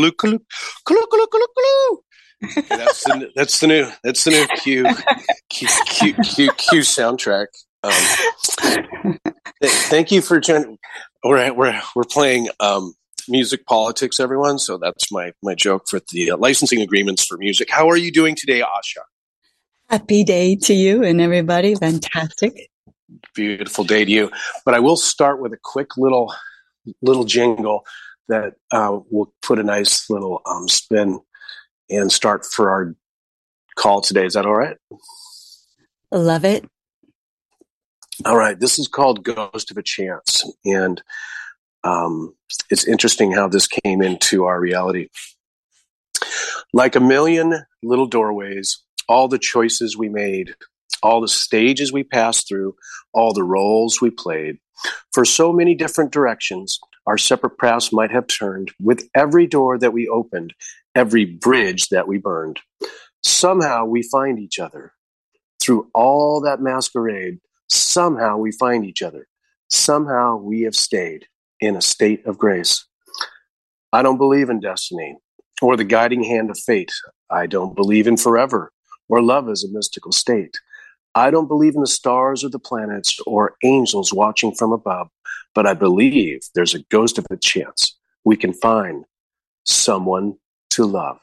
Kalu 0.00 0.16
kalu 0.16 0.38
kalu 0.88 1.04
kalu 1.12 1.26
kalu 1.28 1.46
kalu. 1.52 1.76
That's 2.68 3.04
the 3.04 3.30
that's 3.36 3.60
the 3.60 3.66
new 3.66 3.86
that's 4.02 4.24
the 4.24 4.30
new 4.30 4.46
Q 4.56 4.86
Q 5.50 5.68
Q 5.84 6.14
Q, 6.24 6.50
Q 6.56 6.80
soundtrack. 6.80 7.48
Um, 7.82 7.92
th- 9.60 9.72
thank 9.92 10.10
you 10.10 10.22
for 10.22 10.40
joining. 10.40 10.78
We're 11.22 11.52
we're 11.52 11.82
we're 11.94 12.04
playing 12.04 12.48
um, 12.58 12.94
music 13.28 13.66
politics, 13.66 14.18
everyone. 14.18 14.58
So 14.58 14.78
that's 14.78 15.12
my 15.12 15.32
my 15.42 15.54
joke 15.54 15.82
for 15.86 16.00
the 16.12 16.30
uh, 16.30 16.38
licensing 16.38 16.80
agreements 16.80 17.26
for 17.26 17.36
music. 17.36 17.68
How 17.68 17.90
are 17.90 17.98
you 17.98 18.10
doing 18.10 18.34
today, 18.34 18.62
Asha? 18.62 19.04
Happy 19.90 20.24
day 20.24 20.56
to 20.56 20.72
you 20.72 21.04
and 21.04 21.20
everybody. 21.20 21.74
Fantastic. 21.74 22.70
Beautiful 23.34 23.84
day 23.84 24.06
to 24.06 24.10
you. 24.10 24.30
But 24.64 24.72
I 24.72 24.80
will 24.80 24.96
start 24.96 25.42
with 25.42 25.52
a 25.52 25.58
quick 25.62 25.98
little 25.98 26.32
little 27.02 27.24
jingle 27.24 27.84
that 28.30 28.54
uh, 28.72 28.98
will 29.10 29.32
put 29.42 29.58
a 29.58 29.62
nice 29.62 30.08
little 30.08 30.40
um, 30.46 30.68
spin 30.68 31.20
and 31.88 32.10
start 32.10 32.44
for 32.44 32.70
our 32.70 32.94
call 33.76 34.00
today. 34.00 34.24
Is 34.24 34.34
that 34.34 34.46
all 34.46 34.56
right? 34.56 34.76
Love 36.12 36.44
it. 36.44 36.64
All 38.24 38.36
right. 38.36 38.58
This 38.58 38.78
is 38.78 38.88
called 38.88 39.24
Ghost 39.24 39.70
of 39.70 39.76
a 39.76 39.82
Chance. 39.82 40.44
And 40.64 41.02
um, 41.84 42.34
it's 42.68 42.86
interesting 42.86 43.32
how 43.32 43.48
this 43.48 43.66
came 43.66 44.02
into 44.02 44.44
our 44.44 44.60
reality. 44.60 45.08
Like 46.72 46.96
a 46.96 47.00
million 47.00 47.64
little 47.82 48.06
doorways, 48.06 48.82
all 49.08 49.28
the 49.28 49.38
choices 49.38 49.96
we 49.96 50.08
made, 50.08 50.54
all 51.02 51.20
the 51.20 51.28
stages 51.28 51.92
we 51.92 52.04
passed 52.04 52.46
through, 52.46 52.74
all 53.12 53.32
the 53.32 53.42
roles 53.42 54.00
we 54.00 54.10
played, 54.10 54.58
for 55.12 55.24
so 55.24 55.52
many 55.52 55.74
different 55.74 56.12
directions, 56.12 56.78
our 57.06 57.18
separate 57.18 57.58
paths 57.58 57.92
might 57.92 58.10
have 58.10 58.26
turned 58.26 58.72
with 58.80 59.08
every 59.14 59.46
door 59.46 59.78
that 59.78 59.92
we 59.92 60.08
opened, 60.08 60.54
every 60.94 61.24
bridge 61.24 61.88
that 61.88 62.06
we 62.06 62.18
burned. 62.18 62.60
Somehow 63.22 63.84
we 63.84 64.02
find 64.02 64.38
each 64.38 64.58
other. 64.58 64.92
Through 65.62 65.90
all 65.94 66.40
that 66.42 66.60
masquerade, 66.60 67.38
somehow 67.68 68.36
we 68.38 68.52
find 68.52 68.84
each 68.84 69.02
other. 69.02 69.26
Somehow 69.68 70.36
we 70.36 70.62
have 70.62 70.74
stayed 70.74 71.26
in 71.60 71.76
a 71.76 71.82
state 71.82 72.24
of 72.26 72.38
grace. 72.38 72.86
I 73.92 74.02
don't 74.02 74.18
believe 74.18 74.50
in 74.50 74.60
destiny 74.60 75.16
or 75.60 75.76
the 75.76 75.84
guiding 75.84 76.24
hand 76.24 76.50
of 76.50 76.58
fate. 76.58 76.92
I 77.30 77.46
don't 77.46 77.76
believe 77.76 78.06
in 78.06 78.16
forever 78.16 78.72
or 79.08 79.22
love 79.22 79.48
as 79.48 79.64
a 79.64 79.72
mystical 79.72 80.12
state. 80.12 80.58
I 81.14 81.30
don't 81.30 81.48
believe 81.48 81.74
in 81.74 81.80
the 81.80 81.86
stars 81.86 82.44
or 82.44 82.50
the 82.50 82.58
planets 82.58 83.18
or 83.26 83.56
angels 83.64 84.12
watching 84.12 84.54
from 84.54 84.72
above, 84.72 85.08
but 85.54 85.66
I 85.66 85.74
believe 85.74 86.42
there's 86.54 86.74
a 86.74 86.82
ghost 86.84 87.18
of 87.18 87.26
a 87.30 87.36
chance 87.36 87.96
we 88.24 88.36
can 88.36 88.52
find 88.52 89.04
someone 89.64 90.36
to 90.70 90.84
love 90.84 91.18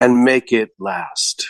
and 0.00 0.24
make 0.24 0.52
it 0.52 0.70
last. 0.78 1.46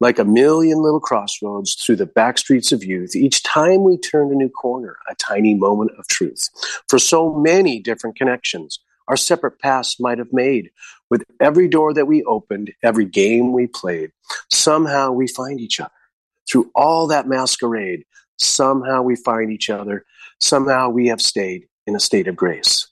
Like 0.00 0.18
a 0.18 0.24
million 0.24 0.82
little 0.82 1.00
crossroads 1.00 1.76
through 1.76 1.96
the 1.96 2.06
back 2.06 2.36
streets 2.36 2.72
of 2.72 2.84
youth, 2.84 3.16
each 3.16 3.42
time 3.42 3.84
we 3.84 3.96
turned 3.96 4.32
a 4.32 4.34
new 4.34 4.50
corner, 4.50 4.98
a 5.08 5.14
tiny 5.14 5.54
moment 5.54 5.92
of 5.98 6.06
truth. 6.08 6.50
For 6.88 6.98
so 6.98 7.32
many 7.32 7.80
different 7.80 8.16
connections 8.16 8.80
our 9.06 9.16
separate 9.16 9.58
paths 9.60 10.00
might 10.00 10.18
have 10.18 10.32
made, 10.32 10.70
with 11.10 11.24
every 11.38 11.68
door 11.68 11.92
that 11.92 12.06
we 12.06 12.24
opened, 12.24 12.72
every 12.82 13.04
game 13.04 13.52
we 13.52 13.66
played, 13.66 14.10
somehow 14.50 15.12
we 15.12 15.26
find 15.28 15.60
each 15.60 15.78
other 15.78 15.92
through 16.48 16.70
all 16.74 17.06
that 17.08 17.26
masquerade, 17.26 18.04
somehow 18.38 19.02
we 19.02 19.16
find 19.16 19.52
each 19.52 19.70
other. 19.70 20.04
Somehow 20.40 20.90
we 20.90 21.06
have 21.08 21.20
stayed 21.20 21.66
in 21.86 21.96
a 21.96 22.00
state 22.00 22.28
of 22.28 22.36
grace. 22.36 22.88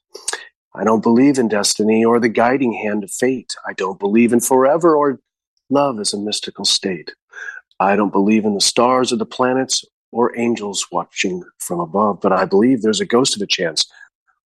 I 0.75 0.85
don't 0.85 1.03
believe 1.03 1.39
in 1.39 1.49
destiny 1.49 2.05
or 2.05 2.19
the 2.19 2.29
guiding 2.29 2.73
hand 2.73 3.05
of 3.05 3.11
fate. 3.11 3.55
I 3.67 3.75
don't 3.75 3.99
believe 3.99 4.33
in 4.33 4.41
forever 4.41 4.97
or 4.97 5.21
love 5.69 6.01
as 6.01 6.15
a 6.15 6.19
mystical 6.19 6.65
state. 6.65 7.13
I 7.79 7.97
don't 7.97 8.13
believe 8.13 8.45
in 8.45 8.55
the 8.55 8.61
stars 8.61 9.13
or 9.13 9.17
the 9.17 9.27
planets 9.27 9.85
or 10.13 10.39
angels 10.39 10.87
watching 10.93 11.43
from 11.59 11.81
above, 11.81 12.21
but 12.21 12.33
I 12.33 12.45
believe 12.45 12.81
there's 12.81 13.01
a 13.01 13.07
ghost 13.07 13.35
of 13.37 13.43
a 13.43 13.47
chance 13.47 13.87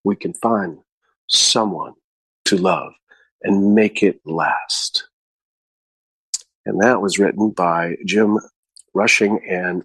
we 0.03 0.15
can 0.15 0.33
find 0.33 0.79
someone 1.27 1.93
to 2.45 2.57
love 2.57 2.93
and 3.43 3.75
make 3.75 4.01
it 4.01 4.19
last. 4.25 5.07
And 6.65 6.81
that 6.81 7.01
was 7.01 7.19
written 7.19 7.51
by 7.51 7.95
Jim 8.05 8.39
Rushing 8.97 9.39
and 9.47 9.83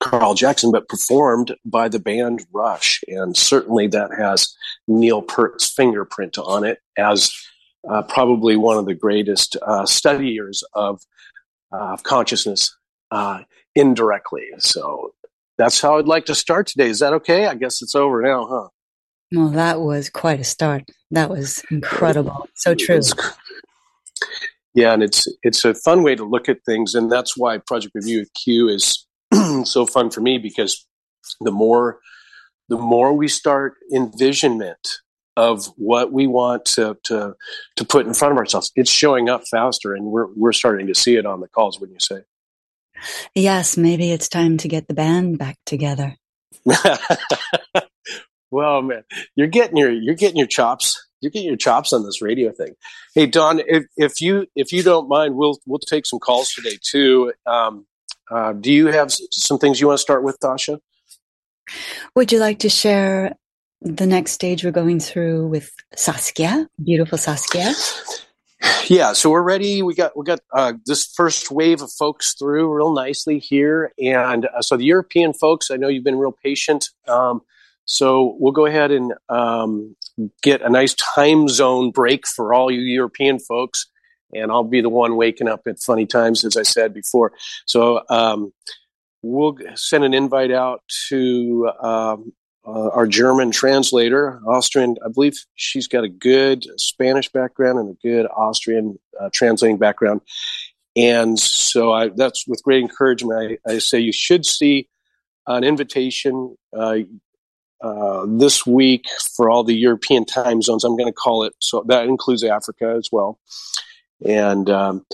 Carl 0.00 0.34
Jackson, 0.34 0.70
but 0.70 0.88
performed 0.88 1.54
by 1.64 1.88
the 1.88 1.98
band 1.98 2.44
Rush. 2.52 3.00
And 3.08 3.34
certainly 3.36 3.86
that 3.88 4.10
has 4.18 4.54
Neil 4.86 5.22
Peart's 5.22 5.72
fingerprint 5.72 6.36
on 6.36 6.64
it 6.64 6.78
as 6.98 7.32
uh, 7.88 8.02
probably 8.02 8.56
one 8.56 8.76
of 8.76 8.86
the 8.86 8.94
greatest 8.94 9.56
uh, 9.62 9.86
studiers 9.86 10.62
of, 10.74 11.00
uh, 11.72 11.92
of 11.94 12.02
consciousness 12.02 12.76
uh, 13.10 13.40
indirectly. 13.74 14.46
So 14.58 15.14
that's 15.56 15.80
how 15.80 15.98
I'd 15.98 16.06
like 16.06 16.26
to 16.26 16.34
start 16.34 16.66
today. 16.66 16.88
Is 16.88 16.98
that 16.98 17.14
okay? 17.14 17.46
I 17.46 17.54
guess 17.54 17.80
it's 17.80 17.94
over 17.94 18.20
now, 18.22 18.46
huh? 18.46 18.68
Well, 19.32 19.48
that 19.48 19.80
was 19.80 20.10
quite 20.10 20.40
a 20.40 20.44
start. 20.44 20.84
That 21.10 21.30
was 21.30 21.62
incredible. 21.70 22.48
So 22.54 22.74
true. 22.74 23.00
Yeah, 24.74 24.92
and 24.92 25.02
it's 25.02 25.26
it's 25.42 25.64
a 25.64 25.74
fun 25.74 26.02
way 26.02 26.16
to 26.16 26.24
look 26.24 26.48
at 26.48 26.64
things, 26.66 26.94
and 26.94 27.10
that's 27.10 27.36
why 27.36 27.58
Project 27.58 27.94
Review 27.94 28.20
with 28.20 28.34
Q 28.34 28.68
is 28.68 29.06
so 29.64 29.86
fun 29.86 30.10
for 30.10 30.20
me 30.20 30.38
because 30.38 30.86
the 31.40 31.52
more 31.52 32.00
the 32.68 32.76
more 32.76 33.12
we 33.12 33.28
start 33.28 33.74
envisionment 33.94 34.88
of 35.36 35.66
what 35.76 36.12
we 36.12 36.26
want 36.26 36.64
to 36.64 36.96
to 37.04 37.34
to 37.76 37.84
put 37.84 38.06
in 38.06 38.14
front 38.14 38.32
of 38.32 38.38
ourselves, 38.38 38.72
it's 38.74 38.90
showing 38.90 39.28
up 39.28 39.42
faster, 39.50 39.94
and 39.94 40.06
we're 40.06 40.28
we're 40.34 40.52
starting 40.52 40.88
to 40.88 40.94
see 40.94 41.16
it 41.16 41.26
on 41.26 41.40
the 41.40 41.48
calls. 41.48 41.78
Wouldn't 41.78 42.00
you 42.00 42.16
say? 42.16 42.22
Yes, 43.34 43.76
maybe 43.76 44.10
it's 44.12 44.28
time 44.28 44.56
to 44.58 44.68
get 44.68 44.88
the 44.88 44.94
band 44.94 45.38
back 45.38 45.58
together. 45.66 46.16
well, 48.50 48.82
man, 48.82 49.04
you're 49.36 49.46
getting 49.46 49.76
your 49.76 49.90
you're 49.90 50.14
getting 50.14 50.38
your 50.38 50.46
chops 50.46 50.94
you're 51.24 51.30
getting 51.30 51.48
your 51.48 51.56
chops 51.56 51.92
on 51.92 52.04
this 52.04 52.22
radio 52.22 52.52
thing. 52.52 52.74
Hey 53.14 53.26
Don, 53.26 53.60
if, 53.66 53.84
if 53.96 54.20
you 54.20 54.46
if 54.54 54.72
you 54.72 54.82
don't 54.82 55.08
mind, 55.08 55.34
we'll 55.34 55.58
we'll 55.66 55.80
take 55.80 56.06
some 56.06 56.20
calls 56.20 56.52
today 56.52 56.78
too. 56.80 57.32
Um, 57.46 57.86
uh, 58.30 58.52
do 58.52 58.72
you 58.72 58.86
have 58.86 59.12
some 59.30 59.58
things 59.58 59.80
you 59.80 59.88
want 59.88 59.98
to 59.98 60.02
start 60.02 60.22
with, 60.22 60.38
Tasha? 60.40 60.78
Would 62.14 62.30
you 62.30 62.38
like 62.38 62.60
to 62.60 62.68
share 62.68 63.34
the 63.80 64.06
next 64.06 64.32
stage 64.32 64.64
we're 64.64 64.70
going 64.70 65.00
through 65.00 65.48
with 65.48 65.72
Saskia, 65.96 66.68
beautiful 66.82 67.18
Saskia? 67.18 67.72
Yeah, 68.88 69.12
so 69.12 69.30
we're 69.30 69.42
ready. 69.42 69.82
We 69.82 69.94
got 69.94 70.16
we 70.16 70.24
got 70.24 70.40
uh, 70.52 70.74
this 70.86 71.06
first 71.06 71.50
wave 71.50 71.82
of 71.82 71.90
folks 71.92 72.34
through 72.34 72.72
real 72.72 72.94
nicely 72.94 73.38
here, 73.38 73.92
and 74.02 74.46
uh, 74.46 74.62
so 74.62 74.76
the 74.76 74.84
European 74.84 75.32
folks. 75.32 75.70
I 75.70 75.76
know 75.76 75.88
you've 75.88 76.04
been 76.04 76.18
real 76.18 76.36
patient. 76.42 76.90
Um, 77.08 77.40
so 77.86 78.36
we'll 78.38 78.52
go 78.52 78.66
ahead 78.66 78.90
and 78.90 79.12
um, 79.28 79.96
get 80.42 80.62
a 80.62 80.68
nice 80.68 80.94
time 80.94 81.48
zone 81.48 81.90
break 81.90 82.26
for 82.26 82.54
all 82.54 82.70
you 82.70 82.80
European 82.80 83.38
folks. 83.38 83.86
And 84.32 84.50
I'll 84.50 84.64
be 84.64 84.80
the 84.80 84.88
one 84.88 85.16
waking 85.16 85.48
up 85.48 85.62
at 85.66 85.78
funny 85.78 86.06
times, 86.06 86.44
as 86.44 86.56
I 86.56 86.62
said 86.62 86.92
before. 86.92 87.32
So 87.66 88.02
um, 88.10 88.52
we'll 89.22 89.56
send 89.74 90.04
an 90.04 90.12
invite 90.12 90.50
out 90.50 90.82
to 91.08 91.70
um, 91.80 92.32
uh, 92.66 92.88
our 92.90 93.06
German 93.06 93.50
translator, 93.50 94.40
Austrian. 94.46 94.96
I 95.04 95.08
believe 95.12 95.34
she's 95.54 95.86
got 95.86 96.04
a 96.04 96.08
good 96.08 96.66
Spanish 96.78 97.30
background 97.30 97.78
and 97.78 97.90
a 97.90 98.06
good 98.06 98.26
Austrian 98.26 98.98
uh, 99.20 99.30
translating 99.32 99.78
background. 99.78 100.20
And 100.96 101.38
so 101.38 101.92
I, 101.92 102.08
that's 102.08 102.46
with 102.46 102.62
great 102.62 102.82
encouragement. 102.82 103.58
I, 103.66 103.72
I, 103.72 103.78
say 103.78 103.98
you 103.98 104.12
should 104.12 104.46
see 104.46 104.88
an 105.46 105.64
invitation. 105.64 106.56
Uh, 106.76 106.98
uh, 107.84 108.24
this 108.26 108.64
week 108.64 109.04
for 109.36 109.50
all 109.50 109.62
the 109.62 109.74
European 109.74 110.24
time 110.24 110.62
zones. 110.62 110.84
I'm 110.84 110.96
going 110.96 111.06
to 111.06 111.12
call 111.12 111.42
it 111.42 111.52
so 111.58 111.84
that 111.88 112.06
includes 112.06 112.42
Africa 112.42 112.94
as 112.96 113.10
well. 113.12 113.38
And 114.26 114.70
um, 114.70 115.04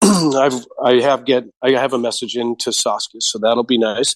I've 0.02 0.64
I 0.80 1.00
have 1.00 1.24
get 1.24 1.46
I 1.62 1.70
have 1.70 1.92
a 1.92 1.98
message 1.98 2.36
into 2.36 2.72
Saskia, 2.72 3.20
so 3.20 3.40
that'll 3.40 3.64
be 3.64 3.76
nice. 3.76 4.14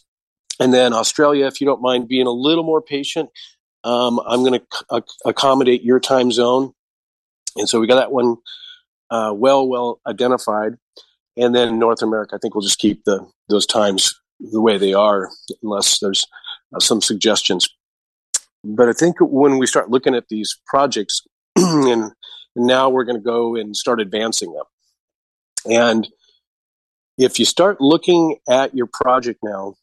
And 0.60 0.72
then 0.72 0.92
Australia, 0.92 1.46
if 1.46 1.60
you 1.60 1.66
don't 1.66 1.82
mind 1.82 2.06
being 2.06 2.28
a 2.28 2.32
little 2.32 2.62
more 2.62 2.80
patient, 2.80 3.28
um, 3.82 4.20
I'm 4.24 4.44
going 4.44 4.60
to 4.60 4.66
c- 4.72 5.14
accommodate 5.24 5.82
your 5.82 5.98
time 5.98 6.30
zone. 6.30 6.72
And 7.56 7.68
so 7.68 7.80
we 7.80 7.88
got 7.88 7.96
that 7.96 8.12
one 8.12 8.36
uh, 9.10 9.32
well 9.34 9.66
well 9.66 10.00
identified. 10.06 10.74
And 11.36 11.56
then 11.56 11.80
North 11.80 12.02
America, 12.02 12.36
I 12.36 12.38
think 12.38 12.54
we'll 12.54 12.62
just 12.62 12.78
keep 12.78 13.02
the 13.02 13.26
those 13.48 13.66
times 13.66 14.14
the 14.38 14.60
way 14.60 14.78
they 14.78 14.94
are, 14.94 15.28
unless 15.60 15.98
there's 15.98 16.24
uh, 16.72 16.78
some 16.78 17.00
suggestions 17.00 17.68
but 18.64 18.88
I 18.88 18.92
think 18.92 19.16
when 19.20 19.58
we 19.58 19.66
start 19.66 19.90
looking 19.90 20.14
at 20.14 20.28
these 20.28 20.58
projects, 20.66 21.22
and 21.56 22.12
now 22.54 22.88
we're 22.88 23.04
going 23.04 23.18
to 23.18 23.24
go 23.24 23.56
and 23.56 23.76
start 23.76 24.00
advancing 24.00 24.52
them. 24.52 24.64
And 25.70 26.08
if 27.18 27.38
you 27.38 27.44
start 27.44 27.80
looking 27.80 28.36
at 28.48 28.74
your 28.74 28.88
project 28.92 29.40
now, 29.42 29.74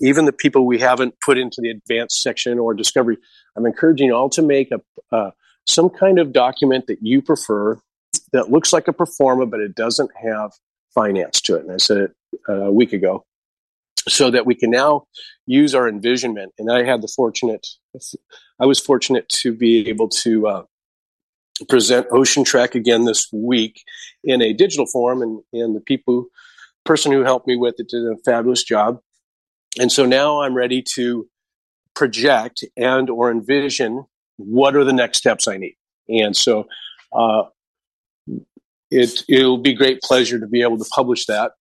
even 0.00 0.26
the 0.26 0.32
people 0.32 0.66
we 0.66 0.78
haven't 0.78 1.14
put 1.24 1.38
into 1.38 1.60
the 1.60 1.70
advanced 1.70 2.22
section 2.22 2.58
or 2.58 2.74
discovery, 2.74 3.18
I'm 3.56 3.66
encouraging 3.66 4.12
all 4.12 4.28
to 4.30 4.42
make 4.42 4.70
a, 4.70 4.80
uh, 5.14 5.30
some 5.66 5.90
kind 5.90 6.18
of 6.18 6.32
document 6.32 6.86
that 6.86 6.98
you 7.02 7.22
prefer 7.22 7.78
that 8.32 8.50
looks 8.50 8.72
like 8.72 8.88
a 8.88 8.92
pro 8.92 9.06
forma, 9.06 9.46
but 9.46 9.60
it 9.60 9.74
doesn't 9.74 10.10
have 10.22 10.52
finance 10.94 11.40
to 11.42 11.56
it. 11.56 11.62
And 11.62 11.72
I 11.72 11.78
said 11.78 11.96
it 11.98 12.10
uh, 12.48 12.64
a 12.64 12.72
week 12.72 12.92
ago. 12.92 13.24
So 14.08 14.30
that 14.30 14.46
we 14.46 14.54
can 14.54 14.70
now 14.70 15.06
use 15.46 15.74
our 15.74 15.88
envisionment. 15.88 16.52
And 16.58 16.72
I 16.72 16.84
had 16.84 17.02
the 17.02 17.08
fortunate, 17.08 17.66
I 18.60 18.66
was 18.66 18.80
fortunate 18.80 19.28
to 19.40 19.52
be 19.52 19.88
able 19.88 20.08
to 20.08 20.46
uh, 20.48 20.62
present 21.68 22.06
Ocean 22.10 22.44
Trek 22.44 22.74
again 22.74 23.04
this 23.04 23.28
week 23.32 23.82
in 24.24 24.42
a 24.42 24.52
digital 24.52 24.86
form. 24.86 25.22
And, 25.22 25.42
and 25.52 25.76
the 25.76 25.80
people, 25.80 26.26
person 26.84 27.12
who 27.12 27.22
helped 27.22 27.46
me 27.46 27.56
with 27.56 27.76
it 27.78 27.88
did 27.88 28.04
a 28.04 28.16
fabulous 28.24 28.64
job. 28.64 28.98
And 29.80 29.90
so 29.90 30.04
now 30.04 30.42
I'm 30.42 30.54
ready 30.54 30.82
to 30.94 31.28
project 31.94 32.64
and 32.76 33.08
or 33.08 33.30
envision 33.30 34.04
what 34.36 34.76
are 34.76 34.84
the 34.84 34.92
next 34.92 35.18
steps 35.18 35.46
I 35.46 35.58
need. 35.58 35.76
And 36.08 36.36
so 36.36 36.66
uh, 37.12 37.44
it 38.90 39.24
it'll 39.28 39.58
be 39.58 39.74
great 39.74 40.00
pleasure 40.02 40.38
to 40.38 40.46
be 40.46 40.62
able 40.62 40.78
to 40.78 40.84
publish 40.94 41.26
that 41.26 41.52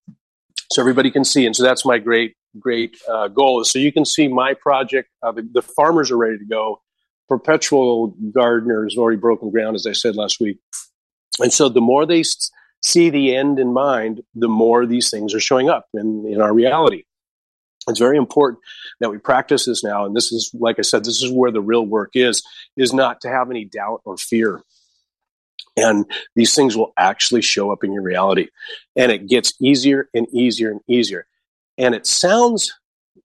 so 0.72 0.82
everybody 0.82 1.12
can 1.12 1.24
see. 1.24 1.46
And 1.46 1.56
so 1.56 1.64
that's 1.64 1.86
my 1.86 2.00
great 2.00 2.36
great 2.60 2.98
uh, 3.10 3.28
goal. 3.28 3.64
So 3.64 3.80
you 3.80 3.92
can 3.92 4.06
see 4.06 4.28
my 4.28 4.54
project. 4.54 5.10
Uh, 5.24 5.32
the, 5.32 5.48
the, 5.54 5.62
farmers 5.62 6.12
are 6.12 6.18
ready 6.18 6.38
to 6.38 6.46
go. 6.46 6.82
Perpetual 7.30 8.14
gardeners 8.34 8.98
already 8.98 9.18
broken 9.18 9.52
ground, 9.52 9.76
as 9.76 9.86
I 9.86 9.94
said 9.94 10.16
last 10.16 10.40
week. 10.42 10.58
And 11.40 11.54
so 11.54 11.70
the 11.70 11.80
more 11.80 12.06
they 12.06 12.22
s- 12.22 12.52
see 12.84 13.10
the 13.10 13.36
end 13.36 13.58
in 13.58 13.74
mind, 13.74 14.22
the 14.36 14.50
more 14.50 14.86
these 14.86 15.10
things 15.10 15.34
are 15.34 15.40
showing 15.40 15.70
up 15.70 15.86
in, 15.94 16.26
in 16.28 16.42
our 16.42 16.54
reality. 16.54 17.04
It's 17.88 18.00
very 18.00 18.18
important 18.18 18.60
that 19.00 19.10
we 19.10 19.18
practice 19.18 19.66
this 19.66 19.84
now. 19.84 20.06
And 20.06 20.16
this 20.16 20.32
is, 20.32 20.52
like 20.54 20.78
I 20.78 20.84
said, 20.84 21.04
this 21.04 21.24
is 21.24 21.32
where 21.32 21.52
the 21.52 21.62
real 21.62 21.86
work 21.86 22.12
is, 22.16 22.44
is 22.78 22.94
not 22.94 23.22
to 23.22 23.30
have 23.30 23.50
any 23.50 23.66
doubt 23.66 24.02
or 24.06 24.18
fear. 24.18 24.62
And 25.78 26.06
these 26.36 26.54
things 26.54 26.76
will 26.76 26.94
actually 26.98 27.42
show 27.42 27.72
up 27.72 27.84
in 27.84 27.94
your 27.94 28.04
reality. 28.04 28.48
And 28.96 29.12
it 29.12 29.28
gets 29.28 29.54
easier 29.62 30.10
and 30.14 30.28
easier 30.34 30.72
and 30.72 30.82
easier. 30.88 31.28
And 31.78 31.96
it 31.96 32.06
sounds 32.06 32.74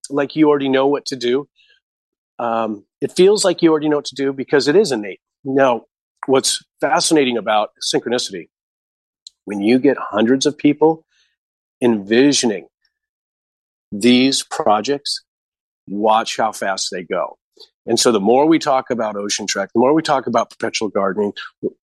like 0.09 0.35
you 0.35 0.49
already 0.49 0.69
know 0.69 0.87
what 0.87 1.05
to 1.07 1.15
do. 1.15 1.47
Um, 2.39 2.85
it 3.01 3.11
feels 3.11 3.43
like 3.43 3.61
you 3.61 3.71
already 3.71 3.89
know 3.89 3.97
what 3.97 4.05
to 4.05 4.15
do 4.15 4.31
because 4.31 4.67
it 4.67 4.75
is 4.75 4.91
innate. 4.91 5.19
Now, 5.43 5.85
what's 6.25 6.63
fascinating 6.79 7.37
about 7.37 7.71
synchronicity, 7.81 8.49
when 9.45 9.61
you 9.61 9.79
get 9.79 9.97
hundreds 9.97 10.45
of 10.45 10.57
people 10.57 11.03
envisioning 11.81 12.67
these 13.91 14.43
projects, 14.43 15.23
watch 15.87 16.37
how 16.37 16.51
fast 16.51 16.89
they 16.91 17.03
go. 17.03 17.37
And 17.87 17.99
so 17.99 18.11
the 18.11 18.19
more 18.19 18.45
we 18.45 18.59
talk 18.59 18.89
about 18.89 19.15
Ocean 19.15 19.47
Trek, 19.47 19.69
the 19.73 19.79
more 19.79 19.93
we 19.93 20.01
talk 20.01 20.27
about 20.27 20.49
perpetual 20.49 20.89
gardening, 20.89 21.33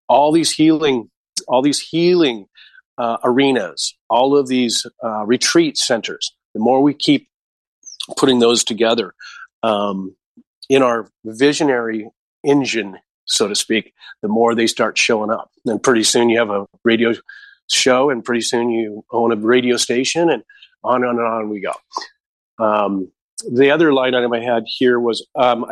all 0.09 0.31
these 0.33 0.53
healing, 0.53 1.11
all 1.49 1.63
these 1.63 1.81
healing 1.81 2.47
uh, 2.99 3.17
arenas, 3.25 3.97
all 4.09 4.37
of 4.37 4.47
these 4.47 4.87
uh, 5.03 5.25
retreat 5.25 5.77
centers, 5.77 6.35
the 6.55 6.61
more 6.61 6.81
we 6.83 6.95
keep 6.95 7.29
putting 8.17 8.39
those 8.39 8.63
together 8.63 9.15
um, 9.63 10.15
in 10.69 10.83
our 10.83 11.09
visionary 11.25 12.09
engine, 12.45 12.99
so 13.25 13.49
to 13.49 13.55
speak, 13.55 13.95
the 14.23 14.29
more 14.29 14.55
they 14.55 14.67
start 14.67 14.99
showing 14.99 15.31
up. 15.31 15.51
And 15.65 15.83
pretty 15.83 16.05
soon 16.05 16.29
you 16.29 16.39
have 16.39 16.51
a 16.51 16.67
radio 16.85 17.15
show, 17.71 18.11
and 18.11 18.23
pretty 18.23 18.43
soon 18.43 18.71
you 18.71 19.05
own 19.11 19.33
a 19.33 19.37
radio 19.37 19.77
station, 19.79 20.31
and 20.31 20.43
on 20.83 21.03
and 21.03 21.19
on, 21.19 21.19
and 21.19 21.27
on 21.27 21.49
we 21.49 21.61
go. 21.61 21.73
Um, 22.63 23.11
the 23.51 23.71
other 23.71 23.93
line 23.93 24.15
item 24.15 24.33
I 24.33 24.41
had 24.41 24.65
here 24.67 24.99
was 24.99 25.27
um, 25.35 25.67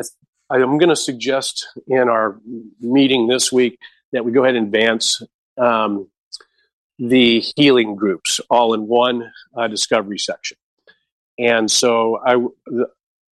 I, 0.50 0.56
am 0.56 0.78
going 0.78 0.88
to 0.88 0.96
suggest 0.96 1.66
in 1.86 2.08
our 2.08 2.40
meeting 2.80 3.26
this 3.26 3.52
week 3.52 3.78
that 4.12 4.24
we 4.24 4.32
go 4.32 4.44
ahead 4.44 4.56
and 4.56 4.66
advance 4.66 5.22
um, 5.58 6.08
the 6.98 7.40
healing 7.56 7.96
groups 7.96 8.40
all 8.50 8.74
in 8.74 8.86
one 8.86 9.32
uh, 9.56 9.68
discovery 9.68 10.18
section. 10.18 10.56
And 11.38 11.70
so 11.70 12.18
I, 12.24 12.36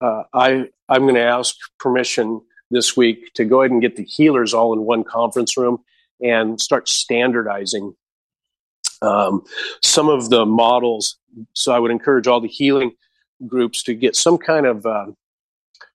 uh, 0.02 0.24
I, 0.34 0.70
I'm 0.88 1.02
going 1.02 1.16
to 1.16 1.22
ask 1.22 1.56
permission 1.80 2.42
this 2.72 2.96
week 2.96 3.34
to 3.34 3.46
go 3.46 3.62
ahead 3.62 3.72
and 3.72 3.82
get 3.82 3.96
the 3.96 4.06
healers 4.06 4.54
all 4.54 4.74
in 4.74 4.82
one 4.82 5.04
conference 5.04 5.58
room 5.58 5.80
and 6.22 6.60
start 6.62 6.88
standardizing 6.88 7.94
um, 9.02 9.44
some 9.84 10.10
of 10.10 10.30
the 10.30 10.46
models. 10.46 11.18
So 11.54 11.74
I 11.74 11.80
would 11.80 11.92
encourage 11.92 12.28
all 12.28 12.42
the 12.42 12.48
healing 12.48 12.92
groups 13.48 13.84
to 13.84 13.94
get 13.94 14.16
some 14.16 14.38
kind 14.38 14.66
of 14.66 14.86
uh, 14.86 15.08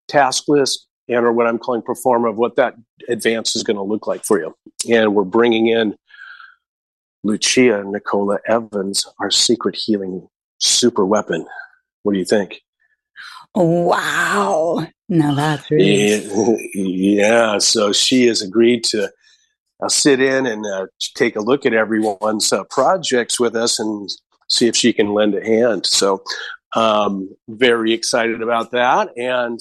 task 0.09 0.45
list 0.49 0.87
and 1.09 1.25
or 1.25 1.33
what 1.33 1.47
I'm 1.47 1.59
calling 1.59 1.83
pro 1.83 1.95
forma 1.95 2.31
of 2.31 2.37
what 2.37 2.57
that 2.57 2.75
advance 3.09 3.55
is 3.57 3.63
going 3.63 3.77
to 3.77 3.83
look 3.83 4.07
like 4.07 4.25
for 4.25 4.39
you. 4.39 4.55
And 4.91 5.15
we're 5.15 5.25
bringing 5.25 5.67
in 5.69 5.97
Lucia 7.23 7.83
Nicola 7.85 8.39
Evans, 8.47 9.07
our 9.21 9.31
secret 9.31 9.77
healing 9.77 10.29
super 10.59 11.05
weapon. 11.05 11.47
What 12.03 12.13
do 12.13 12.19
you 12.19 12.25
think? 12.25 12.61
Wow. 13.55 14.87
Now 15.09 15.35
that's 15.35 15.71
really 15.71 16.71
yeah. 16.75 17.59
So 17.59 17.93
she 17.93 18.27
has 18.27 18.43
agreed 18.43 18.85
to 18.85 19.11
uh, 19.83 19.89
sit 19.89 20.21
in 20.21 20.47
and 20.47 20.65
uh, 20.67 20.87
take 21.15 21.37
a 21.37 21.41
look 21.41 21.67
at 21.67 21.75
everyone's 21.75 22.53
uh, 22.53 22.65
projects 22.65 23.39
with 23.39 23.55
us 23.55 23.79
and 23.79 24.11
see 24.49 24.67
if 24.67 24.77
she 24.77 24.93
can 24.93 25.13
lend 25.13 25.35
a 25.35 25.45
hand. 25.45 25.87
So 25.87 26.23
um, 26.75 27.35
very 27.49 27.93
excited 27.93 28.43
about 28.43 28.73
that. 28.73 29.17
And 29.17 29.61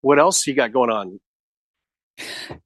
what 0.00 0.18
else 0.18 0.46
you 0.46 0.54
got 0.54 0.72
going 0.72 0.90
on? 0.90 1.20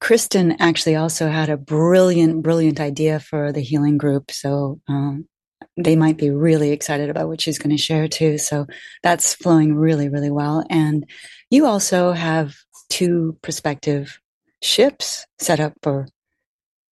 Kristen 0.00 0.56
actually 0.60 0.96
also 0.96 1.28
had 1.28 1.48
a 1.48 1.56
brilliant, 1.56 2.42
brilliant 2.42 2.80
idea 2.80 3.20
for 3.20 3.52
the 3.52 3.60
healing 3.60 3.98
group. 3.98 4.30
So 4.30 4.80
um, 4.88 5.28
they 5.76 5.96
might 5.96 6.16
be 6.16 6.30
really 6.30 6.70
excited 6.70 7.10
about 7.10 7.28
what 7.28 7.40
she's 7.40 7.58
going 7.58 7.74
to 7.74 7.82
share 7.82 8.08
too. 8.08 8.38
So 8.38 8.66
that's 9.02 9.34
flowing 9.34 9.74
really, 9.74 10.08
really 10.08 10.30
well. 10.30 10.64
And 10.70 11.08
you 11.50 11.66
also 11.66 12.12
have 12.12 12.54
two 12.88 13.36
prospective 13.42 14.18
ships 14.62 15.26
set 15.38 15.60
up 15.60 15.74
for 15.82 16.08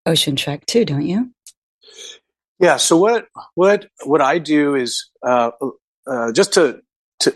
Ocean 0.07 0.37
Trek 0.37 0.67
too, 0.67 0.85
don't 0.85 1.07
you? 1.07 1.31
Yeah. 2.59 2.77
So 2.77 2.97
what 2.97 3.27
what 3.55 3.87
what 4.05 4.21
I 4.21 4.39
do 4.39 4.75
is 4.75 5.09
uh, 5.27 5.51
uh, 6.07 6.33
just 6.33 6.55
to 6.55 6.81
to 7.21 7.35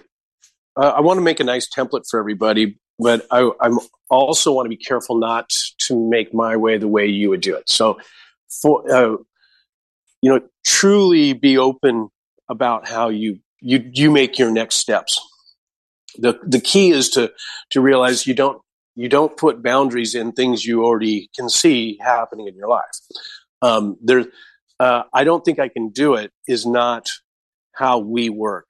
uh, 0.76 0.92
I 0.96 1.00
want 1.00 1.18
to 1.18 1.22
make 1.22 1.40
a 1.40 1.44
nice 1.44 1.68
template 1.68 2.04
for 2.10 2.18
everybody, 2.18 2.78
but 2.98 3.26
I 3.30 3.50
I'm 3.60 3.78
also 4.10 4.52
want 4.52 4.66
to 4.66 4.70
be 4.70 4.76
careful 4.76 5.18
not 5.18 5.50
to 5.86 6.08
make 6.08 6.32
my 6.34 6.56
way 6.56 6.78
the 6.78 6.88
way 6.88 7.06
you 7.06 7.30
would 7.30 7.40
do 7.40 7.56
it. 7.56 7.68
So 7.68 7.98
for 8.62 8.90
uh, 8.92 9.16
you 10.22 10.30
know, 10.30 10.40
truly 10.64 11.32
be 11.34 11.58
open 11.58 12.08
about 12.48 12.88
how 12.88 13.08
you 13.08 13.40
you 13.60 13.90
you 13.92 14.10
make 14.10 14.38
your 14.38 14.50
next 14.50 14.76
steps. 14.76 15.20
The 16.16 16.38
the 16.46 16.60
key 16.60 16.90
is 16.90 17.10
to 17.10 17.32
to 17.70 17.80
realize 17.80 18.26
you 18.26 18.34
don't 18.34 18.60
you 18.94 19.08
don't 19.08 19.36
put 19.36 19.62
boundaries 19.62 20.14
in 20.14 20.32
things 20.32 20.64
you 20.64 20.84
already 20.84 21.28
can 21.36 21.48
see 21.48 21.98
happening 22.00 22.46
in 22.46 22.54
your 22.54 22.68
life. 22.68 22.96
Um, 23.60 23.96
there, 24.02 24.26
uh, 24.78 25.02
I 25.12 25.24
don't 25.24 25.44
think 25.44 25.58
I 25.58 25.68
can 25.68 25.90
do 25.90 26.14
it. 26.14 26.32
Is 26.46 26.64
not 26.64 27.08
how 27.76 27.98
we 27.98 28.28
work 28.28 28.66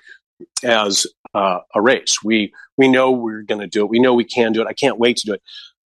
as 0.62 1.06
uh, 1.34 1.60
a 1.74 1.80
race. 1.80 2.16
We 2.24 2.52
we 2.76 2.88
know 2.88 3.10
we're 3.10 3.42
going 3.42 3.60
to 3.60 3.66
do 3.66 3.84
it. 3.84 3.90
We 3.90 4.00
know 4.00 4.14
we 4.14 4.24
can 4.24 4.52
do 4.52 4.60
it. 4.62 4.66
I 4.66 4.72
can't 4.72 4.98
wait 4.98 5.16
to 5.18 5.26
do 5.26 5.32
it. 5.34 5.42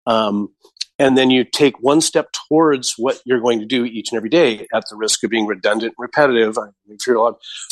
Um, 0.07 0.51
and 0.99 1.17
then 1.17 1.31
you 1.31 1.45
take 1.45 1.81
one 1.81 2.01
step 2.01 2.31
towards 2.49 2.95
what 2.97 3.21
you're 3.25 3.41
going 3.41 3.61
to 3.61 3.67
do 3.67 3.85
each 3.85 4.11
and 4.11 4.17
every 4.17 4.31
day 4.31 4.67
at 4.75 4.85
the 4.91 4.97
risk 4.97 5.23
of 5.23 5.31
being 5.31 5.47
redundant, 5.47 5.95
and 5.97 6.03
repetitive. 6.03 6.57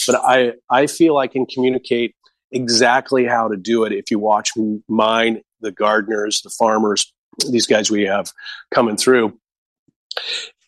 But 0.06 0.14
I 0.14 0.52
I 0.70 0.86
feel 0.86 1.16
I 1.16 1.26
can 1.26 1.46
communicate 1.46 2.14
exactly 2.52 3.24
how 3.26 3.48
to 3.48 3.56
do 3.56 3.84
it 3.84 3.92
if 3.92 4.10
you 4.10 4.18
watch 4.18 4.50
mine, 4.88 5.42
the 5.60 5.72
gardeners, 5.72 6.40
the 6.42 6.50
farmers, 6.50 7.12
these 7.50 7.66
guys 7.66 7.90
we 7.90 8.04
have 8.04 8.32
coming 8.72 8.96
through. 8.96 9.38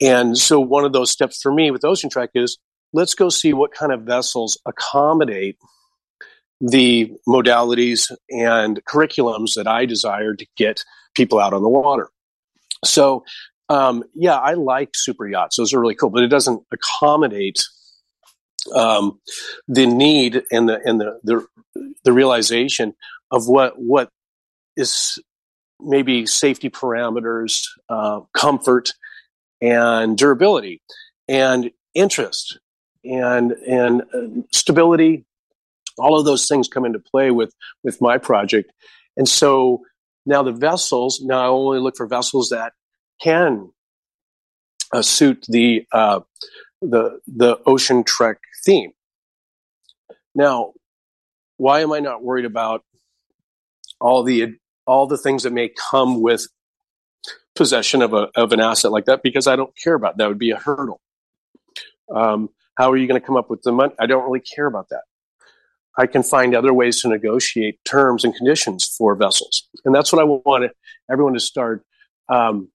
And 0.00 0.36
so 0.36 0.60
one 0.60 0.84
of 0.84 0.92
those 0.92 1.10
steps 1.10 1.40
for 1.40 1.52
me 1.52 1.70
with 1.70 1.84
Ocean 1.84 2.10
Trek 2.10 2.30
is 2.34 2.58
let's 2.92 3.14
go 3.14 3.28
see 3.28 3.52
what 3.52 3.72
kind 3.72 3.92
of 3.92 4.02
vessels 4.02 4.58
accommodate 4.66 5.56
the 6.60 7.12
modalities 7.26 8.10
and 8.30 8.84
curriculums 8.84 9.54
that 9.54 9.66
I 9.68 9.86
desire 9.86 10.34
to 10.34 10.46
get 10.56 10.84
people 11.14 11.38
out 11.38 11.52
on 11.52 11.62
the 11.62 11.68
water. 11.68 12.10
So, 12.84 13.24
um, 13.68 14.04
yeah, 14.14 14.36
I 14.36 14.54
like 14.54 14.90
super 14.94 15.28
yachts; 15.28 15.56
those 15.56 15.72
are 15.72 15.80
really 15.80 15.94
cool, 15.94 16.10
but 16.10 16.22
it 16.22 16.28
doesn't 16.28 16.62
accommodate 16.72 17.60
um, 18.74 19.20
the 19.66 19.86
need 19.86 20.42
and 20.50 20.68
the 20.68 20.80
and 20.84 21.00
the, 21.00 21.18
the 21.22 21.46
the 22.04 22.12
realization 22.12 22.94
of 23.30 23.46
what 23.48 23.74
what 23.76 24.08
is 24.76 25.18
maybe 25.80 26.26
safety 26.26 26.70
parameters, 26.70 27.62
uh, 27.88 28.20
comfort, 28.32 28.90
and 29.60 30.16
durability, 30.16 30.82
and 31.28 31.70
interest 31.94 32.58
and 33.08 33.52
and 33.52 34.02
uh, 34.14 34.42
stability 34.52 35.24
all 35.98 36.18
of 36.18 36.24
those 36.24 36.46
things 36.46 36.68
come 36.68 36.84
into 36.84 36.98
play 36.98 37.30
with 37.30 37.54
with 37.82 38.00
my 38.00 38.18
project 38.18 38.72
and 39.16 39.28
so 39.28 39.80
now 40.26 40.42
the 40.42 40.52
vessels 40.52 41.20
now 41.22 41.40
i 41.40 41.46
only 41.46 41.80
look 41.80 41.96
for 41.96 42.06
vessels 42.06 42.50
that 42.50 42.72
can 43.20 43.70
uh, 44.92 45.02
suit 45.02 45.44
the 45.48 45.86
uh, 45.92 46.20
the 46.80 47.20
the 47.26 47.58
ocean 47.66 48.04
trek 48.04 48.38
theme. 48.64 48.92
Now, 50.34 50.72
why 51.56 51.80
am 51.80 51.92
I 51.92 52.00
not 52.00 52.22
worried 52.22 52.44
about 52.44 52.84
all 54.00 54.22
the 54.22 54.56
all 54.86 55.06
the 55.06 55.18
things 55.18 55.42
that 55.42 55.52
may 55.52 55.68
come 55.68 56.20
with 56.20 56.46
possession 57.54 58.02
of 58.02 58.14
a 58.14 58.28
of 58.36 58.52
an 58.52 58.60
asset 58.60 58.92
like 58.92 59.06
that? 59.06 59.22
Because 59.22 59.46
I 59.46 59.56
don't 59.56 59.76
care 59.76 59.94
about 59.94 60.16
that. 60.16 60.24
that 60.24 60.28
would 60.28 60.38
be 60.38 60.52
a 60.52 60.58
hurdle. 60.58 61.00
Um, 62.14 62.50
how 62.78 62.90
are 62.90 62.96
you 62.96 63.06
going 63.08 63.20
to 63.20 63.26
come 63.26 63.36
up 63.36 63.50
with 63.50 63.62
the 63.62 63.72
money? 63.72 63.92
I 63.98 64.06
don't 64.06 64.24
really 64.24 64.40
care 64.40 64.66
about 64.66 64.88
that. 64.90 65.02
I 65.98 66.06
can 66.06 66.22
find 66.22 66.54
other 66.54 66.72
ways 66.72 67.02
to 67.02 67.08
negotiate 67.08 67.80
terms 67.84 68.24
and 68.24 68.34
conditions 68.34 68.84
for 68.96 69.16
vessels, 69.16 69.68
and 69.84 69.94
that's 69.94 70.12
what 70.12 70.22
I 70.22 70.24
want 70.24 70.70
everyone 71.10 71.34
to 71.34 71.40
start 71.40 71.84
um, 72.28 72.68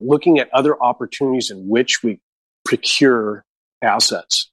looking 0.00 0.38
at 0.38 0.52
other 0.52 0.80
opportunities 0.82 1.50
in 1.50 1.66
which 1.66 2.02
we 2.02 2.20
procure 2.64 3.44
assets 3.82 4.50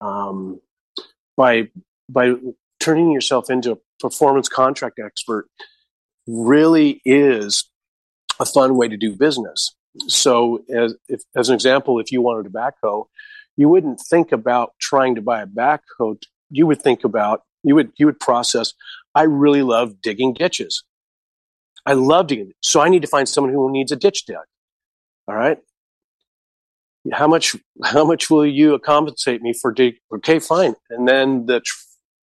um, 0.00 0.60
by 1.36 1.68
by 2.08 2.34
turning 2.80 3.10
yourself 3.10 3.50
into 3.50 3.72
a 3.72 3.78
performance 3.98 4.48
contract 4.48 4.98
expert 4.98 5.48
really 6.26 7.00
is 7.04 7.64
a 8.38 8.44
fun 8.44 8.76
way 8.76 8.88
to 8.88 8.96
do 8.96 9.16
business. 9.16 9.74
So, 10.06 10.64
as 10.74 10.94
if, 11.08 11.22
as 11.36 11.48
an 11.48 11.54
example, 11.54 11.98
if 11.98 12.12
you 12.12 12.20
wanted 12.20 12.46
a 12.46 12.50
backhoe, 12.50 13.06
you 13.56 13.68
wouldn't 13.68 14.00
think 14.00 14.32
about 14.32 14.72
trying 14.80 15.14
to 15.16 15.22
buy 15.22 15.42
a 15.42 15.46
backhoe. 15.46 16.20
You 16.50 16.66
would 16.66 16.80
think 16.80 17.04
about 17.04 17.42
you 17.62 17.74
would 17.74 17.92
you 17.98 18.06
would 18.06 18.20
process. 18.20 18.72
I 19.14 19.22
really 19.22 19.62
love 19.62 20.00
digging 20.00 20.34
ditches. 20.34 20.84
I 21.84 21.94
love 21.94 22.28
digging, 22.28 22.52
so 22.62 22.80
I 22.80 22.88
need 22.88 23.02
to 23.02 23.08
find 23.08 23.28
someone 23.28 23.52
who 23.52 23.70
needs 23.72 23.92
a 23.92 23.96
ditch 23.96 24.26
dug. 24.26 24.44
All 25.26 25.34
right. 25.34 25.58
How 27.12 27.26
much? 27.26 27.56
How 27.84 28.04
much 28.04 28.30
will 28.30 28.46
you 28.46 28.78
compensate 28.78 29.42
me 29.42 29.52
for 29.52 29.72
dig? 29.72 29.96
Okay, 30.14 30.38
fine. 30.38 30.74
And 30.90 31.08
then 31.08 31.46
the 31.46 31.62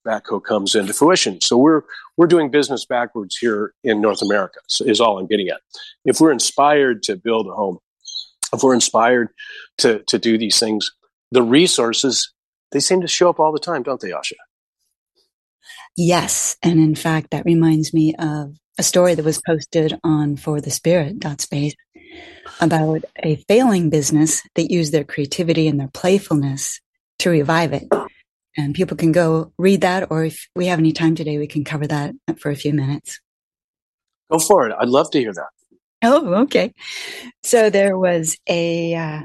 backhoe 0.04 0.44
comes 0.44 0.76
into 0.76 0.94
fruition. 0.94 1.42
So 1.42 1.58
we're 1.58 1.82
we're 2.18 2.28
doing 2.28 2.50
business 2.50 2.86
backwards 2.86 3.38
here 3.38 3.74
in 3.84 4.02
North 4.02 4.22
America. 4.22 4.60
Is 4.82 5.02
all 5.02 5.18
I'm 5.18 5.28
getting 5.28 5.50
at. 5.50 5.62
If 6.06 6.20
we're 6.20 6.32
inspired 6.32 7.04
to 7.04 7.16
build 7.16 7.48
a 7.48 7.52
home, 7.52 7.80
if 8.54 8.64
we're 8.64 8.74
inspired 8.74 9.30
to 9.80 10.00
to 10.04 10.20
do 10.20 10.38
these 10.38 10.60
things, 10.60 10.92
the 11.32 11.44
resources 11.44 12.32
they 12.72 12.80
seem 12.80 13.02
to 13.02 13.08
show 13.08 13.30
up 13.30 13.40
all 13.40 13.52
the 13.52 13.60
time, 13.60 13.84
don't 13.84 14.02
they, 14.02 14.10
Asha? 14.10 14.34
Yes, 15.96 16.58
and 16.64 16.80
in 16.80 16.96
fact, 16.96 17.32
that 17.32 17.46
reminds 17.46 17.94
me 17.94 18.16
of 18.18 18.56
a 18.80 18.84
story 18.84 19.14
that 19.14 19.24
was 19.24 19.40
posted 19.46 20.00
on 20.04 20.36
for 20.36 20.60
the 20.60 20.72
spirit 20.72 21.24
space 21.40 21.76
about 22.60 23.04
a 23.24 23.36
failing 23.48 23.90
business 23.90 24.42
that 24.56 24.72
used 24.72 24.92
their 24.92 25.04
creativity 25.04 25.68
and 25.68 25.80
their 25.80 25.90
playfulness 25.90 26.80
to 27.20 27.30
revive 27.30 27.74
it. 27.74 27.88
And 28.56 28.76
people 28.76 28.96
can 28.96 29.12
go 29.12 29.52
read 29.58 29.82
that, 29.82 30.12
or 30.12 30.26
if 30.26 30.48
we 30.56 30.68
have 30.68 30.80
any 30.80 30.92
time 30.92 31.16
today, 31.16 31.38
we 31.38 31.48
can 31.48 31.64
cover 31.64 31.88
that 31.88 32.14
for 32.38 32.52
a 32.52 32.56
few 32.56 32.74
minutes. 32.74 33.20
Go 34.32 34.40
for 34.40 34.68
it. 34.68 34.76
I'd 34.80 34.90
love 34.90 35.10
to 35.12 35.20
hear 35.20 35.34
that. 35.34 35.50
Oh, 36.04 36.34
okay. 36.44 36.74
So 37.44 37.70
there 37.70 37.98
was 37.98 38.38
a 38.48 38.94
uh, 38.94 39.22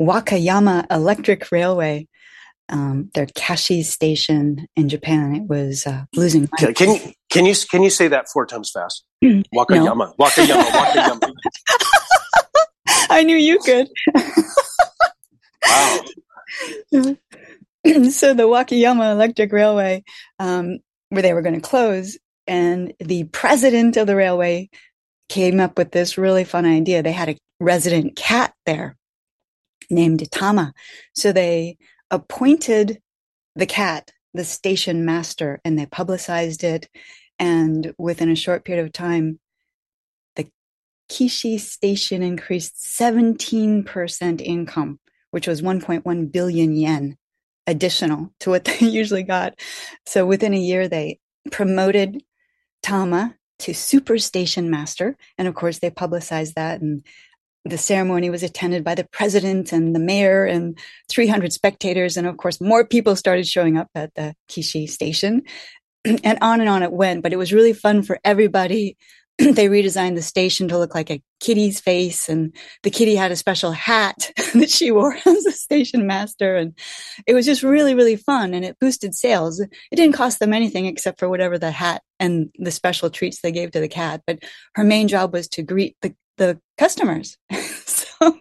Wakayama 0.00 0.86
Electric 0.90 1.50
Railway, 1.50 2.08
um, 2.68 3.10
their 3.14 3.26
Kishi 3.26 3.84
station 3.84 4.66
in 4.76 4.88
Japan. 4.88 5.34
It 5.36 5.42
was 5.44 5.86
uh, 5.86 6.04
losing. 6.14 6.48
Can, 6.58 6.74
can 6.74 6.90
you 6.90 7.12
can 7.30 7.46
you 7.46 7.54
can 7.70 7.82
you 7.82 7.90
say 7.90 8.08
that 8.08 8.28
four 8.28 8.44
times 8.44 8.70
fast? 8.70 9.04
Wakayama, 9.22 9.96
no. 9.96 10.14
Wakayama, 10.18 10.64
Wakayama. 10.64 11.32
I 13.10 13.22
knew 13.22 13.36
you 13.36 13.58
could. 13.60 13.88
wow. 16.92 17.16
so 18.10 18.34
the 18.34 18.44
Wakayama 18.44 19.12
Electric 19.12 19.52
Railway, 19.52 20.04
um, 20.38 20.78
where 21.10 21.22
they 21.22 21.32
were 21.32 21.42
going 21.42 21.54
to 21.54 21.60
close, 21.60 22.18
and 22.46 22.92
the 22.98 23.24
president 23.24 23.96
of 23.96 24.06
the 24.06 24.16
railway 24.16 24.70
came 25.28 25.60
up 25.60 25.78
with 25.78 25.92
this 25.92 26.18
really 26.18 26.44
fun 26.44 26.64
idea. 26.64 27.02
They 27.02 27.12
had 27.12 27.28
a 27.28 27.38
resident 27.60 28.16
cat 28.16 28.54
there 28.64 28.96
named 29.90 30.30
Tama. 30.30 30.72
So 31.14 31.32
they 31.32 31.76
appointed 32.10 33.00
the 33.54 33.66
cat 33.66 34.10
the 34.34 34.44
station 34.44 35.04
master 35.04 35.60
and 35.64 35.78
they 35.78 35.86
publicized 35.86 36.62
it. 36.62 36.88
And 37.38 37.94
within 37.98 38.30
a 38.30 38.36
short 38.36 38.64
period 38.64 38.84
of 38.84 38.92
time, 38.92 39.40
the 40.36 40.48
Kishi 41.10 41.58
station 41.58 42.22
increased 42.22 42.76
17% 42.76 44.40
income, 44.40 45.00
which 45.30 45.46
was 45.46 45.62
1.1 45.62 46.32
billion 46.32 46.76
yen 46.76 47.16
additional 47.66 48.32
to 48.40 48.50
what 48.50 48.64
they 48.64 48.86
usually 48.86 49.22
got. 49.22 49.58
So 50.06 50.26
within 50.26 50.54
a 50.54 50.58
year, 50.58 50.88
they 50.88 51.18
promoted 51.50 52.22
Tama 52.82 53.34
to 53.60 53.74
super 53.74 54.18
station 54.18 54.70
master. 54.70 55.16
And 55.38 55.48
of 55.48 55.54
course, 55.54 55.78
they 55.78 55.90
publicized 55.90 56.54
that. 56.56 56.80
And 56.80 57.04
the 57.64 57.78
ceremony 57.78 58.30
was 58.30 58.42
attended 58.42 58.84
by 58.84 58.94
the 58.94 59.08
president 59.10 59.72
and 59.72 59.94
the 59.94 60.00
mayor 60.00 60.44
and 60.44 60.78
300 61.10 61.52
spectators. 61.52 62.16
And 62.16 62.26
of 62.26 62.36
course, 62.36 62.60
more 62.60 62.86
people 62.86 63.16
started 63.16 63.46
showing 63.46 63.76
up 63.76 63.88
at 63.94 64.14
the 64.14 64.34
Kishi 64.48 64.88
station. 64.88 65.42
And 66.22 66.38
on 66.40 66.60
and 66.60 66.70
on 66.70 66.84
it 66.84 66.92
went, 66.92 67.24
but 67.24 67.32
it 67.32 67.36
was 67.36 67.52
really 67.52 67.72
fun 67.72 68.04
for 68.04 68.20
everybody 68.24 68.96
they 69.38 69.68
redesigned 69.68 70.14
the 70.14 70.22
station 70.22 70.66
to 70.68 70.78
look 70.78 70.94
like 70.94 71.10
a 71.10 71.22
kitty's 71.40 71.78
face 71.78 72.28
and 72.28 72.56
the 72.82 72.90
kitty 72.90 73.14
had 73.14 73.30
a 73.30 73.36
special 73.36 73.72
hat 73.72 74.32
that 74.54 74.70
she 74.70 74.90
wore 74.90 75.14
as 75.26 75.46
a 75.46 75.52
station 75.52 76.06
master 76.06 76.56
and 76.56 76.78
it 77.26 77.34
was 77.34 77.44
just 77.44 77.62
really 77.62 77.94
really 77.94 78.16
fun 78.16 78.54
and 78.54 78.64
it 78.64 78.78
boosted 78.80 79.14
sales. 79.14 79.60
It 79.60 79.70
didn't 79.92 80.14
cost 80.14 80.38
them 80.38 80.54
anything 80.54 80.86
except 80.86 81.18
for 81.18 81.28
whatever 81.28 81.58
the 81.58 81.70
hat 81.70 82.02
and 82.18 82.50
the 82.58 82.70
special 82.70 83.10
treats 83.10 83.40
they 83.40 83.52
gave 83.52 83.72
to 83.72 83.80
the 83.80 83.88
cat 83.88 84.22
but 84.26 84.38
her 84.74 84.84
main 84.84 85.08
job 85.08 85.32
was 85.32 85.48
to 85.48 85.62
greet 85.62 85.96
the, 86.02 86.14
the 86.38 86.60
customers. 86.78 87.36
So 88.18 88.38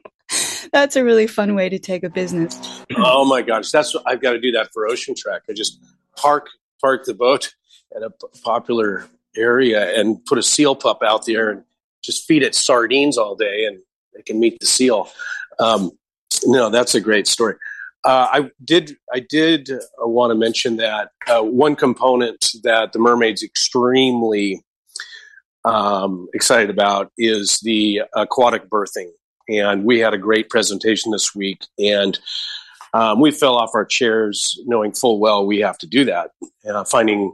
that's 0.71 0.95
a 0.95 1.03
really 1.03 1.27
fun 1.27 1.53
way 1.53 1.69
to 1.69 1.77
take 1.77 2.03
a 2.03 2.09
business. 2.09 2.83
Oh 2.95 3.25
my 3.25 3.41
gosh 3.41 3.71
that's 3.71 3.93
what 3.93 4.03
i've 4.07 4.21
got 4.21 4.31
to 4.31 4.39
do 4.39 4.51
that 4.51 4.71
for 4.73 4.87
ocean 4.87 5.13
trek 5.15 5.43
i 5.49 5.53
just 5.53 5.79
park 6.15 6.47
park 6.81 7.05
the 7.05 7.13
boat 7.13 7.53
at 7.95 8.03
a 8.03 8.09
popular 8.43 9.05
area 9.37 9.97
and 9.99 10.23
put 10.25 10.37
a 10.37 10.43
seal 10.43 10.75
pup 10.75 10.99
out 11.03 11.25
there 11.25 11.49
and 11.49 11.63
just 12.03 12.25
feed 12.25 12.43
it 12.43 12.55
sardines 12.55 13.17
all 13.17 13.35
day 13.35 13.65
and 13.65 13.79
they 14.15 14.21
can 14.21 14.39
meet 14.39 14.57
the 14.59 14.65
seal. 14.65 15.09
Um, 15.59 15.91
no, 16.45 16.69
that's 16.69 16.95
a 16.95 17.01
great 17.01 17.27
story. 17.27 17.55
Uh, 18.03 18.27
I 18.31 18.51
did. 18.63 18.97
I 19.11 19.19
did 19.19 19.71
uh, 19.71 20.07
want 20.07 20.29
to 20.29 20.35
mention 20.35 20.77
that 20.77 21.09
uh, 21.27 21.41
one 21.41 21.75
component 21.75 22.53
that 22.61 22.93
the 22.93 22.99
mermaids 22.99 23.41
extremely 23.41 24.63
um, 25.63 26.27
excited 26.35 26.69
about 26.69 27.11
is 27.17 27.59
the 27.63 28.03
aquatic 28.15 28.69
birthing, 28.69 29.09
and 29.49 29.85
we 29.85 29.97
had 29.97 30.13
a 30.13 30.19
great 30.19 30.51
presentation 30.51 31.11
this 31.11 31.33
week, 31.33 31.65
and 31.79 32.19
um, 32.93 33.19
we 33.19 33.31
fell 33.31 33.55
off 33.55 33.71
our 33.73 33.85
chairs 33.85 34.59
knowing 34.67 34.91
full 34.91 35.19
well 35.19 35.45
we 35.47 35.59
have 35.59 35.79
to 35.79 35.87
do 35.87 36.05
that. 36.05 36.29
Uh, 36.69 36.83
finding 36.83 37.33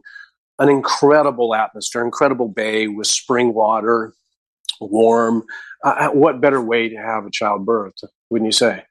an 0.62 0.70
incredible 0.70 1.56
atmosphere, 1.56 2.06
incredible 2.06 2.48
bay 2.48 2.88
with 2.88 3.08
spring 3.08 3.54
water, 3.54 4.14
warm. 4.80 5.44
Uh, 5.84 5.96
uh, 6.00 6.10
what 6.10 6.40
better 6.40 6.62
way 6.62 6.88
to 6.88 6.96
have 6.96 7.26
a 7.26 7.32
childbirth, 7.32 7.96
wouldn't 8.30 8.48
you 8.48 8.52
say? 8.52 8.84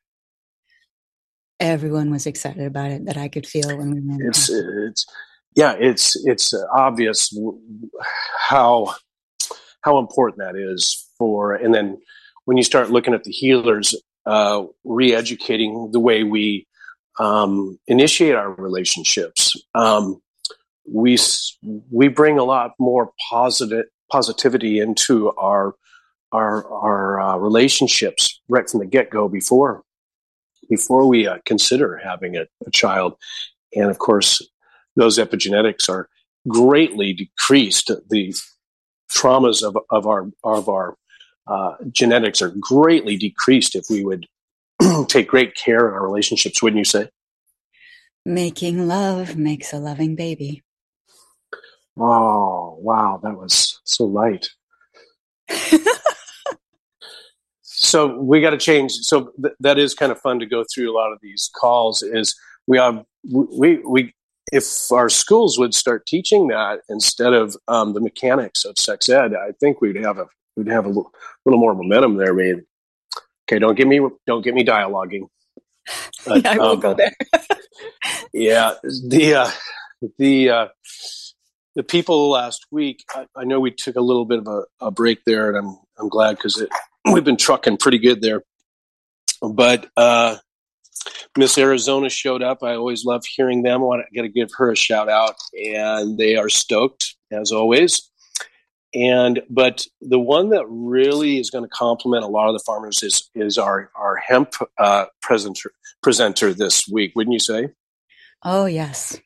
Everyone 1.60 2.10
was 2.10 2.26
excited 2.26 2.66
about 2.66 2.90
it 2.90 3.06
that 3.06 3.16
I 3.16 3.28
could 3.28 3.46
feel 3.46 3.68
when 3.76 3.94
we 3.94 4.00
went. 4.00 4.22
It's 4.22 4.50
it's 4.50 5.06
yeah, 5.54 5.76
it's 5.78 6.16
it's 6.26 6.52
obvious 6.74 7.32
how 8.38 8.94
how 9.82 9.98
important 9.98 10.38
that 10.38 10.56
is 10.56 11.06
for, 11.18 11.54
and 11.54 11.72
then 11.72 11.98
when 12.46 12.56
you 12.56 12.64
start 12.64 12.90
looking 12.90 13.14
at 13.14 13.22
the 13.22 13.30
healers, 13.30 13.94
uh, 14.26 14.64
re-educating 14.84 15.90
the 15.92 16.00
way 16.00 16.24
we 16.24 16.66
um, 17.20 17.78
initiate 17.86 18.34
our 18.34 18.50
relationships. 18.54 19.54
Um, 19.74 20.20
we 20.92 21.16
we 21.90 22.08
bring 22.08 22.38
a 22.38 22.44
lot 22.44 22.72
more 22.78 23.12
positive 23.30 23.86
positivity 24.10 24.80
into 24.80 25.32
our 25.36 25.74
our 26.32 26.66
our 26.72 27.20
uh, 27.20 27.36
relationships 27.36 28.40
right 28.48 28.68
from 28.68 28.80
the 28.80 28.86
get 28.86 29.10
go 29.10 29.28
before 29.28 29.82
before 30.68 31.06
we 31.06 31.26
uh, 31.26 31.38
consider 31.44 32.00
having 32.02 32.36
a, 32.36 32.46
a, 32.64 32.70
child, 32.70 33.14
and 33.74 33.90
of 33.90 33.98
course 33.98 34.40
those 34.96 35.18
epigenetics 35.18 35.88
are 35.88 36.08
greatly 36.48 37.12
decreased. 37.12 37.88
The 38.08 38.34
traumas 39.10 39.62
of 39.62 39.76
of 39.90 40.06
our 40.06 40.30
of 40.44 40.68
our 40.68 40.96
uh, 41.46 41.74
genetics 41.90 42.40
are 42.40 42.54
greatly 42.60 43.16
decreased 43.16 43.74
if 43.74 43.84
we 43.90 44.04
would 44.04 44.26
take 45.08 45.28
great 45.28 45.54
care 45.54 45.88
in 45.88 45.94
our 45.94 46.04
relationships. 46.04 46.62
Wouldn't 46.62 46.78
you 46.78 46.84
say? 46.84 47.08
Making 48.24 48.86
love 48.86 49.36
makes 49.36 49.72
a 49.72 49.78
loving 49.78 50.14
baby. 50.14 50.62
Oh, 52.02 52.78
wow, 52.80 53.20
that 53.22 53.36
was 53.36 53.78
so 53.84 54.06
light. 54.06 54.48
so 57.62 58.16
we 58.16 58.40
got 58.40 58.50
to 58.50 58.58
change. 58.58 58.92
So 58.92 59.32
th- 59.42 59.54
that 59.60 59.78
is 59.78 59.94
kind 59.94 60.10
of 60.10 60.18
fun 60.18 60.38
to 60.38 60.46
go 60.46 60.64
through 60.72 60.90
a 60.90 60.96
lot 60.96 61.12
of 61.12 61.18
these 61.20 61.50
calls. 61.54 62.02
Is 62.02 62.34
we 62.66 62.78
have 62.78 63.04
we 63.30 63.80
we 63.86 64.14
if 64.50 64.90
our 64.90 65.10
schools 65.10 65.58
would 65.58 65.74
start 65.74 66.06
teaching 66.06 66.48
that 66.48 66.80
instead 66.88 67.34
of 67.34 67.54
um, 67.68 67.92
the 67.92 68.00
mechanics 68.00 68.64
of 68.64 68.78
sex 68.78 69.10
ed, 69.10 69.34
I 69.34 69.52
think 69.60 69.82
we'd 69.82 69.96
have 69.96 70.18
a 70.18 70.26
we'd 70.56 70.68
have 70.68 70.86
a 70.86 70.88
little, 70.88 71.12
little 71.44 71.60
more 71.60 71.74
momentum 71.74 72.16
there. 72.16 72.32
Maybe. 72.32 72.62
Okay, 73.46 73.58
don't 73.58 73.76
get 73.76 73.86
me 73.86 74.00
don't 74.26 74.42
get 74.42 74.54
me 74.54 74.64
dialoguing. 74.64 75.28
But, 76.26 76.44
yeah, 76.44 76.52
I 76.52 76.56
will 76.56 76.70
um, 76.70 76.80
go 76.80 76.94
there. 76.94 77.14
yeah, 78.32 78.74
the 78.82 79.34
uh, 79.34 79.50
the 80.18 80.50
uh, 80.50 80.68
the 81.74 81.82
people 81.82 82.30
last 82.30 82.66
week. 82.70 83.04
I, 83.14 83.26
I, 83.36 83.44
know 83.44 83.60
we 83.60 83.70
took 83.70 83.96
a 83.96 84.00
little 84.00 84.24
bit 84.24 84.40
of 84.40 84.48
a, 84.48 84.62
a 84.80 84.90
break 84.90 85.24
there, 85.24 85.48
and 85.48 85.58
I'm 85.58 85.78
I'm 85.98 86.08
glad 86.08 86.36
because 86.36 86.64
we've 87.12 87.24
been 87.24 87.36
trucking 87.36 87.78
pretty 87.78 87.98
good 87.98 88.22
there. 88.22 88.42
But 89.40 89.88
uh, 89.96 90.36
Miss 91.36 91.56
Arizona 91.56 92.10
showed 92.10 92.42
up. 92.42 92.62
I 92.62 92.74
always 92.74 93.04
love 93.04 93.24
hearing 93.24 93.62
them. 93.62 93.80
I 93.80 93.84
want 93.84 94.02
to, 94.12 94.28
give 94.28 94.50
her 94.56 94.72
a 94.72 94.76
shout 94.76 95.08
out, 95.08 95.36
and 95.54 96.18
they 96.18 96.36
are 96.36 96.48
stoked 96.48 97.16
as 97.30 97.52
always. 97.52 98.10
And 98.92 99.40
but 99.48 99.86
the 100.00 100.18
one 100.18 100.50
that 100.50 100.64
really 100.68 101.38
is 101.38 101.50
going 101.50 101.64
to 101.64 101.70
complement 101.70 102.24
a 102.24 102.28
lot 102.28 102.48
of 102.48 102.54
the 102.54 102.62
farmers 102.66 103.02
is 103.02 103.30
is 103.34 103.56
our 103.56 103.90
our 103.94 104.16
hemp 104.16 104.54
uh, 104.78 105.06
presenter 105.22 105.72
presenter 106.02 106.52
this 106.52 106.88
week, 106.88 107.12
wouldn't 107.14 107.32
you 107.32 107.38
say? 107.38 107.68
Oh 108.42 108.66
yes, 108.66 109.16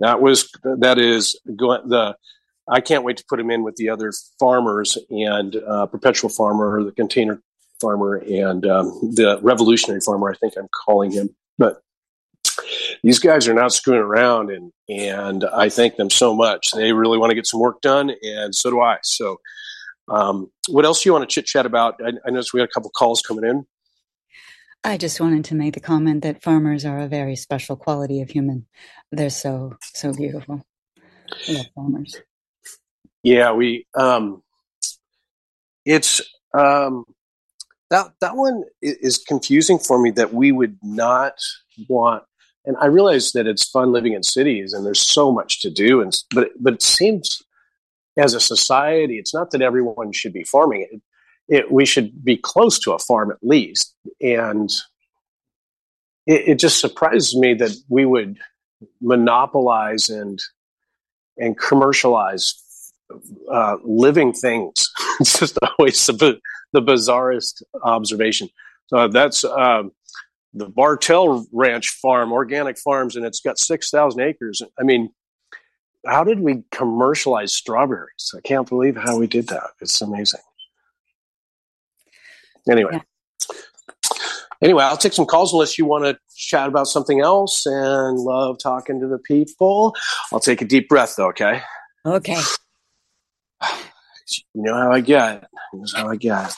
that 0.00 0.20
was 0.20 0.50
that 0.62 0.98
is 0.98 1.38
going 1.56 1.88
the. 1.88 2.16
I 2.66 2.80
can't 2.80 3.04
wait 3.04 3.18
to 3.18 3.24
put 3.28 3.38
him 3.38 3.50
in 3.50 3.62
with 3.62 3.76
the 3.76 3.90
other 3.90 4.10
farmers 4.38 4.96
and 5.10 5.56
uh, 5.56 5.84
perpetual 5.84 6.30
farmer, 6.30 6.82
the 6.82 6.92
container 6.92 7.42
farmer, 7.78 8.16
and 8.16 8.66
um, 8.66 8.86
the 9.14 9.38
revolutionary 9.42 10.00
farmer. 10.00 10.30
I 10.30 10.34
think 10.34 10.54
I'm 10.56 10.68
calling 10.72 11.12
him, 11.12 11.36
but 11.58 11.82
these 13.02 13.18
guys 13.18 13.46
are 13.48 13.54
not 13.54 13.72
screwing 13.72 14.00
around, 14.00 14.50
and 14.50 14.72
and 14.88 15.44
I 15.44 15.68
thank 15.68 15.96
them 15.96 16.10
so 16.10 16.34
much. 16.34 16.70
They 16.72 16.92
really 16.92 17.18
want 17.18 17.30
to 17.30 17.34
get 17.34 17.46
some 17.46 17.60
work 17.60 17.80
done, 17.80 18.12
and 18.22 18.54
so 18.54 18.70
do 18.70 18.80
I. 18.80 18.98
So, 19.02 19.40
um, 20.08 20.50
what 20.68 20.84
else 20.84 21.02
do 21.02 21.08
you 21.08 21.12
want 21.12 21.28
to 21.28 21.32
chit 21.32 21.46
chat 21.46 21.66
about? 21.66 22.00
I, 22.04 22.12
I 22.26 22.30
noticed 22.30 22.54
we 22.54 22.60
got 22.60 22.64
a 22.64 22.72
couple 22.72 22.90
calls 22.90 23.20
coming 23.20 23.44
in. 23.44 23.66
I 24.84 24.98
just 24.98 25.18
wanted 25.18 25.46
to 25.46 25.54
make 25.54 25.72
the 25.72 25.80
comment 25.80 26.22
that 26.22 26.42
farmers 26.42 26.84
are 26.84 26.98
a 26.98 27.08
very 27.08 27.36
special 27.36 27.74
quality 27.74 28.20
of 28.20 28.28
human. 28.28 28.66
They're 29.10 29.30
so 29.30 29.76
so 29.80 30.12
beautiful. 30.12 30.64
I 31.48 31.52
love 31.52 31.66
farmers. 31.74 32.20
Yeah, 33.22 33.52
we. 33.52 33.86
Um, 33.94 34.42
it's 35.86 36.20
um, 36.52 37.04
that 37.90 38.12
that 38.20 38.36
one 38.36 38.64
is 38.82 39.18
confusing 39.18 39.78
for 39.78 39.98
me. 40.00 40.10
That 40.10 40.34
we 40.34 40.52
would 40.52 40.76
not 40.82 41.34
want, 41.88 42.24
and 42.66 42.76
I 42.78 42.86
realize 42.86 43.32
that 43.32 43.46
it's 43.46 43.68
fun 43.70 43.90
living 43.90 44.12
in 44.12 44.22
cities 44.22 44.74
and 44.74 44.84
there's 44.84 45.00
so 45.00 45.32
much 45.32 45.60
to 45.62 45.70
do, 45.70 46.02
and 46.02 46.14
but 46.34 46.50
but 46.60 46.74
it 46.74 46.82
seems 46.82 47.42
as 48.16 48.34
a 48.34 48.40
society, 48.40 49.18
it's 49.18 49.34
not 49.34 49.50
that 49.50 49.62
everyone 49.62 50.12
should 50.12 50.32
be 50.32 50.44
farming. 50.44 50.86
It, 50.90 51.00
it, 51.48 51.70
we 51.70 51.84
should 51.84 52.24
be 52.24 52.36
close 52.36 52.78
to 52.80 52.92
a 52.92 52.98
farm 52.98 53.30
at 53.30 53.38
least. 53.42 53.94
And 54.20 54.70
it, 56.26 56.48
it 56.48 56.58
just 56.58 56.80
surprises 56.80 57.36
me 57.36 57.54
that 57.54 57.72
we 57.88 58.04
would 58.04 58.38
monopolize 59.00 60.08
and 60.08 60.40
and 61.36 61.58
commercialize 61.58 62.54
uh, 63.52 63.76
living 63.82 64.32
things. 64.32 64.90
it's 65.20 65.38
just 65.40 65.58
always 65.78 66.06
the, 66.06 66.38
the 66.72 66.80
bizarrest 66.80 67.62
observation. 67.82 68.48
So 68.86 69.08
that's 69.08 69.42
um, 69.44 69.90
the 70.52 70.68
Bartell 70.68 71.46
Ranch 71.52 71.88
Farm, 72.00 72.32
organic 72.32 72.78
farms, 72.78 73.16
and 73.16 73.26
it's 73.26 73.40
got 73.40 73.58
six 73.58 73.90
thousand 73.90 74.20
acres. 74.20 74.62
I 74.78 74.84
mean, 74.84 75.10
how 76.06 76.24
did 76.24 76.40
we 76.40 76.62
commercialize 76.70 77.54
strawberries? 77.54 78.32
I 78.36 78.40
can't 78.40 78.68
believe 78.68 78.96
how 78.96 79.18
we 79.18 79.26
did 79.26 79.48
that. 79.48 79.70
It's 79.80 80.00
amazing. 80.00 80.40
Anyway. 82.68 82.92
Yeah. 82.92 83.00
Anyway, 84.62 84.82
I'll 84.82 84.96
take 84.96 85.12
some 85.12 85.26
calls 85.26 85.52
unless 85.52 85.76
you 85.76 85.84
want 85.84 86.04
to 86.04 86.16
chat 86.34 86.68
about 86.68 86.86
something 86.86 87.20
else 87.20 87.66
and 87.66 88.18
love 88.18 88.58
talking 88.58 88.98
to 89.00 89.06
the 89.06 89.18
people. 89.18 89.94
I'll 90.32 90.40
take 90.40 90.62
a 90.62 90.64
deep 90.64 90.88
breath 90.88 91.16
though, 91.16 91.28
okay? 91.28 91.60
Okay. 92.06 92.40
You 94.54 94.62
know 94.62 94.74
how 94.74 94.90
I 94.92 95.00
get. 95.00 95.44
This 95.72 95.92
how 95.94 96.08
I 96.08 96.16
get. 96.16 96.54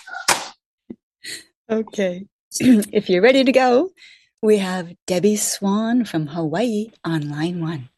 Okay. 1.69 2.27
if 2.61 3.11
you're 3.11 3.23
ready 3.23 3.43
to 3.43 3.53
go, 3.53 3.91
we 4.41 4.59
have 4.59 4.95
Debbie 5.07 5.37
Swan 5.37 6.05
from 6.05 6.29
Hawaii 6.29 6.91
on 7.05 7.29
line 7.29 7.61
one. 7.61 7.89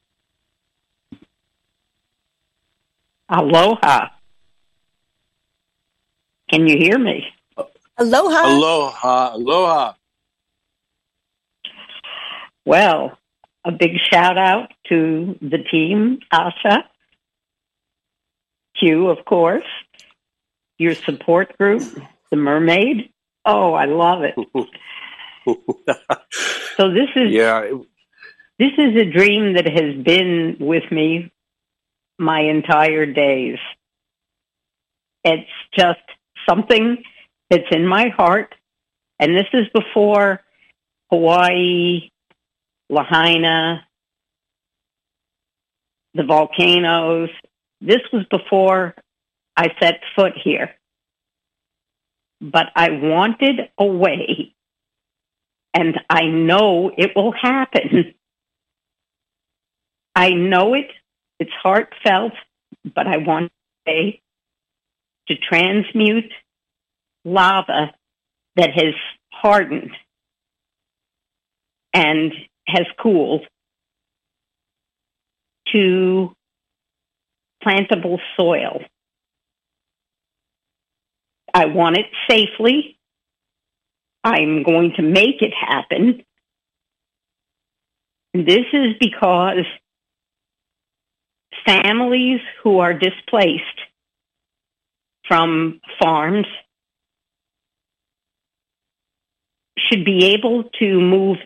Aloha. 3.28 4.08
Can 6.48 6.66
you 6.66 6.78
hear 6.78 6.98
me? 6.98 7.26
Aloha. 7.98 8.46
Aloha. 8.46 9.34
Aloha. 9.34 9.92
Well, 12.64 13.18
a 13.64 13.72
big 13.72 13.98
shout 14.10 14.38
out 14.38 14.72
to 14.88 15.36
the 15.40 15.58
team, 15.58 16.20
Asha, 16.32 16.84
Q, 18.78 19.08
of 19.08 19.24
course, 19.24 19.64
your 20.78 20.94
support 20.94 21.56
group, 21.58 21.82
the 22.30 22.36
Mermaid. 22.36 23.10
Oh, 23.44 23.74
I 23.74 23.86
love 23.86 24.22
it. 24.22 24.34
so 26.76 26.90
this 26.92 27.08
is 27.16 27.32
yeah. 27.32 27.68
This 28.58 28.72
is 28.76 28.96
a 28.96 29.04
dream 29.04 29.54
that 29.54 29.66
has 29.66 29.94
been 30.04 30.56
with 30.60 30.90
me 30.90 31.32
my 32.18 32.40
entire 32.40 33.06
days. 33.06 33.58
It's 35.24 35.50
just 35.76 36.00
something 36.48 37.02
it's 37.50 37.68
in 37.70 37.86
my 37.86 38.08
heart. 38.08 38.54
And 39.18 39.36
this 39.36 39.46
is 39.52 39.66
before 39.74 40.40
Hawaii, 41.10 42.10
Lahaina, 42.88 43.84
the 46.14 46.24
volcanoes. 46.24 47.30
This 47.80 48.00
was 48.12 48.24
before 48.30 48.94
I 49.56 49.68
set 49.80 50.00
foot 50.14 50.34
here. 50.42 50.70
But 52.40 52.66
I 52.76 52.90
wanted 52.90 53.68
a 53.78 53.84
way, 53.84 54.54
and 55.74 55.98
I 56.08 56.26
know 56.26 56.92
it 56.96 57.16
will 57.16 57.32
happen. 57.32 58.14
I 60.14 60.30
know 60.30 60.74
it. 60.74 60.90
It's 61.40 61.50
heartfelt, 61.62 62.32
but 62.94 63.06
I 63.06 63.16
want 63.18 63.52
a 63.86 63.90
way 63.90 64.22
to 65.28 65.36
transmute 65.36 66.32
lava 67.32 67.92
that 68.56 68.70
has 68.74 68.94
hardened 69.32 69.92
and 71.94 72.32
has 72.66 72.86
cooled 73.00 73.46
to 75.72 76.32
plantable 77.64 78.18
soil. 78.38 78.80
I 81.54 81.66
want 81.66 81.96
it 81.96 82.06
safely. 82.28 82.98
I'm 84.22 84.62
going 84.62 84.92
to 84.96 85.02
make 85.02 85.40
it 85.40 85.52
happen. 85.54 86.22
This 88.34 88.66
is 88.72 88.94
because 89.00 89.64
families 91.66 92.40
who 92.62 92.78
are 92.78 92.94
displaced 92.94 93.62
from 95.26 95.80
farms 96.00 96.46
should 99.88 100.04
be 100.04 100.34
able 100.34 100.64
to 100.78 101.00
move 101.00 101.38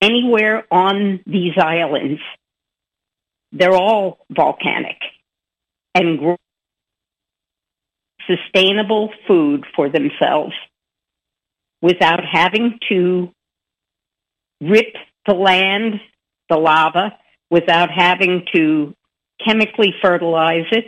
anywhere 0.00 0.64
on 0.70 1.20
these 1.26 1.52
islands. 1.58 2.20
They're 3.52 3.74
all 3.74 4.18
volcanic 4.30 4.96
and 5.94 6.18
grow 6.18 6.36
sustainable 8.26 9.10
food 9.26 9.64
for 9.74 9.88
themselves 9.88 10.52
without 11.82 12.20
having 12.24 12.78
to 12.88 13.30
rip 14.60 14.94
the 15.26 15.34
land, 15.34 16.00
the 16.48 16.56
lava, 16.56 17.16
without 17.50 17.90
having 17.90 18.46
to 18.54 18.94
chemically 19.44 19.94
fertilize 20.00 20.66
it. 20.70 20.84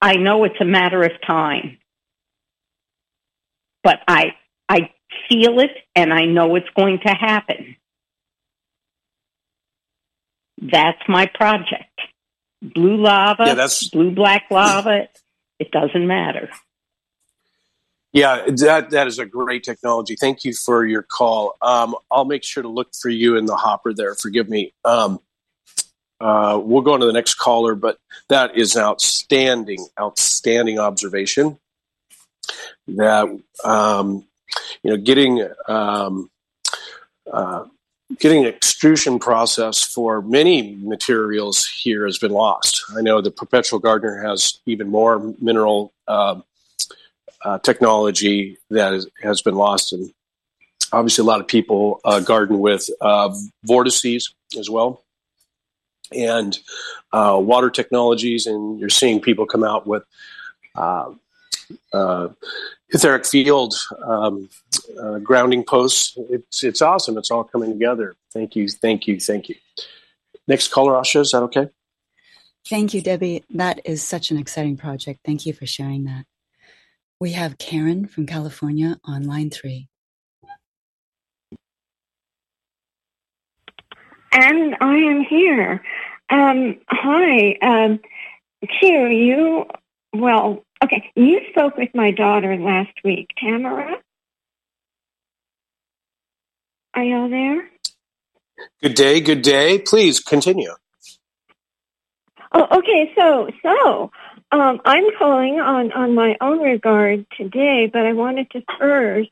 I 0.00 0.14
know 0.14 0.44
it's 0.44 0.60
a 0.60 0.64
matter 0.64 1.02
of 1.02 1.10
time 1.26 1.78
but 3.88 4.00
I 4.06 4.34
feel 5.28 5.60
it 5.60 5.70
and 5.94 6.12
I 6.12 6.24
know 6.24 6.54
it's 6.56 6.68
going 6.76 7.00
to 7.00 7.10
happen. 7.10 7.76
That's 10.60 11.00
my 11.08 11.26
project. 11.26 11.84
Blue 12.60 12.96
lava, 12.96 13.46
yeah, 13.46 13.54
that's... 13.54 13.88
blue 13.88 14.10
black 14.10 14.46
lava, 14.50 15.08
it 15.58 15.70
doesn't 15.70 16.06
matter. 16.06 16.50
Yeah, 18.12 18.46
that 18.46 18.90
that 18.90 19.06
is 19.06 19.18
a 19.18 19.26
great 19.26 19.62
technology. 19.62 20.16
Thank 20.18 20.44
you 20.44 20.54
for 20.54 20.84
your 20.84 21.02
call. 21.02 21.56
Um, 21.60 21.94
I'll 22.10 22.24
make 22.24 22.42
sure 22.42 22.62
to 22.62 22.68
look 22.68 22.88
for 23.00 23.10
you 23.10 23.36
in 23.36 23.44
the 23.44 23.54
hopper 23.54 23.92
there. 23.92 24.14
Forgive 24.14 24.48
me. 24.48 24.72
Um, 24.84 25.20
uh, 26.20 26.60
we'll 26.60 26.82
go 26.82 26.94
on 26.94 27.00
to 27.00 27.06
the 27.06 27.12
next 27.12 27.34
caller, 27.34 27.74
but 27.74 27.98
that 28.28 28.56
is 28.56 28.76
outstanding, 28.76 29.86
outstanding 30.00 30.78
observation. 30.78 31.58
That 32.88 33.28
um, 33.62 34.24
you 34.82 34.90
know, 34.90 34.96
getting 34.96 35.48
um, 35.66 36.30
uh, 37.32 37.64
getting 38.18 38.44
extrusion 38.44 39.18
process 39.18 39.84
for 39.84 40.22
many 40.22 40.76
materials 40.76 41.66
here 41.66 42.06
has 42.06 42.18
been 42.18 42.32
lost. 42.32 42.82
I 42.96 43.02
know 43.02 43.20
the 43.20 43.30
Perpetual 43.30 43.78
Gardener 43.78 44.22
has 44.22 44.60
even 44.66 44.88
more 44.88 45.34
mineral 45.40 45.92
uh, 46.06 46.40
uh, 47.44 47.58
technology 47.58 48.58
that 48.70 48.94
is, 48.94 49.06
has 49.22 49.42
been 49.42 49.54
lost, 49.54 49.92
and 49.92 50.10
obviously 50.92 51.22
a 51.22 51.26
lot 51.26 51.40
of 51.40 51.46
people 51.46 52.00
uh, 52.04 52.20
garden 52.20 52.60
with 52.60 52.88
uh, 53.00 53.34
vortices 53.64 54.34
as 54.58 54.70
well, 54.70 55.02
and 56.12 56.58
uh, 57.12 57.38
water 57.40 57.70
technologies, 57.70 58.46
and 58.46 58.80
you're 58.80 58.88
seeing 58.88 59.20
people 59.20 59.46
come 59.46 59.64
out 59.64 59.86
with. 59.86 60.04
Uh, 60.74 61.12
uh, 61.92 62.28
etheric 62.90 63.26
field 63.26 63.74
um, 64.04 64.48
uh, 65.00 65.18
grounding 65.18 65.64
posts. 65.64 66.14
It's 66.30 66.62
it's 66.64 66.82
awesome. 66.82 67.18
It's 67.18 67.30
all 67.30 67.44
coming 67.44 67.72
together. 67.72 68.16
Thank 68.32 68.56
you, 68.56 68.68
thank 68.68 69.06
you, 69.06 69.20
thank 69.20 69.48
you. 69.48 69.56
Next 70.46 70.68
caller, 70.68 70.94
Asha. 70.94 71.20
Is 71.20 71.32
that 71.32 71.42
okay? 71.44 71.68
Thank 72.68 72.94
you, 72.94 73.00
Debbie. 73.00 73.44
That 73.50 73.80
is 73.84 74.02
such 74.02 74.30
an 74.30 74.38
exciting 74.38 74.76
project. 74.76 75.20
Thank 75.24 75.46
you 75.46 75.52
for 75.52 75.66
sharing 75.66 76.04
that. 76.04 76.24
We 77.20 77.32
have 77.32 77.58
Karen 77.58 78.06
from 78.06 78.26
California 78.26 78.98
on 79.04 79.24
line 79.24 79.50
three. 79.50 79.88
And 84.32 84.76
I 84.80 84.96
am 84.96 85.22
here. 85.22 85.82
Um, 86.30 86.78
hi, 86.88 87.56
um, 87.62 88.00
Q. 88.78 89.06
You 89.06 89.66
well, 90.14 90.64
Okay, 90.84 91.10
you 91.16 91.40
spoke 91.50 91.76
with 91.76 91.90
my 91.94 92.12
daughter 92.12 92.56
last 92.56 92.92
week, 93.04 93.30
Tamara. 93.38 93.96
Are 96.94 97.04
y'all 97.04 97.30
there? 97.30 97.68
Good 98.82 98.94
day, 98.94 99.20
good 99.20 99.42
day. 99.42 99.78
Please 99.80 100.20
continue. 100.20 100.74
Oh, 102.52 102.78
okay. 102.78 103.12
So, 103.16 103.48
so 103.62 104.10
um, 104.52 104.80
I'm 104.84 105.04
calling 105.18 105.60
on 105.60 105.92
on 105.92 106.14
my 106.14 106.36
own 106.40 106.60
regard 106.60 107.26
today, 107.36 107.90
but 107.92 108.06
I 108.06 108.12
wanted 108.14 108.50
to 108.52 108.62
first. 108.78 109.30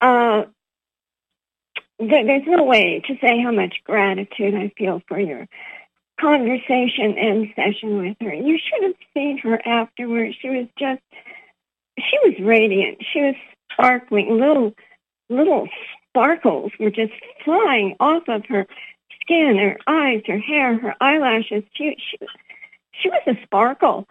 Uh, 0.00 0.44
th- 2.00 2.26
there's 2.26 2.46
no 2.46 2.64
way 2.64 3.02
to 3.06 3.14
say 3.20 3.42
how 3.42 3.52
much 3.52 3.76
gratitude 3.84 4.54
I 4.54 4.72
feel 4.78 5.02
for 5.08 5.20
your 5.20 5.46
conversation 6.20 7.16
and 7.18 7.48
session 7.54 7.98
with 7.98 8.16
her. 8.20 8.34
You 8.34 8.58
should 8.58 8.84
have 8.84 8.94
seen 9.14 9.38
her 9.38 9.60
afterwards. 9.66 10.36
She 10.40 10.48
was 10.48 10.66
just, 10.78 11.02
she 11.98 12.18
was 12.24 12.34
radiant. 12.40 12.98
She 13.12 13.20
was 13.20 13.34
sparkling. 13.72 14.38
Little, 14.38 14.74
little 15.28 15.68
sparkles 16.08 16.72
were 16.78 16.90
just 16.90 17.12
flying 17.44 17.96
off 18.00 18.24
of 18.28 18.44
her 18.48 18.66
skin, 19.20 19.58
her 19.58 19.78
eyes, 19.86 20.22
her 20.26 20.38
hair, 20.38 20.78
her 20.78 20.94
eyelashes. 21.00 21.64
She, 21.74 21.96
she, 22.10 22.18
she 23.00 23.08
was 23.10 23.22
a 23.26 23.34
sparkle. 23.44 24.06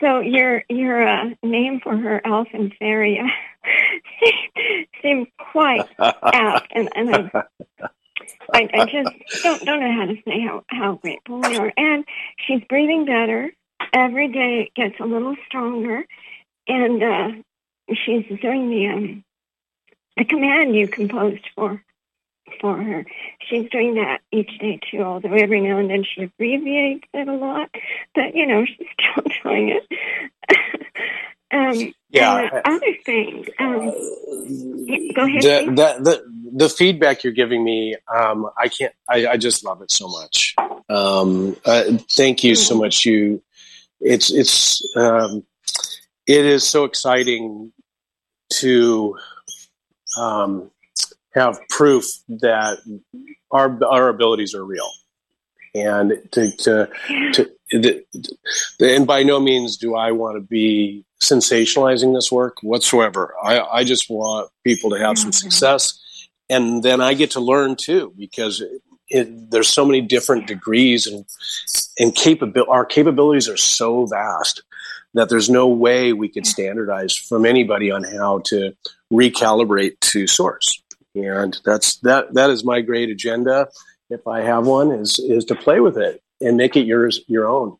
So 0.00 0.20
your 0.20 0.62
your 0.68 1.08
uh, 1.08 1.30
name 1.42 1.80
for 1.82 1.96
her, 1.96 2.20
elf 2.26 2.48
and 2.52 2.70
fairy, 2.78 3.18
seemed 5.02 5.28
quite 5.38 5.88
apt, 5.98 6.70
and 6.72 6.90
and 6.94 7.30
I 7.32 7.42
I, 8.52 8.68
I 8.72 8.84
just 8.86 9.42
don't 9.42 9.64
don't 9.64 9.80
know 9.80 9.92
how 9.92 10.06
to 10.06 10.16
say 10.24 10.40
how 10.40 10.64
how 10.68 10.94
grateful 10.94 11.40
we 11.40 11.56
are. 11.56 11.72
And 11.76 12.04
she's 12.46 12.62
breathing 12.68 13.04
better 13.04 13.52
every 13.92 14.28
day. 14.28 14.68
It 14.68 14.74
gets 14.74 15.00
a 15.00 15.04
little 15.04 15.36
stronger, 15.46 16.04
and 16.68 17.02
uh, 17.02 17.28
she's 17.94 18.26
doing 18.40 18.70
the 18.70 18.88
um, 18.88 19.24
the 20.16 20.24
command 20.24 20.74
you 20.74 20.88
composed 20.88 21.48
for 21.54 21.82
for 22.60 22.76
her. 22.82 23.04
She's 23.48 23.68
doing 23.70 23.94
that 23.94 24.20
each 24.32 24.58
day 24.58 24.80
too. 24.90 25.02
Although 25.02 25.34
every 25.34 25.60
now 25.60 25.78
and 25.78 25.90
then 25.90 26.04
she 26.04 26.22
abbreviates 26.22 27.08
it 27.12 27.28
a 27.28 27.32
lot, 27.32 27.70
but 28.14 28.34
you 28.34 28.46
know 28.46 28.64
she's 28.64 28.86
still 29.00 29.24
doing 29.42 29.70
it. 29.70 29.86
um, 31.52 31.92
yeah. 32.10 32.60
other 32.64 32.94
things. 33.04 33.46
Um, 33.58 33.90
go 35.14 35.24
ahead. 35.24 35.42
The, 35.42 35.64
the, 35.66 36.02
the, 36.02 36.35
the 36.56 36.70
feedback 36.70 37.22
you're 37.22 37.34
giving 37.34 37.62
me, 37.62 37.96
um, 38.12 38.48
I 38.56 38.68
can't. 38.68 38.94
I, 39.10 39.26
I, 39.26 39.36
just 39.36 39.62
love 39.62 39.82
it 39.82 39.90
so 39.90 40.08
much. 40.08 40.56
Um, 40.88 41.54
uh, 41.66 41.98
thank 42.10 42.42
you 42.42 42.54
so 42.54 42.72
mm-hmm. 42.72 42.84
much. 42.84 43.04
You, 43.04 43.42
it's 44.00 44.32
it's 44.32 44.82
um, 44.96 45.44
it 46.26 46.46
is 46.46 46.66
so 46.66 46.84
exciting 46.84 47.72
to 48.54 49.18
um, 50.16 50.70
have 51.34 51.60
proof 51.68 52.06
that 52.28 52.78
our 53.50 53.78
our 53.84 54.08
abilities 54.08 54.54
are 54.54 54.64
real, 54.64 54.90
and 55.74 56.12
to 56.32 56.50
to, 56.56 56.88
to 57.34 57.50
the, 57.70 58.02
and 58.80 59.06
by 59.06 59.24
no 59.24 59.40
means 59.40 59.76
do 59.76 59.94
I 59.94 60.12
want 60.12 60.38
to 60.38 60.40
be 60.40 61.04
sensationalizing 61.22 62.14
this 62.14 62.32
work 62.32 62.62
whatsoever. 62.62 63.34
I, 63.42 63.60
I 63.60 63.84
just 63.84 64.08
want 64.08 64.50
people 64.64 64.88
to 64.90 64.98
have 64.98 65.18
some 65.18 65.32
mm-hmm. 65.32 65.48
success 65.48 66.00
and 66.48 66.82
then 66.82 67.00
I 67.00 67.14
get 67.14 67.32
to 67.32 67.40
learn 67.40 67.76
too 67.76 68.12
because 68.16 68.62
it, 69.08 69.50
there's 69.50 69.68
so 69.68 69.84
many 69.84 70.00
different 70.00 70.46
degrees 70.46 71.06
and 71.06 71.24
and 71.98 72.14
capability. 72.14 72.70
Our 72.70 72.84
capabilities 72.84 73.48
are 73.48 73.56
so 73.56 74.06
vast 74.06 74.62
that 75.14 75.28
there's 75.28 75.48
no 75.48 75.68
way 75.68 76.12
we 76.12 76.28
could 76.28 76.46
standardize 76.46 77.16
from 77.16 77.46
anybody 77.46 77.90
on 77.90 78.04
how 78.04 78.40
to 78.46 78.72
recalibrate 79.12 79.98
to 80.00 80.26
source. 80.26 80.82
And 81.14 81.58
that's 81.64 81.96
that. 82.00 82.34
That 82.34 82.50
is 82.50 82.64
my 82.64 82.82
great 82.82 83.08
agenda. 83.08 83.68
If 84.10 84.26
I 84.26 84.42
have 84.42 84.66
one, 84.66 84.92
is 84.92 85.18
is 85.18 85.44
to 85.46 85.54
play 85.54 85.80
with 85.80 85.96
it 85.96 86.22
and 86.40 86.56
make 86.56 86.76
it 86.76 86.86
yours 86.86 87.20
your 87.26 87.48
own. 87.48 87.76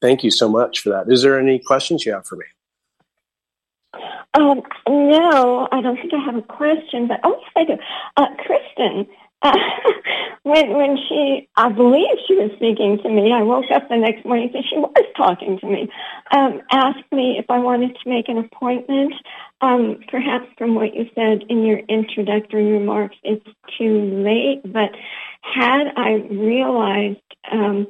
Thank 0.00 0.24
you 0.24 0.30
so 0.30 0.48
much 0.48 0.80
for 0.80 0.90
that. 0.90 1.12
Is 1.12 1.22
there 1.22 1.38
any 1.38 1.58
questions 1.58 2.06
you 2.06 2.12
have 2.12 2.26
for 2.26 2.36
me? 2.36 2.46
Um, 4.34 4.62
no, 4.88 5.68
I 5.72 5.80
don't 5.80 5.96
think 5.96 6.12
I 6.14 6.24
have 6.24 6.36
a 6.36 6.42
question, 6.42 7.08
but 7.08 7.20
oh, 7.24 7.40
yes, 7.40 7.50
I 7.56 7.64
do. 7.64 7.76
Uh, 8.16 8.26
Kristen, 8.38 9.06
uh, 9.42 9.56
when 10.42 10.76
when 10.76 10.98
she, 11.08 11.48
I 11.56 11.70
believe 11.70 12.16
she 12.28 12.34
was 12.34 12.50
speaking 12.56 12.98
to 13.02 13.08
me. 13.08 13.32
I 13.32 13.42
woke 13.42 13.70
up 13.74 13.88
the 13.88 13.96
next 13.96 14.24
morning 14.24 14.50
and 14.54 14.64
she 14.68 14.76
was 14.76 15.06
talking 15.16 15.58
to 15.58 15.66
me. 15.66 15.88
Um, 16.30 16.60
asked 16.70 17.10
me 17.10 17.36
if 17.38 17.46
I 17.48 17.58
wanted 17.58 17.96
to 18.02 18.08
make 18.08 18.28
an 18.28 18.38
appointment. 18.38 19.14
Um, 19.62 20.00
perhaps 20.08 20.46
from 20.56 20.74
what 20.74 20.94
you 20.94 21.06
said 21.14 21.44
in 21.48 21.64
your 21.64 21.78
introductory 21.78 22.72
remarks, 22.72 23.16
it's 23.22 23.46
too 23.78 24.22
late. 24.24 24.60
But 24.64 24.90
had 25.42 25.92
I 25.96 26.12
realized 26.30 27.18
um, 27.50 27.88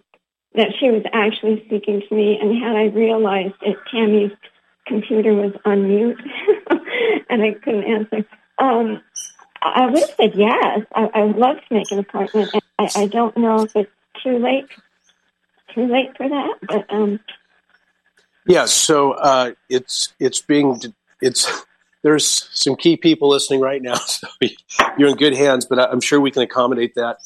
that 0.54 0.68
she 0.78 0.90
was 0.90 1.02
actually 1.12 1.62
speaking 1.66 2.02
to 2.08 2.14
me, 2.14 2.38
and 2.40 2.62
had 2.62 2.76
I 2.76 2.84
realized 2.84 3.54
that 3.60 3.76
Tammy's 3.90 4.32
computer 4.86 5.34
was 5.34 5.52
on 5.64 5.86
mute 5.86 6.20
and 7.30 7.42
I 7.42 7.52
couldn't 7.52 7.84
answer. 7.84 8.24
Um, 8.58 9.02
I 9.62 9.86
would 9.86 10.00
have 10.00 10.14
said 10.16 10.34
yes. 10.34 10.86
I, 10.94 11.10
I 11.14 11.24
would 11.24 11.36
love 11.36 11.56
to 11.56 11.74
make 11.74 11.90
an 11.90 11.98
appointment. 11.98 12.50
I, 12.78 12.90
I 12.96 13.06
don't 13.06 13.36
know 13.36 13.64
if 13.64 13.76
it's 13.76 13.90
too 14.22 14.38
late, 14.38 14.66
too 15.74 15.86
late 15.86 16.16
for 16.16 16.28
that, 16.28 16.54
but 16.62 16.92
um. 16.92 17.20
Yeah, 18.46 18.64
so 18.64 19.12
uh, 19.12 19.52
it's 19.68 20.14
it's 20.18 20.40
being 20.40 20.80
it's 21.20 21.64
there's 22.02 22.48
some 22.52 22.76
key 22.76 22.96
people 22.96 23.28
listening 23.28 23.60
right 23.60 23.82
now, 23.82 23.94
so 24.06 24.26
you're 24.96 25.10
in 25.10 25.16
good 25.16 25.34
hands. 25.34 25.66
But 25.66 25.78
I'm 25.78 26.00
sure 26.00 26.20
we 26.20 26.30
can 26.30 26.42
accommodate 26.42 26.94
that. 26.94 27.18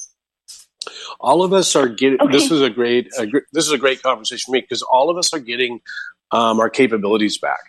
All 1.21 1.43
of 1.43 1.53
us 1.53 1.77
are 1.77 1.89
getting. 1.89 2.21
Okay. 2.21 2.33
This 2.33 2.51
is 2.51 2.61
a 2.61 2.71
great. 2.71 3.13
A, 3.19 3.27
this 3.53 3.65
is 3.67 3.73
a 3.73 3.79
great 3.79 4.03
conversation 4.03 4.47
for 4.47 4.53
me 4.53 4.61
because 4.61 4.83
all 4.83 5.09
of 5.09 5.17
us 5.17 5.33
are 5.33 5.39
getting 5.39 5.81
um, 6.31 6.61
our 6.61 6.71
capabilities 6.71 7.39
back. 7.39 7.61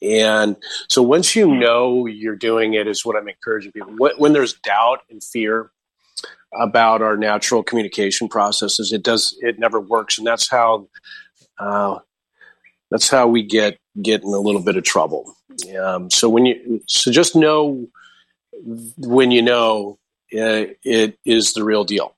And 0.00 0.56
so 0.88 1.02
once 1.02 1.34
you 1.34 1.46
know 1.52 2.06
you're 2.06 2.36
doing 2.36 2.74
it, 2.74 2.86
is 2.86 3.04
what 3.04 3.16
I'm 3.16 3.28
encouraging 3.28 3.72
people. 3.72 3.94
When 3.96 4.32
there's 4.32 4.54
doubt 4.54 5.00
and 5.10 5.22
fear 5.22 5.72
about 6.58 7.02
our 7.02 7.16
natural 7.16 7.62
communication 7.62 8.28
processes, 8.28 8.92
it 8.92 9.02
does 9.02 9.36
it 9.40 9.58
never 9.58 9.80
works, 9.80 10.18
and 10.18 10.26
that's 10.26 10.48
how 10.48 10.88
uh, 11.58 11.98
that's 12.90 13.10
how 13.10 13.26
we 13.26 13.42
get 13.42 13.78
get 14.00 14.22
in 14.22 14.28
a 14.28 14.38
little 14.38 14.62
bit 14.62 14.76
of 14.76 14.84
trouble. 14.84 15.34
Um, 15.76 16.10
so 16.10 16.28
when 16.28 16.46
you 16.46 16.80
so 16.86 17.10
just 17.10 17.34
know 17.34 17.88
when 18.98 19.32
you 19.32 19.42
know 19.42 19.98
uh, 20.32 20.70
it 20.84 21.18
is 21.24 21.54
the 21.54 21.64
real 21.64 21.84
deal. 21.84 22.14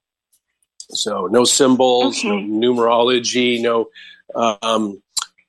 So 0.91 1.27
no 1.27 1.45
symbols, 1.45 2.19
okay. 2.19 2.29
no 2.29 2.69
numerology, 2.69 3.63
no 3.63 3.89
um, 4.35 5.03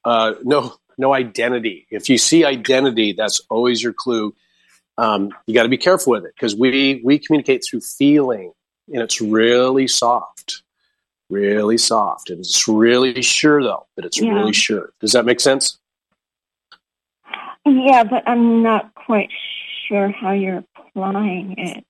uh, 0.05 0.33
no 0.43 0.73
no 0.97 1.13
identity. 1.13 1.87
If 1.89 2.09
you 2.09 2.17
see 2.17 2.45
identity, 2.45 3.13
that's 3.13 3.41
always 3.49 3.81
your 3.81 3.93
clue. 3.93 4.35
Um, 4.97 5.31
you 5.47 5.53
got 5.53 5.63
to 5.63 5.69
be 5.69 5.77
careful 5.77 6.11
with 6.11 6.25
it 6.25 6.33
because 6.35 6.55
we 6.55 7.01
we 7.03 7.19
communicate 7.19 7.63
through 7.67 7.81
feeling, 7.81 8.53
and 8.93 9.01
it's 9.01 9.21
really 9.21 9.87
soft, 9.87 10.63
really 11.29 11.77
soft, 11.77 12.29
and 12.29 12.39
it's 12.39 12.67
really 12.67 13.21
sure 13.21 13.63
though. 13.63 13.87
But 13.95 14.05
it's 14.05 14.21
Yeah. 14.21 14.33
really 14.33 14.53
sure. 14.53 14.91
Does 14.99 15.13
that 15.13 15.25
make 15.25 15.39
sense? 15.39 15.77
Yeah, 17.65 18.03
but 18.03 18.23
I'm 18.27 18.63
not 18.63 18.93
quite 18.95 19.29
sure 19.87 20.09
how 20.09 20.31
you're 20.31 20.63
applying 20.75 21.55
it. 21.57 21.85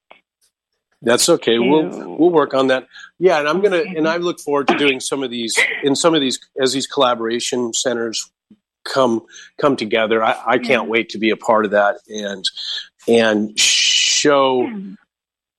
That's 1.02 1.28
okay. 1.28 1.58
We'll 1.58 1.88
we'll 2.16 2.30
work 2.30 2.54
on 2.54 2.68
that. 2.68 2.86
Yeah, 3.18 3.38
and 3.40 3.48
I'm 3.48 3.60
gonna 3.60 3.82
and 3.96 4.06
I 4.08 4.16
look 4.18 4.40
forward 4.40 4.68
to 4.68 4.78
doing 4.78 5.00
some 5.00 5.22
of 5.22 5.30
these 5.30 5.58
in 5.82 5.96
some 5.96 6.14
of 6.14 6.20
these 6.20 6.38
as 6.60 6.72
these 6.72 6.86
collaboration 6.86 7.72
centers 7.74 8.30
come 8.84 9.22
come 9.60 9.76
together. 9.76 10.22
I, 10.22 10.40
I 10.46 10.58
can't 10.58 10.84
Yeah. 10.84 10.90
wait 10.90 11.08
to 11.10 11.18
be 11.18 11.30
a 11.30 11.36
part 11.36 11.64
of 11.64 11.72
that 11.72 11.96
and 12.08 12.48
and 13.08 13.58
show 13.58 14.62
Yeah. 14.62 14.78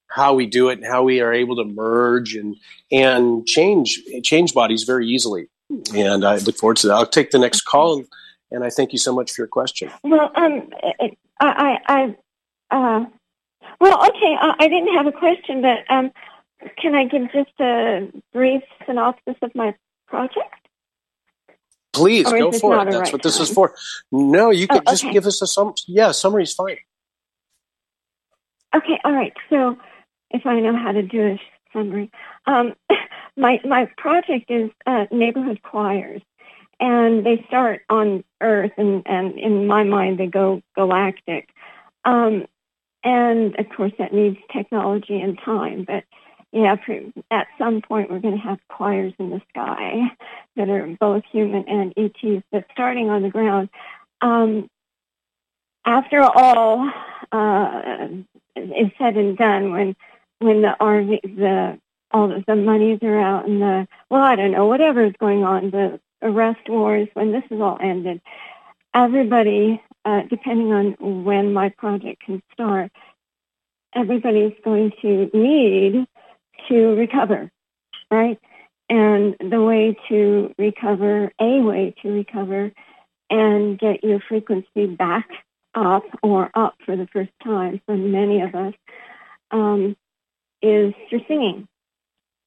how 0.07 0.33
we 0.33 0.45
do 0.45 0.69
it 0.69 0.77
and 0.79 0.85
how 0.87 1.03
we 1.03 1.19
are 1.19 1.33
able 1.33 1.57
to 1.57 1.65
merge 1.65 2.35
and 2.35 2.55
and 2.91 3.45
change 3.45 4.01
change 4.23 4.53
bodies 4.53 4.83
very 4.83 5.07
easily. 5.07 5.47
And 5.93 6.23
I 6.25 6.37
look 6.37 6.55
forward 6.57 6.77
to 6.77 6.87
that. 6.87 6.93
I'll 6.93 7.05
take 7.05 7.31
the 7.31 7.39
next 7.39 7.61
call 7.61 7.97
and, 7.97 8.07
and 8.51 8.63
I 8.63 8.69
thank 8.69 8.91
you 8.93 8.99
so 8.99 9.13
much 9.13 9.31
for 9.31 9.41
your 9.41 9.47
question. 9.47 9.89
Well, 10.03 10.31
um, 10.35 10.69
it, 10.99 11.17
I, 11.39 11.79
I, 11.87 12.15
I, 12.69 12.75
uh, 12.77 13.05
well, 13.79 14.05
okay, 14.07 14.35
I, 14.39 14.55
I 14.59 14.67
didn't 14.67 14.95
have 14.95 15.07
a 15.07 15.11
question, 15.11 15.61
but 15.61 15.79
um, 15.89 16.11
can 16.77 16.95
I 16.95 17.05
give 17.05 17.31
just 17.31 17.51
a 17.59 18.11
brief 18.31 18.63
synopsis 18.85 19.35
of 19.41 19.53
my 19.55 19.75
project? 20.07 20.67
Please 21.93 22.23
go 22.29 22.51
for 22.51 22.75
it. 22.81 22.85
That's 22.85 22.97
right 22.97 23.13
what 23.13 23.21
this 23.21 23.39
is 23.39 23.51
for. 23.51 23.75
No, 24.11 24.49
you 24.49 24.65
Oh, 24.69 24.75
could 24.75 24.87
just 24.87 25.03
okay. 25.03 25.13
give 25.13 25.27
us 25.27 25.41
a 25.41 25.47
sum. 25.47 25.73
Yeah, 25.87 26.11
summary's 26.11 26.53
fine. 26.53 26.77
Okay, 28.75 28.99
all 29.05 29.13
right. 29.13 29.33
So, 29.51 29.77
if 30.31 30.45
I 30.47 30.59
know 30.59 30.75
how 30.75 30.91
to 30.91 31.03
do 31.03 31.21
a 31.21 31.41
summary, 31.71 32.09
um, 32.47 32.73
my 33.37 33.59
my 33.63 33.87
project 33.97 34.49
is 34.49 34.71
uh, 34.87 35.05
neighborhood 35.11 35.61
choirs, 35.61 36.23
and 36.79 37.23
they 37.23 37.45
start 37.47 37.81
on 37.89 38.23
Earth, 38.41 38.71
and 38.77 39.03
and 39.05 39.37
in 39.37 39.67
my 39.67 39.83
mind 39.83 40.17
they 40.17 40.25
go 40.25 40.63
galactic, 40.75 41.49
um, 42.05 42.47
and 43.03 43.57
of 43.59 43.65
course 43.75 43.93
that 43.99 44.13
needs 44.13 44.37
technology 44.51 45.19
and 45.19 45.37
time, 45.43 45.85
but. 45.85 46.03
Yeah, 46.55 46.75
at 47.31 47.47
some 47.57 47.81
point 47.81 48.11
we're 48.11 48.19
going 48.19 48.37
to 48.37 48.43
have 48.47 48.59
choirs 48.67 49.11
in 49.17 49.31
the 49.31 49.41
sky 49.49 50.01
that 50.55 50.69
are 50.69 50.85
both 50.99 51.23
human 51.31 51.67
and 51.67 51.93
ETs, 51.97 52.43
but 52.51 52.65
starting 52.71 53.09
on 53.09 53.23
the 53.23 53.31
ground. 53.31 53.69
Um, 54.21 54.69
after 55.83 56.21
all 56.21 56.91
uh, 57.31 58.07
is 58.55 58.91
said 58.97 59.17
and 59.17 59.37
done, 59.37 59.71
when 59.71 59.95
when 60.39 60.61
the 60.61 60.75
RV, 60.79 61.21
the 61.37 61.79
all 62.11 62.31
of 62.31 62.45
the 62.45 62.55
monies 62.55 62.99
are 63.01 63.19
out 63.19 63.47
and 63.47 63.61
the 63.61 63.87
well, 64.09 64.21
I 64.21 64.35
don't 64.35 64.51
know, 64.51 64.67
whatever 64.67 65.03
is 65.03 65.13
going 65.19 65.43
on, 65.43 65.71
the 65.71 65.99
arrest 66.21 66.69
wars, 66.69 67.07
when 67.13 67.31
this 67.31 67.43
is 67.49 67.59
all 67.59 67.77
ended, 67.81 68.21
everybody, 68.93 69.81
uh, 70.05 70.21
depending 70.29 70.71
on 70.71 71.23
when 71.23 71.53
my 71.53 71.69
project 71.69 72.23
can 72.25 72.41
start, 72.53 72.91
everybody's 73.95 74.53
going 74.63 74.91
to 75.01 75.29
need 75.33 76.05
to 76.69 76.75
recover, 76.95 77.51
right? 78.11 78.39
And 78.89 79.35
the 79.39 79.61
way 79.61 79.97
to 80.09 80.53
recover, 80.57 81.31
a 81.39 81.61
way 81.61 81.95
to 82.01 82.09
recover 82.09 82.71
and 83.29 83.79
get 83.79 84.03
your 84.03 84.19
frequency 84.27 84.85
back 84.85 85.27
up 85.73 86.03
or 86.21 86.51
up 86.53 86.75
for 86.85 86.95
the 86.95 87.07
first 87.11 87.31
time 87.43 87.81
for 87.85 87.95
many 87.95 88.41
of 88.41 88.53
us 88.53 88.73
um, 89.51 89.95
is 90.61 90.93
through 91.09 91.21
singing. 91.27 91.67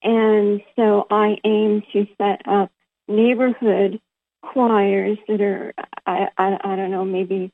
And 0.03 0.61
so 0.77 1.07
I 1.11 1.39
aim 1.45 1.83
to 1.93 2.07
set 2.19 2.43
up 2.47 2.71
neighborhood 3.09 4.01
choirs 4.43 5.19
that 5.29 5.41
are, 5.41 5.73
I, 6.07 6.29
I, 6.39 6.59
I 6.63 6.77
don't 6.77 6.91
know, 6.91 7.05
maybe 7.05 7.53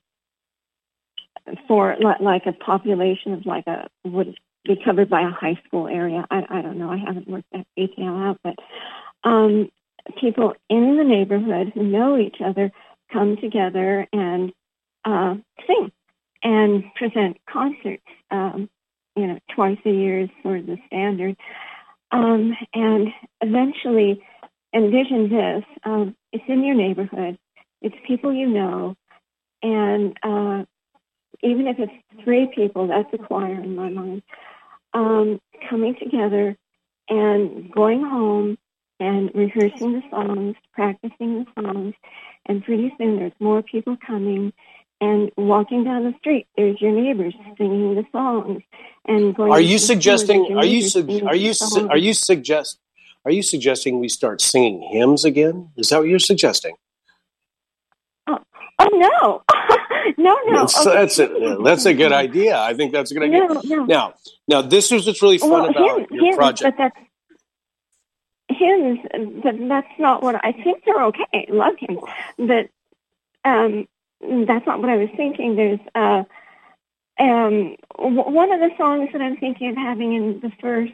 for 1.66 1.97
like 2.01 2.47
a 2.47 2.53
population 2.53 3.33
of 3.33 3.47
like 3.47 3.66
a, 3.66 3.88
would 4.05 4.37
be 4.64 4.81
covered 4.85 5.11
by 5.11 5.23
a 5.23 5.31
high 5.31 5.61
school 5.66 5.88
area. 5.88 6.25
I, 6.31 6.42
I 6.49 6.62
don't 6.62 6.79
know. 6.79 6.90
I 6.90 6.99
haven't 6.99 7.29
worked 7.29 7.51
that 7.53 7.66
detail 7.77 8.14
out, 8.14 8.38
but 8.45 8.55
um, 9.29 9.71
people 10.21 10.55
in 10.68 10.97
the 10.97 11.05
neighborhood 11.05 11.73
who 11.75 11.83
know 11.83 12.16
each 12.18 12.37
other 12.45 12.71
come 13.12 13.37
together 13.37 14.07
and 14.12 14.53
uh, 15.05 15.35
sing 15.66 15.90
and 16.42 16.85
present 16.95 17.38
concerts. 17.51 18.03
Um, 18.31 18.68
you 19.16 19.27
know, 19.27 19.38
twice 19.55 19.79
a 19.85 19.90
year 19.90 20.21
is 20.21 20.31
sort 20.42 20.61
of 20.61 20.66
the 20.66 20.79
standard. 20.87 21.37
Um, 22.12 22.57
and 22.73 23.09
eventually, 23.40 24.23
envision 24.75 25.29
this: 25.29 25.65
um, 25.85 26.17
it's 26.33 26.45
in 26.49 26.65
your 26.65 26.75
neighborhood, 26.75 27.39
it's 27.81 27.97
people 28.07 28.33
you 28.33 28.49
know, 28.49 28.97
and 29.63 30.17
uh, 30.23 30.65
even 31.43 31.67
if 31.67 31.79
it's 31.79 32.25
three 32.25 32.51
people, 32.55 32.89
that's 32.89 33.13
a 33.13 33.19
choir 33.19 33.61
in 33.61 33.77
my 33.77 33.89
mind. 33.89 34.23
Um, 34.95 35.41
coming 35.69 35.97
together 36.03 36.57
and 37.09 37.71
going 37.73 38.03
home 38.03 38.59
and 39.01 39.31
rehearsing 39.35 39.93
the 39.93 40.03
songs, 40.11 40.55
practicing 40.73 41.45
the 41.45 41.63
songs, 41.63 41.95
and 42.47 42.65
pretty 42.65 42.93
soon 42.99 43.17
there's 43.17 43.33
more 43.41 43.63
people 43.63 43.97
coming 44.07 44.53
and 45.01 45.33
walking 45.37 45.85
down 45.85 46.05
the 46.05 46.15
street. 46.19 46.47
There's 46.57 46.81
your 46.81 46.93
neighbors 46.93 47.35
singing 47.59 47.95
the 47.95 48.05
songs 48.13 48.63
and 49.07 49.35
going. 49.35 49.53
Are 49.53 49.61
you 49.61 49.79
suggesting? 49.79 50.55
Are 50.57 50.65
you 50.65 50.83
singing 50.83 51.27
are 51.27 51.35
you 51.35 51.53
su- 51.55 51.89
are 51.89 51.97
you 51.97 52.15
suggest 52.15 52.79
are 53.25 53.31
you 53.31 53.43
suggesting 53.43 54.01
we 54.01 54.09
start 54.09 54.41
singing 54.41 54.83
hymns 54.93 55.25
again? 55.25 55.71
Is 55.77 55.89
that 55.91 55.99
what 56.01 56.09
you're 56.09 56.19
suggesting? 56.19 56.75
Oh 58.79 58.89
no, 58.95 59.43
no, 60.17 60.39
no. 60.47 60.61
That's, 60.61 60.87
Okay. 60.87 60.95
that's 60.97 61.19
a 61.21 61.59
that's 61.63 61.85
a 61.85 61.95
good 61.95 62.11
idea. 62.13 62.59
I 62.59 62.75
think 62.75 62.93
that's 62.93 63.11
a 63.11 63.15
good 63.15 63.23
idea. 63.25 63.47
No, 63.47 63.61
no. 63.65 63.85
Now, 63.85 64.15
now 64.49 64.63
this 64.63 64.91
is 64.91 65.07
what's 65.07 65.23
really 65.23 65.39
fun 65.39 65.51
well, 65.51 65.69
about 65.69 65.99
hymns, 65.99 66.09
your 66.11 66.25
hymns, 66.25 66.37
project. 66.37 66.77
but 66.79 66.83
that's 66.83 68.59
hymns. 68.59 68.99
But 69.43 69.69
that's 69.69 69.99
not 70.01 70.23
what 70.23 70.45
I 70.45 70.53
think. 70.53 70.85
They're 70.85 71.05
okay. 71.05 71.47
Love 71.51 71.75
hymns, 71.79 72.01
but 72.39 72.69
um, 73.45 73.87
that's 74.47 74.67
not 74.67 74.81
what 74.81 74.91
I 74.91 74.97
was 74.97 75.11
thinking. 75.17 75.55
There's 75.55 75.81
uh, 75.95 76.25
um, 77.21 77.77
w- 77.99 78.31
one 78.31 78.51
of 78.53 78.59
the 78.61 78.71
songs 78.77 79.11
that 79.13 79.23
I'm 79.23 79.37
thinking 79.37 79.71
of 79.71 79.77
having 79.77 80.13
in 80.15 80.41
the 80.41 80.51
first 80.61 80.93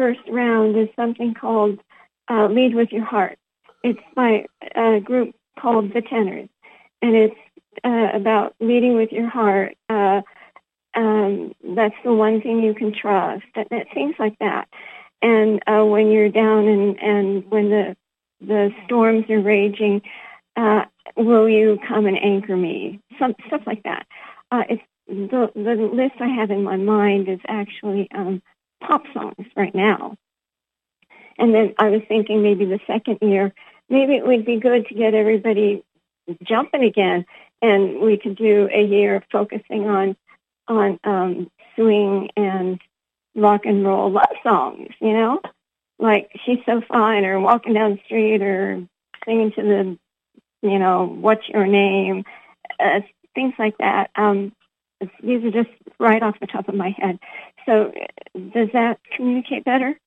first 0.00 0.20
round 0.30 0.78
is 0.78 0.88
something 0.96 1.34
called 1.34 1.78
uh, 2.30 2.46
"Lead 2.46 2.74
with 2.74 2.90
Your 2.90 3.04
Heart." 3.04 3.38
It's 3.84 4.00
by 4.16 4.46
a 4.74 5.00
group 5.00 5.34
called 5.60 5.92
the 5.92 6.00
Tenors, 6.00 6.48
and 7.02 7.14
it's 7.14 7.36
uh, 7.84 8.08
about 8.14 8.54
leading 8.60 8.94
with 8.94 9.12
your 9.12 9.28
heart. 9.28 9.76
Uh, 9.90 10.22
um, 10.94 11.52
that's 11.76 11.94
the 12.02 12.14
one 12.14 12.40
thing 12.40 12.62
you 12.62 12.74
can 12.74 12.94
trust. 12.94 13.44
That, 13.54 13.68
things 13.92 14.14
like 14.18 14.38
that. 14.40 14.68
And 15.20 15.60
uh, 15.66 15.84
when 15.84 16.10
you're 16.10 16.30
down 16.30 16.66
and 16.66 16.98
and 16.98 17.50
when 17.50 17.68
the 17.68 17.96
the 18.40 18.70
storms 18.86 19.26
are 19.28 19.40
raging, 19.40 20.00
uh, 20.56 20.84
will 21.14 21.46
you 21.46 21.78
come 21.86 22.06
and 22.06 22.16
anchor 22.16 22.56
me? 22.56 23.00
Some 23.18 23.34
stuff 23.48 23.62
like 23.66 23.82
that. 23.82 24.06
Uh, 24.50 24.62
it's 24.70 24.82
the 25.06 25.50
the 25.54 25.90
list 25.92 26.14
I 26.20 26.28
have 26.28 26.50
in 26.50 26.64
my 26.64 26.76
mind 26.76 27.28
is 27.28 27.40
actually 27.48 28.08
um, 28.14 28.40
pop 28.80 29.04
songs 29.14 29.46
right 29.56 29.74
now. 29.74 30.16
And 31.38 31.54
then 31.54 31.74
I 31.78 31.88
was 31.88 32.02
thinking 32.08 32.42
maybe 32.42 32.64
the 32.66 32.80
second 32.86 33.18
year, 33.22 33.52
maybe 33.88 34.14
it 34.14 34.26
would 34.26 34.44
be 34.44 34.58
good 34.60 34.86
to 34.88 34.94
get 34.94 35.14
everybody 35.14 35.82
jumping 36.42 36.84
again, 36.84 37.24
and 37.62 38.00
we 38.00 38.18
could 38.18 38.36
do 38.36 38.68
a 38.72 38.82
year 38.82 39.24
focusing 39.32 39.88
on 39.88 40.16
on 40.68 41.00
um, 41.04 41.50
swing 41.74 42.28
and 42.36 42.80
rock 43.34 43.62
and 43.64 43.84
roll 43.84 44.10
love 44.10 44.28
songs. 44.42 44.90
You 45.00 45.12
know, 45.12 45.40
like 45.98 46.30
"She's 46.44 46.58
So 46.66 46.82
Fine" 46.88 47.24
or 47.24 47.40
"Walking 47.40 47.74
Down 47.74 47.92
the 47.92 48.00
Street" 48.04 48.42
or 48.42 48.82
singing 49.24 49.52
to 49.52 49.62
the, 49.62 49.98
you 50.68 50.78
know, 50.78 51.06
"What's 51.06 51.48
Your 51.48 51.66
Name," 51.66 52.24
uh, 52.78 53.00
things 53.34 53.54
like 53.58 53.78
that. 53.78 54.10
Um, 54.14 54.52
these 55.22 55.44
are 55.44 55.50
just 55.50 55.70
right 55.98 56.22
off 56.22 56.38
the 56.40 56.46
top 56.46 56.68
of 56.68 56.74
my 56.74 56.90
head. 56.90 57.18
So, 57.66 57.92
does 58.54 58.68
that 58.72 58.98
communicate 59.16 59.64
better? 59.64 59.98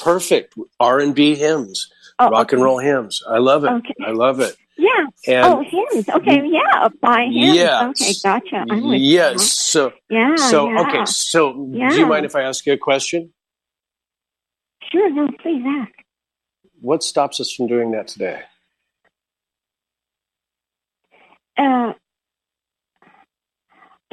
Perfect 0.00 0.54
R 0.80 1.00
and 1.00 1.14
B 1.14 1.34
hymns, 1.34 1.90
Oh, 2.18 2.28
rock 2.30 2.52
and 2.52 2.62
roll 2.62 2.78
hymns. 2.78 3.22
I 3.28 3.38
love 3.38 3.64
it. 3.64 3.70
Okay. 3.70 3.94
I 4.04 4.10
love 4.10 4.40
it. 4.40 4.56
Yeah. 4.76 5.06
And 5.26 5.46
oh, 5.46 5.62
hymns. 5.62 6.08
Okay. 6.08 6.42
Yeah. 6.48 6.88
By 7.00 7.22
hymns. 7.24 7.56
Yes. 7.56 8.00
Okay. 8.02 8.12
Gotcha. 8.22 8.64
I'm 8.70 8.88
with 8.88 9.00
you 9.00 9.08
yes. 9.08 9.36
now. 9.36 9.38
So 9.38 9.92
Yeah. 10.10 10.34
so 10.36 10.68
yeah. 10.68 10.80
okay. 10.82 11.04
So 11.06 11.52
do 11.52 11.96
you 11.96 12.06
mind 12.06 12.26
if 12.26 12.34
I 12.34 12.42
ask 12.42 12.66
you 12.66 12.72
a 12.72 12.78
question? 12.78 13.32
Sure. 14.90 15.10
No. 15.10 15.28
Please 15.42 15.62
ask. 15.66 15.92
What 16.80 17.02
stops 17.02 17.40
us 17.40 17.52
from 17.52 17.66
doing 17.68 17.92
that 17.92 18.08
today? 18.08 18.42
Uh, 21.56 21.92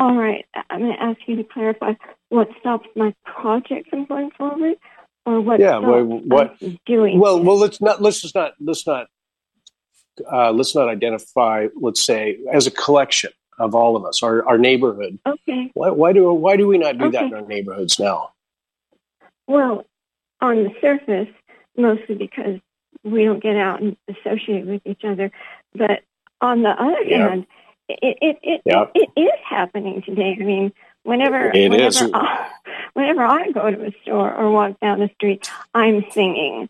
all 0.02 0.16
right. 0.18 0.46
I'm 0.72 0.80
going 0.80 0.94
to 0.94 1.02
ask 1.02 1.20
you 1.28 1.36
to 1.36 1.44
clarify 1.44 1.94
what 2.30 2.50
stops 2.60 2.88
my 2.96 3.14
project 3.24 3.90
from 3.90 4.06
going 4.06 4.32
forward, 4.32 4.76
or 5.28 5.40
what? 5.40 5.60
Yeah. 5.60 5.78
Well, 5.78 6.04
what 6.04 6.58
doing? 6.88 7.20
Well, 7.20 7.42
well, 7.42 7.58
let's 7.58 7.80
not. 7.80 8.02
Let's 8.02 8.20
just 8.22 8.34
not. 8.34 8.54
Let's 8.60 8.88
not. 8.88 9.08
Uh, 10.32 10.52
let's 10.52 10.74
not 10.76 10.90
identify. 10.90 11.68
Let's 11.80 12.04
say 12.04 12.40
as 12.52 12.66
a 12.66 12.72
collection 12.72 13.32
of 13.60 13.76
all 13.76 13.96
of 13.96 14.04
us, 14.04 14.24
our 14.24 14.44
our 14.48 14.58
neighborhood. 14.58 15.20
Okay. 15.26 15.70
Why, 15.76 15.92
why 15.92 16.14
do 16.14 16.34
why 16.34 16.58
do 16.58 16.68
we 16.68 16.80
not 16.80 16.98
do 16.98 17.06
Okay. 17.06 17.18
that 17.18 17.26
in 17.26 17.34
our 17.36 17.42
neighborhoods 17.48 18.00
now? 18.00 18.32
Well, 19.48 19.86
on 20.42 20.64
the 20.64 20.72
surface, 20.82 21.30
mostly 21.78 22.16
because 22.16 22.60
we 23.04 23.24
don't 23.24 23.42
get 23.42 23.56
out 23.56 23.82
and 23.82 23.96
associate 24.08 24.66
with 24.66 24.82
each 24.86 25.04
other. 25.04 25.32
But 25.76 26.02
on 26.42 26.64
the 26.64 26.70
other 26.70 27.04
Yeah. 27.04 27.30
hand, 27.30 27.46
it 28.02 28.18
it 28.22 28.40
it, 28.44 28.62
Yeah. 28.66 28.86
it 28.96 29.10
it 29.16 29.22
is 29.22 29.40
happening 29.48 30.02
today. 30.04 30.38
I 30.40 30.44
mean, 30.44 30.72
whenever 31.04 31.52
It 31.54 31.70
whenever 31.70 31.88
is. 31.88 32.02
I, 32.14 32.50
whenever 32.94 33.24
I 33.24 33.52
go 33.52 33.70
to 33.72 33.86
a 33.88 33.92
store 34.04 34.34
or 34.34 34.52
walk 34.52 34.80
down 34.80 35.00
the 35.00 35.10
street, 35.16 35.50
I'm 35.74 36.06
singing. 36.12 36.70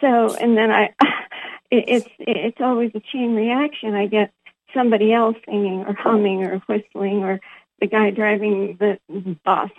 So, 0.00 0.34
and 0.36 0.56
then 0.56 0.70
I, 0.70 0.84
it, 1.70 1.84
it's 1.88 2.08
it's 2.18 2.60
always 2.60 2.92
a 2.94 3.00
chain 3.00 3.34
reaction. 3.34 3.94
I 3.94 4.06
get 4.06 4.32
somebody 4.74 5.12
else 5.12 5.36
singing 5.46 5.84
or 5.86 5.94
humming 5.94 6.44
or 6.44 6.58
whistling 6.68 7.24
or 7.24 7.40
the 7.80 7.86
guy 7.86 8.10
driving 8.10 8.76
the 8.78 8.98
bus 9.44 9.70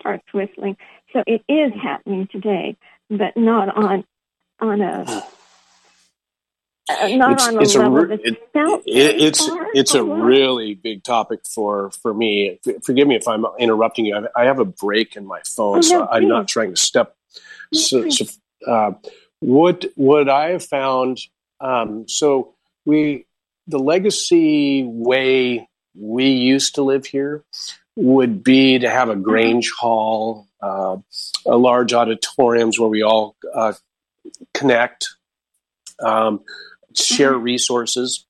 starts 0.00 0.24
whistling. 0.32 0.76
So 1.12 1.22
it 1.26 1.42
is 1.48 1.72
happening 1.80 2.28
today, 2.30 2.76
but 3.10 3.36
not 3.36 3.76
on 3.76 4.04
on 4.60 4.80
a 4.80 5.04
uh, 6.88 7.08
not 7.08 7.32
It's- 7.32 7.48
on 7.48 7.56
a 7.56 7.60
it's 7.62 7.74
a 7.74 7.78
level 7.80 8.06
that's 8.08 8.22
it- 8.24 8.48
felt 8.52 8.82
It, 8.86 9.20
it's 9.22 9.50
it's 9.74 9.94
a 9.94 10.04
really 10.04 10.74
big 10.74 11.02
topic 11.02 11.40
for 11.52 11.90
for 12.02 12.14
me. 12.14 12.58
F- 12.66 12.76
Forgive 12.84 13.08
me 13.08 13.16
if 13.16 13.26
I'm 13.28 13.44
interrupting 13.58 14.06
you. 14.06 14.16
I, 14.16 14.42
I 14.42 14.44
have 14.44 14.58
a 14.60 14.64
break 14.64 15.16
in 15.16 15.26
my 15.26 15.40
phone, 15.44 15.78
Oh, 15.78 15.80
so 15.80 15.98
no, 16.00 16.08
I'm 16.10 16.28
not 16.28 16.48
trying 16.48 16.70
to 16.70 16.76
step. 16.80 17.16
So, 17.74 18.08
so 18.10 18.24
uh, 18.66 18.92
what 19.40 19.84
what 19.96 20.28
I 20.28 20.50
have 20.50 20.64
found. 20.64 21.18
Um, 21.60 22.06
so 22.08 22.54
we 22.84 23.26
the 23.66 23.78
legacy 23.78 24.84
way 24.84 25.68
we 25.98 26.26
used 26.28 26.74
to 26.76 26.82
live 26.82 27.06
here 27.06 27.42
would 27.96 28.44
be 28.44 28.78
to 28.78 28.88
have 28.90 29.08
a 29.08 29.16
Grange 29.16 29.72
Hall, 29.72 30.46
uh, 30.62 30.98
a 31.46 31.56
large 31.56 31.92
auditoriums 31.94 32.78
where 32.78 32.88
we 32.90 33.02
all 33.02 33.34
uh, 33.54 33.72
connect, 34.52 35.08
um, 36.00 36.40
share 36.96 37.34
resources, 37.34 38.26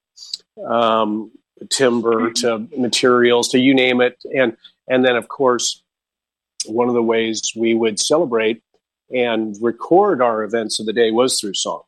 um, 0.66 1.31
timber 1.70 2.33
to 2.33 2.68
materials 2.76 3.48
to 3.50 3.59
you 3.59 3.74
name 3.74 4.00
it, 4.00 4.18
and 4.35 4.57
and 4.88 5.05
then 5.05 5.16
of 5.16 5.29
course 5.29 5.83
one 6.66 6.88
of 6.88 6.94
the 6.94 7.02
ways 7.02 7.52
we 7.55 7.74
would 7.74 7.98
celebrate 8.00 8.62
and 9.14 9.57
record 9.61 10.20
our 10.20 10.42
events 10.42 10.81
of 10.81 10.87
the 10.87 10.92
day 10.92 11.11
was 11.11 11.40
through 11.40 11.55
song, 11.55 11.83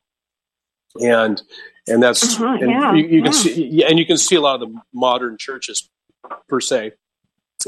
and 1.01 1.43
and 1.87 2.03
that's 2.03 2.37
Uh-huh, 2.37 2.59
and 2.61 2.71
yeah, 2.71 2.93
you, 2.95 3.07
you 3.07 3.23
can 3.23 3.33
yeah. 3.33 3.39
see 3.39 3.85
and 3.85 3.99
you 3.99 4.07
can 4.07 4.17
see 4.17 4.37
a 4.37 4.41
lot 4.41 4.61
of 4.63 4.69
the 4.69 4.81
modern 4.93 5.37
churches 5.39 5.89
per 6.49 6.61
se 6.61 6.93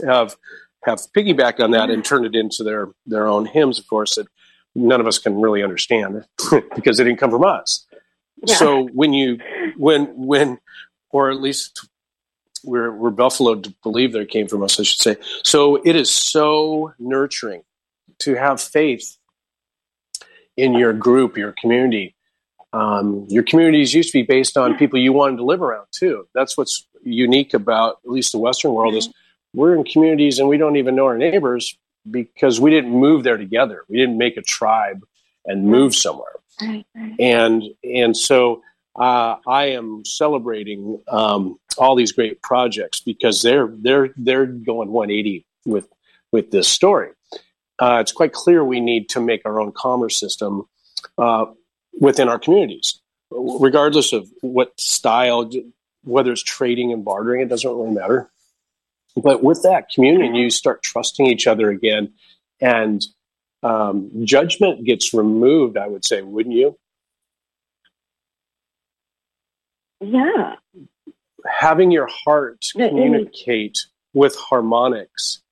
have 0.05 0.37
have 0.85 1.01
piggybacked 1.17 1.61
on 1.61 1.73
that 1.73 1.91
and 1.91 2.05
turned 2.05 2.27
it 2.27 2.35
into 2.35 2.63
their 2.63 2.89
their 3.07 3.27
own 3.27 3.47
hymns, 3.47 3.79
of 3.79 3.87
course, 3.89 4.15
that 4.15 4.27
none 4.75 5.01
of 5.01 5.07
us 5.07 5.19
can 5.19 5.41
really 5.41 5.63
understand 5.63 6.25
because 6.75 6.97
they 6.97 7.05
didn't 7.05 7.19
come 7.19 7.31
from 7.31 7.45
us. 7.45 7.87
So 8.47 8.89
when 8.89 9.13
you 9.13 9.39
when 9.77 10.07
when 10.17 10.59
or 11.11 11.31
at 11.31 11.41
least 11.41 11.87
we're 12.65 12.93
we're 12.93 13.11
Buffalo 13.11 13.57
to 13.57 13.75
believe 13.83 14.13
that 14.13 14.21
it 14.21 14.31
came 14.31 14.49
from 14.49 14.63
us, 14.63 14.79
I 14.79 14.85
should 14.85 15.01
say. 15.01 15.17
So 15.45 15.77
it 15.85 15.97
is 15.97 16.11
so 16.11 16.93
nurturing 16.99 17.63
to 18.21 18.35
have 18.35 18.61
faith 18.61 19.17
in 20.57 20.75
your 20.75 20.93
group, 20.93 21.37
your 21.37 21.55
community. 21.61 22.15
Um, 22.73 23.27
your 23.29 23.43
communities 23.43 23.95
used 23.95 24.13
to 24.13 24.19
be 24.19 24.23
based 24.23 24.57
on 24.57 24.77
people 24.77 24.99
you 24.99 25.13
wanted 25.13 25.39
to 25.39 25.45
live 25.45 25.61
around 25.61 25.87
too. 25.91 26.29
That's 26.35 26.57
what's 26.57 26.87
unique 27.03 27.53
about 27.53 27.99
at 28.05 28.11
least 28.11 28.33
the 28.33 28.39
Western 28.39 28.73
world 28.75 28.95
is 28.95 29.09
we're 29.55 29.75
in 29.75 29.85
communities 29.85 30.39
and 30.39 30.49
we 30.49 30.57
don't 30.57 30.77
even 30.77 30.95
know 30.95 31.07
our 31.07 31.19
neighbors 31.19 31.77
because 32.09 32.61
we 32.61 32.71
didn't 32.71 32.93
move 32.93 33.25
there 33.25 33.37
together. 33.37 33.83
We 33.89 33.97
didn't 33.99 34.19
make 34.19 34.37
a 34.37 34.43
tribe 34.43 35.05
and 35.47 35.65
move 35.65 35.97
somewhere 35.97 36.40
Right. 36.61 36.87
and 37.19 37.63
and 37.83 38.17
so 38.17 38.63
uh, 38.99 39.37
I 39.47 39.67
am 39.67 40.05
celebrating 40.05 41.01
um, 41.09 41.59
all 41.79 41.95
these 41.95 42.13
great 42.13 42.43
projects 42.43 43.01
because 43.01 43.43
they're 43.43 43.69
they're 43.69 44.11
they're 44.17 44.47
going 44.47 44.91
180 44.91 45.47
with 45.65 45.89
with 46.33 46.51
this 46.51 46.69
story. 46.69 47.11
Uh, 47.79 47.99
it's 48.01 48.13
quite 48.13 48.33
clear 48.33 48.63
we 48.63 48.81
need 48.81 49.09
to 49.09 49.21
make 49.21 49.43
our 49.45 49.59
own 49.59 49.73
commerce 49.73 50.19
system 50.19 50.67
uh, 51.17 51.47
within 51.99 52.29
our 52.29 52.39
communities, 52.39 53.01
regardless 53.31 54.13
of 54.13 54.29
what 54.43 54.79
style, 54.79 55.51
whether 56.05 56.33
it's 56.33 56.43
trading 56.43 56.93
and 56.93 57.05
bartering. 57.05 57.41
It 57.41 57.49
doesn't 57.49 57.71
really 57.71 57.93
matter. 57.93 58.31
But 59.17 59.43
with 59.43 59.63
that 59.63 59.89
communion, 59.89 60.35
you 60.35 60.51
start 60.51 60.83
trusting 60.83 61.27
each 61.27 61.47
other 61.47 61.71
again, 61.71 62.13
and 62.61 63.03
um, 63.63 64.11
judgment 64.25 64.85
gets 64.85 65.13
removed. 65.15 65.77
I 65.77 65.87
would 65.87 66.05
say, 66.05 66.23
wouldn't 66.23 66.55
you? 66.55 66.77
Yeah. 70.01 70.55
having 71.47 71.91
your 71.91 72.09
heart 72.11 72.65
communicate 72.73 73.77
with 74.15 74.35
harmonics 74.37 75.43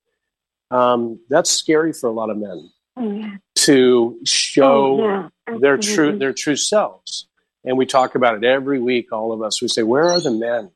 um, 0.70 1.20
that's 1.28 1.50
scary 1.50 1.92
for 1.92 2.08
a 2.08 2.12
lot 2.12 2.30
of 2.30 2.36
men 2.38 2.70
Oh, 2.96 3.12
yeah. 3.12 3.36
to 3.56 4.18
show 4.24 5.00
oh, 5.00 5.30
yeah. 5.48 5.58
their 5.60 5.76
true 5.76 6.18
their 6.18 6.32
true 6.32 6.56
selves 6.56 7.28
and 7.64 7.76
we 7.78 7.84
talk 7.86 8.14
about 8.16 8.36
it 8.36 8.44
every 8.44 8.80
week 8.80 9.12
all 9.12 9.32
of 9.32 9.40
us 9.42 9.60
we 9.62 9.68
say 9.68 9.82
where 9.82 10.08
are 10.08 10.20
the 10.20 10.30
men 10.32 10.70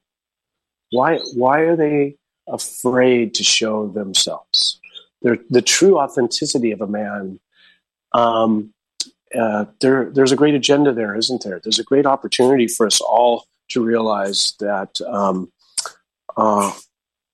why 0.92 1.18
why 1.34 1.60
are 1.60 1.74
they 1.76 2.16
afraid 2.48 3.34
to 3.34 3.42
show 3.42 3.88
themselves 3.88 4.78
They're, 5.22 5.38
the 5.50 5.62
true 5.62 5.98
authenticity 5.98 6.72
of 6.72 6.80
a 6.80 6.86
man 6.86 7.40
um, 8.12 8.72
uh, 9.38 9.64
there 9.80 10.10
there's 10.10 10.32
a 10.32 10.36
great 10.36 10.54
agenda 10.54 10.92
there 10.92 11.14
isn't 11.16 11.42
there 11.42 11.60
there's 11.62 11.78
a 11.78 11.84
great 11.84 12.06
opportunity 12.06 12.68
for 12.68 12.86
us 12.86 13.00
all 13.00 13.46
to 13.70 13.82
realize 13.82 14.54
that 14.60 15.00
um, 15.06 15.50
uh, 16.36 16.72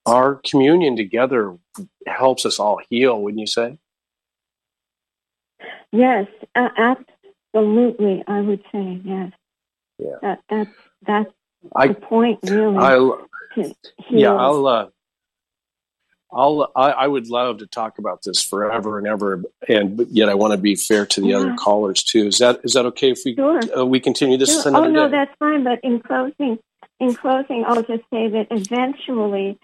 our 0.06 0.40
communion 0.48 0.96
together 0.96 1.56
helps 2.06 2.46
us 2.46 2.58
all 2.58 2.80
heal 2.88 3.20
wouldn't 3.20 3.40
you 3.40 3.46
say 3.46 3.78
Yes, 5.92 6.26
uh, 6.54 6.68
absolutely. 7.54 8.22
I 8.26 8.40
would 8.40 8.62
say 8.70 9.00
yes. 9.04 9.32
Yeah. 9.98 10.16
That 10.22 10.40
that's 10.48 10.70
that's 11.06 11.32
I- 11.74 11.88
the 11.88 11.94
point, 11.94 12.38
really. 12.44 12.76
I, 12.78 12.94
yeah 14.10 14.32
i'll 14.32 14.66
uh 14.66 14.86
i'll 16.32 16.70
I, 16.76 16.90
I 16.90 17.06
would 17.08 17.28
love 17.28 17.58
to 17.58 17.66
talk 17.66 17.98
about 17.98 18.22
this 18.24 18.42
forever 18.42 18.98
and 18.98 19.06
ever 19.06 19.42
and 19.68 19.96
but 19.96 20.08
yet 20.10 20.28
i 20.28 20.34
want 20.34 20.52
to 20.52 20.58
be 20.58 20.76
fair 20.76 21.06
to 21.06 21.20
the 21.20 21.34
other 21.34 21.52
callers 21.52 22.02
too 22.02 22.26
is 22.28 22.38
that 22.38 22.60
is 22.64 22.74
that 22.74 22.86
okay 22.86 23.12
if 23.12 23.20
we 23.24 23.34
Sure. 23.36 23.60
uh, 23.78 23.84
we 23.86 24.00
continue 24.00 24.36
this 24.38 24.50
Sure. 24.50 24.68
another 24.68 24.88
Oh 24.88 24.90
no, 24.90 25.08
day 25.08 25.16
that's 25.16 25.34
fine. 25.38 25.64
But 25.64 25.80
in 25.82 26.00
closing, 26.00 26.58
in 27.00 27.14
closing, 27.14 27.64
I'll 27.66 27.82
just 27.82 28.04
say 28.12 28.28
that 28.28 28.48
eventually 28.50 29.58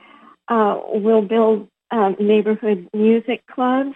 uh, 0.48 0.80
we'll 0.88 1.22
build 1.22 1.68
um, 1.90 2.16
neighborhood 2.20 2.88
music 2.94 3.42
clubs, 3.46 3.94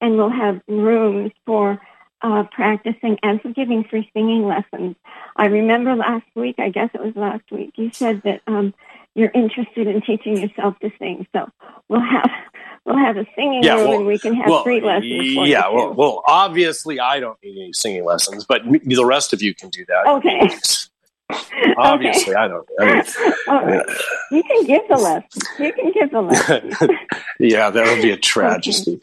and 0.00 0.16
we'll 0.16 0.30
have 0.30 0.60
rooms 0.68 1.32
for 1.46 1.80
uh, 2.22 2.44
practicing 2.52 3.18
and 3.22 3.40
for 3.42 3.50
giving 3.52 3.84
free 3.84 4.10
singing 4.14 4.46
lessons. 4.46 4.96
I 5.36 5.46
remember 5.46 5.96
last 5.96 6.26
week, 6.34 6.56
I 6.58 6.70
guess 6.70 6.90
it 6.94 7.02
was 7.02 7.16
last 7.16 7.44
week, 7.50 7.72
you 7.76 7.90
said 7.92 8.22
that 8.24 8.42
um, 8.46 8.74
you're 9.14 9.30
interested 9.34 9.86
in 9.86 10.00
teaching 10.02 10.36
yourself 10.40 10.78
to 10.80 10.90
sing. 10.98 11.26
So 11.34 11.48
we'll 11.88 12.00
have 12.00 12.30
we'll 12.84 12.96
have 12.98 13.16
a 13.16 13.26
singing 13.34 13.62
Yeah, 13.62 13.74
room, 13.74 13.88
well- 13.88 13.96
and 13.98 14.06
we 14.06 14.18
can 14.18 14.34
have 14.34 14.62
free 14.62 14.80
lessons. 14.80 15.48
Yeah 15.48 15.68
well, 15.68 15.92
well 15.94 16.22
obviously 16.26 16.98
i 16.98 17.20
don't 17.20 17.36
need 17.42 17.60
any 17.60 17.72
singing 17.74 18.04
lessons 18.04 18.44
but 18.48 18.62
the 18.84 19.04
rest 19.04 19.32
of 19.34 19.42
you 19.42 19.54
can 19.54 19.68
do 19.68 19.84
that 19.86 20.06
Okay. 20.06 20.50
obviously 21.76 22.34
i 22.34 22.48
don't 22.48 22.66
I 22.80 22.84
mean, 22.86 23.04
right. 23.48 23.86
You 24.32 24.42
can 24.42 24.64
give 24.64 24.82
the 24.88 24.96
lesson. 24.96 25.40
You 25.58 25.72
can 25.72 25.92
give 25.92 26.10
the 26.10 26.20
lesson. 26.22 26.72
yeah, 27.40 27.68
that 27.70 27.84
would 27.86 28.00
be 28.02 28.10
a 28.12 28.16
tragedy. 28.16 29.00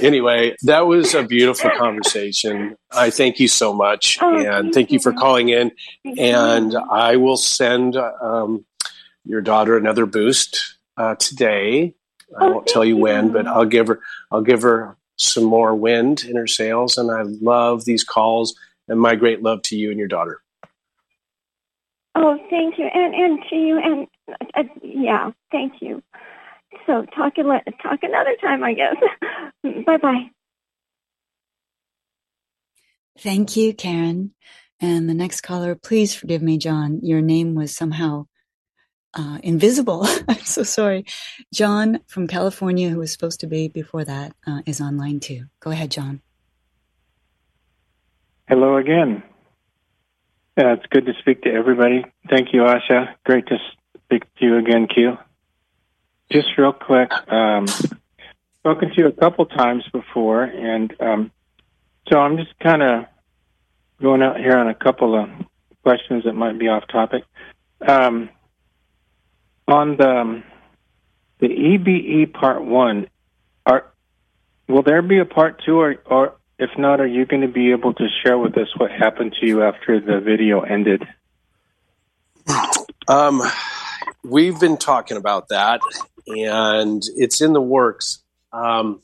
anyway, 0.00 0.54
that 0.62 0.86
was 0.86 1.14
a 1.14 1.22
beautiful 1.22 1.70
conversation. 1.78 2.76
I 2.92 3.10
thank 3.10 3.40
you 3.40 3.48
so 3.48 3.72
much, 3.72 4.18
Oh, 4.20 4.36
and 4.36 4.46
thank 4.66 4.74
thank 4.74 4.92
you 4.92 5.00
for 5.00 5.12
calling 5.12 5.48
in. 5.48 5.72
Thank 6.04 6.18
And 6.18 6.72
you. 6.72 6.78
I 6.90 7.16
will 7.16 7.36
send 7.38 7.96
um, 7.96 8.64
your 9.30 9.40
daughter 9.40 9.76
another 9.76 10.06
boost 10.06 10.76
uh, 10.96 11.14
today. 11.14 11.94
I 12.38 12.44
Oh, 12.44 12.52
won't 12.52 12.66
tell 12.66 12.84
you 12.84 12.94
thank 12.94 13.02
when, 13.02 13.32
but 13.32 13.46
I'll 13.46 13.64
give 13.64 13.88
her. 13.88 14.00
I'll 14.30 14.42
give 14.42 14.62
her 14.62 14.96
some 15.16 15.44
more 15.44 15.74
wind 15.74 16.24
in 16.24 16.36
her 16.36 16.46
sails. 16.46 16.96
And 16.98 17.10
I 17.10 17.22
love 17.22 17.84
these 17.84 18.04
calls, 18.04 18.54
and 18.88 19.00
my 19.00 19.14
great 19.14 19.42
love 19.42 19.62
to 19.62 19.76
you 19.76 19.90
and 19.90 19.98
your 19.98 20.08
daughter. 20.08 20.42
Oh, 22.14 22.36
thank 22.50 22.78
you, 22.78 22.86
and 22.86 23.14
and 23.14 23.38
to 23.48 23.56
you, 23.56 23.78
and 23.78 24.06
uh, 24.54 24.62
yeah, 24.82 25.30
thank 25.50 25.74
you. 25.80 26.02
So 26.86 27.04
talk 27.16 27.34
talk 27.36 28.00
another 28.02 28.36
time, 28.40 28.62
I 28.62 28.74
guess. 28.74 28.96
bye 29.86 29.96
bye. 29.96 30.30
Thank 33.18 33.56
you, 33.56 33.74
Karen. 33.74 34.34
And 34.80 35.08
the 35.08 35.14
next 35.14 35.42
caller, 35.42 35.74
please 35.74 36.14
forgive 36.14 36.40
me, 36.40 36.56
John. 36.56 37.00
Your 37.02 37.20
name 37.20 37.54
was 37.54 37.76
somehow 37.76 38.26
uh, 39.14 39.38
invisible. 39.42 40.06
I'm 40.28 40.38
so 40.40 40.62
sorry. 40.62 41.04
John 41.52 42.00
from 42.06 42.26
California, 42.26 42.88
who 42.88 42.98
was 42.98 43.12
supposed 43.12 43.40
to 43.40 43.46
be 43.46 43.68
before 43.68 44.04
that, 44.04 44.34
uh, 44.46 44.62
is 44.66 44.80
online 44.80 45.20
too. 45.20 45.44
Go 45.60 45.70
ahead, 45.70 45.90
John. 45.90 46.20
Hello 48.48 48.76
again. 48.76 49.22
Yeah, 50.56 50.74
it's 50.74 50.86
good 50.90 51.06
to 51.06 51.12
speak 51.20 51.42
to 51.42 51.50
everybody. 51.52 52.04
Thank 52.28 52.52
you, 52.52 52.62
Asha. 52.62 53.14
Great 53.24 53.46
to 53.46 53.58
speak 54.04 54.24
to 54.38 54.44
you 54.44 54.58
again, 54.58 54.88
Q. 54.88 55.16
Just 56.32 56.48
real 56.58 56.72
quick, 56.72 57.10
um, 57.28 57.66
spoken 58.58 58.90
to 58.90 58.94
you 58.96 59.06
a 59.06 59.12
couple 59.12 59.46
times 59.46 59.84
before, 59.92 60.42
and 60.42 60.92
um, 61.00 61.30
so 62.08 62.18
I'm 62.18 62.36
just 62.36 62.58
kind 62.58 62.82
of 62.82 63.04
going 64.00 64.22
out 64.22 64.38
here 64.38 64.56
on 64.56 64.68
a 64.68 64.74
couple 64.74 65.18
of 65.18 65.28
questions 65.82 66.24
that 66.24 66.34
might 66.34 66.58
be 66.58 66.68
off 66.68 66.84
topic. 66.88 67.24
Um, 67.86 68.30
on 69.70 69.96
the 69.96 70.08
um, 70.08 70.44
the 71.38 71.48
EBE 71.48 72.32
part 72.32 72.64
one, 72.64 73.08
are 73.64 73.92
will 74.68 74.82
there 74.82 75.02
be 75.02 75.18
a 75.18 75.24
part 75.24 75.62
two, 75.64 75.80
or, 75.80 75.96
or 76.06 76.36
if 76.58 76.70
not, 76.76 77.00
are 77.00 77.06
you 77.06 77.24
going 77.24 77.42
to 77.42 77.48
be 77.48 77.72
able 77.72 77.94
to 77.94 78.06
share 78.22 78.38
with 78.38 78.56
us 78.58 78.68
what 78.76 78.90
happened 78.90 79.34
to 79.40 79.46
you 79.46 79.62
after 79.62 80.00
the 80.00 80.20
video 80.20 80.60
ended? 80.60 81.02
Um, 83.08 83.42
we've 84.22 84.60
been 84.60 84.76
talking 84.76 85.16
about 85.16 85.48
that, 85.48 85.80
and 86.26 87.02
it's 87.16 87.40
in 87.40 87.54
the 87.54 87.62
works. 87.62 88.22
Um, 88.52 89.00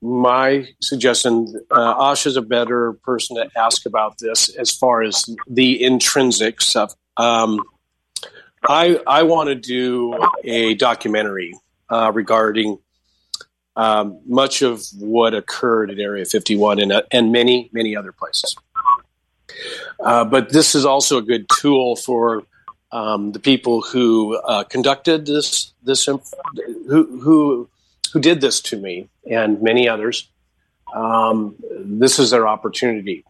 my 0.00 0.68
suggestion, 0.80 1.52
uh, 1.70 2.10
Ash 2.10 2.26
is 2.26 2.36
a 2.36 2.42
better 2.42 2.92
person 2.92 3.36
to 3.36 3.50
ask 3.56 3.86
about 3.86 4.18
this 4.18 4.48
as 4.56 4.70
far 4.70 5.02
as 5.02 5.24
the 5.48 5.82
intrinsic 5.82 6.60
stuff. 6.60 6.94
Um, 7.16 7.60
I 8.68 9.00
I 9.06 9.22
want 9.24 9.48
to 9.48 9.54
do 9.54 10.16
a 10.44 10.74
documentary 10.74 11.54
uh, 11.90 12.12
regarding 12.14 12.78
um, 13.76 14.20
much 14.26 14.62
of 14.62 14.84
what 14.98 15.34
occurred 15.34 15.90
at 15.90 15.98
Area 15.98 16.24
51 16.24 16.78
and 16.78 16.92
uh, 16.92 17.02
and 17.10 17.32
many 17.32 17.70
many 17.72 17.96
other 17.96 18.12
places. 18.12 18.56
Uh, 20.00 20.24
but 20.24 20.50
this 20.50 20.74
is 20.74 20.84
also 20.84 21.18
a 21.18 21.22
good 21.22 21.46
tool 21.60 21.96
for 21.96 22.42
um, 22.92 23.32
the 23.32 23.38
people 23.38 23.82
who 23.82 24.36
uh, 24.36 24.64
conducted 24.64 25.26
this 25.26 25.72
this 25.82 26.06
who 26.06 26.20
who 26.88 27.68
who 28.12 28.20
did 28.20 28.40
this 28.40 28.60
to 28.60 28.76
me 28.76 29.08
and 29.30 29.62
many 29.62 29.88
others. 29.88 30.28
Um, 30.94 31.56
this 31.80 32.18
is 32.18 32.30
their 32.30 32.46
opportunity 32.46 33.24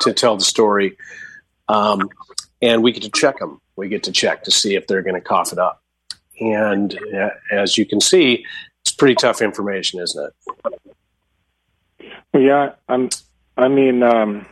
to 0.00 0.12
tell 0.12 0.36
the 0.36 0.44
story, 0.44 0.96
um, 1.68 2.08
and 2.60 2.82
we 2.82 2.92
get 2.92 3.02
to 3.02 3.10
check 3.10 3.38
them. 3.38 3.60
We 3.76 3.88
get 3.88 4.02
to 4.04 4.12
check 4.12 4.44
to 4.44 4.50
see 4.50 4.74
if 4.74 4.86
they're 4.86 5.02
going 5.02 5.14
to 5.14 5.20
cough 5.20 5.52
it 5.52 5.58
up. 5.58 5.82
And 6.40 6.98
uh, 7.14 7.30
as 7.50 7.78
you 7.78 7.86
can 7.86 8.00
see, 8.00 8.44
it's 8.80 8.92
pretty 8.92 9.14
tough 9.14 9.40
information, 9.42 10.00
isn't 10.00 10.32
it? 10.50 12.12
Yeah, 12.34 12.72
I'm. 12.88 13.10
I 13.56 13.68
mean, 13.68 14.02
um, 14.02 14.46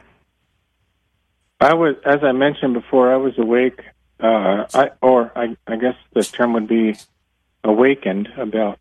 I 1.60 1.74
was, 1.74 1.96
as 2.04 2.22
I 2.22 2.32
mentioned 2.32 2.74
before, 2.74 3.12
I 3.12 3.16
was 3.16 3.38
awake. 3.38 3.80
Uh, 4.20 4.66
I 4.74 4.90
or 5.00 5.32
I, 5.34 5.56
I 5.66 5.76
guess 5.76 5.96
the 6.12 6.22
term 6.22 6.52
would 6.52 6.68
be 6.68 6.96
awakened 7.64 8.28
about 8.36 8.78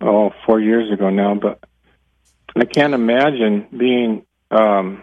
oh, 0.00 0.32
four 0.46 0.60
years 0.60 0.90
ago 0.92 1.10
now, 1.10 1.34
but 1.34 1.64
I 2.56 2.64
can't 2.64 2.94
imagine 2.94 3.66
being 3.76 4.26
um, 4.50 5.02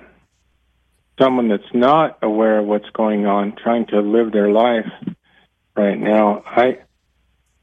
someone 1.19 1.47
that's 1.47 1.73
not 1.73 2.19
aware 2.21 2.59
of 2.59 2.65
what's 2.65 2.89
going 2.91 3.25
on, 3.25 3.55
trying 3.55 3.85
to 3.87 3.99
live 3.99 4.31
their 4.31 4.51
life 4.51 4.91
right 5.75 5.99
now. 5.99 6.43
I, 6.45 6.79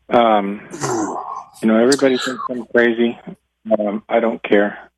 um, 0.09 0.69
you 1.61 1.69
know, 1.69 1.83
everybody 1.83 2.19
thinks 2.19 2.43
I'm 2.51 2.65
crazy. 2.67 3.19
Um, 3.79 4.03
I 4.09 4.21
don't 4.21 4.43
care. 4.43 4.91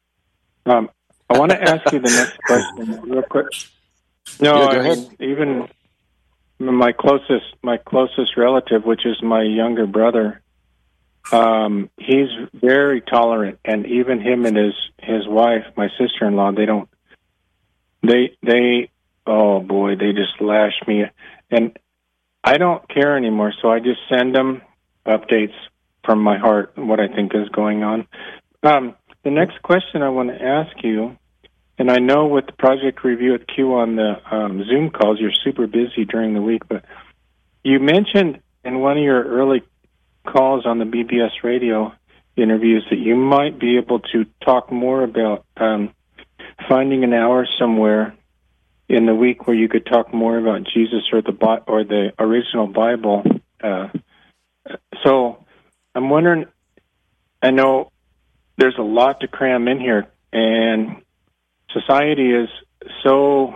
Um, 0.67 0.91
I 1.29 1.39
want 1.39 1.51
to 1.53 1.61
ask 1.61 1.93
you 1.93 1.99
the 1.99 2.11
next 2.11 2.39
question 2.47 3.11
real 3.11 3.23
quick. 3.23 3.47
No, 4.41 4.73
yeah, 4.73 4.79
I 4.79 4.83
mean, 4.83 5.17
even 5.21 5.69
my 6.59 6.93
closest, 6.93 7.45
my 7.63 7.77
closest 7.77 8.37
relative, 8.37 8.85
which 8.85 9.05
is 9.05 9.23
my 9.23 9.43
younger 9.43 9.87
brother, 9.87 10.41
um, 11.33 11.91
he's 11.99 12.29
very 12.53 13.01
tolerant, 13.01 13.59
and 13.65 13.87
even 13.87 14.21
him 14.21 14.45
and 14.45 14.57
his 14.57 14.75
his 14.99 15.27
wife, 15.27 15.65
my 15.77 15.89
sister 15.99 16.27
in 16.27 16.37
law, 16.37 16.53
they 16.53 16.67
don't. 16.67 16.89
They 18.07 18.37
they 18.43 18.91
oh 19.27 19.61
boy, 19.61 19.97
they 19.97 20.13
just 20.13 20.41
lash 20.41 20.75
me, 20.87 21.05
and 21.51 21.79
I 22.43 22.59
don't 22.59 22.87
care 22.89 23.17
anymore. 23.17 23.53
So 23.63 23.71
I 23.71 23.81
just 23.81 24.01
send 24.09 24.35
them 24.35 24.63
updates 25.07 25.55
from 26.05 26.23
my 26.23 26.39
heart, 26.39 26.77
what 26.77 27.01
I 27.01 27.09
think 27.09 27.35
is 27.35 27.49
going 27.49 27.83
on. 27.83 28.07
Um, 28.63 28.95
the 29.23 29.31
next 29.31 29.63
question 29.63 30.03
I 30.03 30.11
want 30.11 30.29
to 30.29 30.43
ask 30.43 30.73
you, 30.83 31.17
and 31.79 31.91
I 31.91 31.99
know 31.99 32.27
with 32.27 32.47
the 32.47 32.53
project 32.53 33.05
review 33.05 33.35
at 33.35 33.49
Q 33.49 33.75
on 33.75 33.97
the 33.97 34.17
um, 34.31 34.63
Zoom 34.65 34.91
calls, 34.91 35.19
you're 35.19 35.33
super 35.33 35.67
busy 35.67 36.05
during 36.05 36.35
the 36.35 36.43
week, 36.43 36.69
but 36.69 36.85
you 37.63 37.81
mentioned 37.81 38.41
in 38.65 38.81
one 38.81 38.99
of 38.99 39.03
your 39.03 39.25
early 39.25 39.63
calls 40.27 40.67
on 40.67 40.79
the 40.79 40.85
BBS 40.85 41.43
radio 41.43 41.93
interviews 42.37 42.85
that 42.91 42.99
you 42.99 43.17
might 43.17 43.59
be 43.59 43.79
able 43.79 44.01
to 44.01 44.27
talk 44.45 44.71
more 44.71 45.03
about 45.03 45.47
um, 45.57 45.95
finding 46.69 47.05
an 47.05 47.13
hour 47.13 47.47
somewhere 47.59 48.15
in 48.89 49.07
the 49.07 49.15
week 49.15 49.47
where 49.47 49.57
you 49.57 49.69
could 49.69 49.87
talk 49.87 50.13
more 50.13 50.39
about 50.39 50.65
Jesus 50.65 51.03
or 51.13 51.23
the 51.23 51.33
or 51.67 51.85
the 51.85 52.13
original 52.19 52.67
Bible. 52.67 53.23
Uh, 53.63 53.89
so 55.03 55.45
I'm 55.95 56.11
wondering. 56.11 56.47
I 57.43 57.51
know 57.51 57.91
there's 58.57 58.79
a 58.79 58.83
lot 58.83 59.21
to 59.21 59.29
cram 59.29 59.69
in 59.69 59.79
here, 59.81 60.07
and 60.33 61.03
society 61.73 62.31
is 62.31 62.49
so 63.03 63.55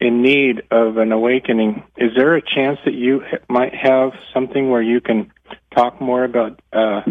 in 0.00 0.22
need 0.22 0.62
of 0.70 0.96
an 0.96 1.12
awakening. 1.12 1.84
Is 1.96 2.12
there 2.16 2.34
a 2.34 2.42
chance 2.42 2.78
that 2.84 2.94
you 2.94 3.22
might 3.48 3.74
have 3.74 4.12
something 4.32 4.70
where 4.70 4.82
you 4.82 5.00
can 5.00 5.30
talk 5.74 6.00
more 6.00 6.24
about 6.24 6.60
uh, 6.72 7.02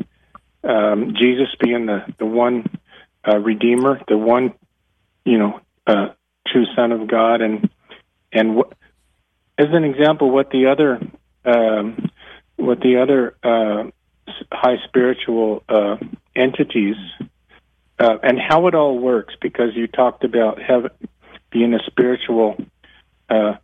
um, 0.63 1.13
Jesus 1.17 1.47
being 1.59 1.85
the 1.85 2.05
the 2.17 2.25
one 2.25 2.69
uh, 3.27 3.37
Redeemer, 3.37 4.01
the 4.07 4.17
one 4.17 4.53
you 5.29 5.37
know 5.37 5.59
uh, 5.85 6.07
true 6.47 6.65
Son 6.75 6.91
of 6.91 7.07
God, 7.07 7.41
and 7.41 7.69
and 8.31 8.63
as 9.57 9.67
an 9.71 9.83
example, 9.83 10.31
what 10.31 10.49
the 10.49 10.67
other 10.67 10.99
um, 11.45 12.09
what 12.55 12.79
the 12.79 13.01
other 13.01 13.35
uh, 13.43 13.89
high 14.51 14.77
spiritual 14.87 15.63
uh, 15.69 15.97
entities 16.35 16.95
uh, 17.99 18.17
and 18.23 18.39
how 18.39 18.67
it 18.67 18.75
all 18.75 18.97
works, 18.97 19.35
because 19.41 19.75
you 19.75 19.87
talked 19.87 20.23
about 20.23 20.61
heaven 20.61 20.91
being 21.51 21.73
a 21.73 21.79
spiritual 21.85 22.57
uh, 23.29 23.55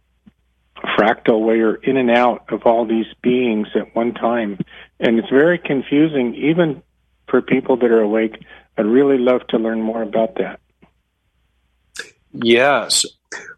fractal 0.97 1.43
where 1.43 1.55
you're 1.55 1.75
in 1.75 1.97
and 1.97 2.11
out 2.11 2.45
of 2.49 2.63
all 2.65 2.85
these 2.85 3.05
beings 3.21 3.67
at 3.75 3.95
one 3.95 4.13
time. 4.13 4.59
And 4.99 5.19
it's 5.19 5.29
very 5.29 5.57
confusing, 5.57 6.35
even 6.35 6.81
for 7.29 7.41
people 7.41 7.77
that 7.77 7.91
are 7.91 8.01
awake. 8.01 8.43
I'd 8.77 8.85
really 8.85 9.17
love 9.17 9.47
to 9.49 9.57
learn 9.57 9.81
more 9.81 10.01
about 10.01 10.35
that. 10.35 10.59
Yes. 12.43 13.05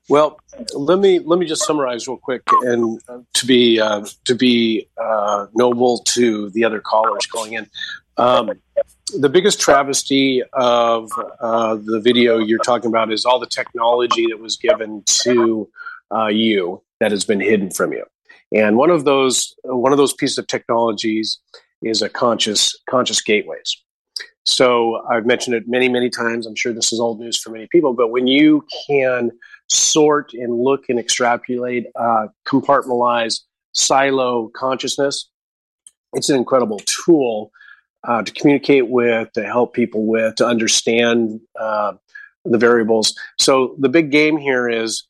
Well, 0.09 0.39
let 0.73 0.99
me 0.99 1.19
let 1.19 1.37
me 1.39 1.45
just 1.45 1.65
summarize 1.65 2.07
real 2.07 2.17
quick, 2.17 2.41
and 2.61 3.01
to 3.33 3.45
be 3.45 3.79
uh, 3.79 4.05
to 4.25 4.35
be 4.35 4.87
uh, 5.01 5.47
noble 5.53 5.99
to 6.09 6.49
the 6.51 6.63
other 6.63 6.79
callers 6.79 7.25
calling 7.25 7.53
in. 7.53 7.67
Um, 8.17 8.51
the 9.17 9.29
biggest 9.29 9.59
travesty 9.59 10.43
of 10.53 11.09
uh, 11.39 11.75
the 11.75 11.99
video 11.99 12.39
you're 12.39 12.59
talking 12.59 12.89
about 12.89 13.11
is 13.11 13.25
all 13.25 13.39
the 13.39 13.47
technology 13.47 14.27
that 14.29 14.39
was 14.39 14.57
given 14.57 15.03
to 15.05 15.69
uh, 16.13 16.27
you 16.27 16.81
that 16.99 17.11
has 17.11 17.23
been 17.25 17.39
hidden 17.39 17.69
from 17.69 17.93
you. 17.93 18.05
And 18.53 18.77
one 18.77 18.89
of 18.89 19.05
those 19.05 19.55
one 19.63 19.91
of 19.91 19.97
those 19.97 20.13
pieces 20.13 20.37
of 20.37 20.47
technologies 20.47 21.39
is 21.81 22.01
a 22.01 22.09
conscious 22.09 22.77
conscious 22.89 23.21
gateways. 23.21 23.81
So 24.47 25.05
I've 25.11 25.25
mentioned 25.25 25.55
it 25.55 25.67
many 25.67 25.89
many 25.89 26.09
times. 26.09 26.45
I'm 26.45 26.55
sure 26.55 26.73
this 26.73 26.93
is 26.93 26.99
old 26.99 27.19
news 27.19 27.37
for 27.37 27.49
many 27.49 27.67
people, 27.67 27.93
but 27.93 28.11
when 28.11 28.27
you 28.27 28.65
can 28.87 29.31
sort 29.67 30.33
and 30.33 30.57
look 30.57 30.85
and 30.87 30.97
extrapolate, 30.97 31.87
uh, 31.95 32.27
compartmentalize, 32.47 33.41
silo 33.73 34.49
consciousness, 34.55 35.29
it's 36.13 36.29
an 36.29 36.37
incredible 36.37 36.79
tool 36.85 37.51
uh, 38.07 38.23
to 38.23 38.31
communicate 38.31 38.87
with, 38.87 39.31
to 39.33 39.43
help 39.43 39.73
people 39.73 40.05
with, 40.05 40.35
to 40.35 40.47
understand 40.47 41.41
uh, 41.59 41.93
the 42.45 42.57
variables. 42.57 43.13
So 43.37 43.75
the 43.79 43.89
big 43.89 44.11
game 44.11 44.37
here 44.37 44.69
is 44.69 45.03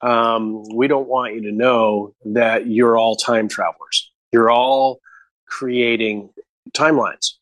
um, 0.00 0.64
we 0.74 0.88
don't 0.88 1.08
want 1.08 1.34
you 1.34 1.42
to 1.42 1.52
know 1.52 2.14
that 2.24 2.66
you're 2.66 2.96
all 2.96 3.16
time 3.16 3.48
travelers. 3.48 4.10
You're 4.32 4.50
all 4.50 5.00
creating 5.46 6.30
timelines. 6.72 7.34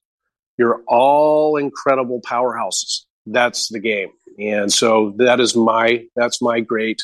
You're 0.59 0.83
all 0.87 1.57
incredible 1.57 2.21
powerhouses. 2.21 3.03
That's 3.27 3.69
the 3.69 3.81
game. 3.81 4.11
And 4.39 4.73
so 4.73 5.15
that 5.19 5.41
is 5.41 5.57
my 5.57 6.05
that's 6.15 6.43
my 6.43 6.61
great 6.61 7.03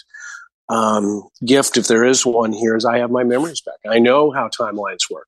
um, 0.68 1.28
gift, 1.44 1.76
if 1.76 1.86
there 1.86 2.04
is 2.04 2.24
one 2.24 2.52
here, 2.52 2.76
is 2.76 2.84
I 2.84 2.98
have 2.98 3.10
my 3.10 3.24
memories 3.24 3.60
back. 3.60 3.74
I 3.88 3.98
know 3.98 4.30
how 4.30 4.48
timelines 4.48 5.10
work. 5.10 5.26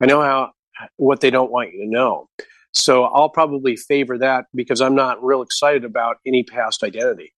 I 0.00 0.06
know 0.06 0.20
how 0.20 0.52
what 0.96 1.20
they 1.20 1.30
don't 1.30 1.50
want 1.50 1.72
you 1.72 1.84
to 1.84 1.90
know. 1.90 2.28
So 2.72 3.04
I'll 3.04 3.30
probably 3.30 3.76
favor 3.76 4.18
that 4.18 4.46
because 4.54 4.82
I'm 4.82 4.94
not 4.94 5.24
real 5.24 5.40
excited 5.40 5.84
about 5.84 6.18
any 6.26 6.42
past 6.42 6.82
identity. 6.82 7.32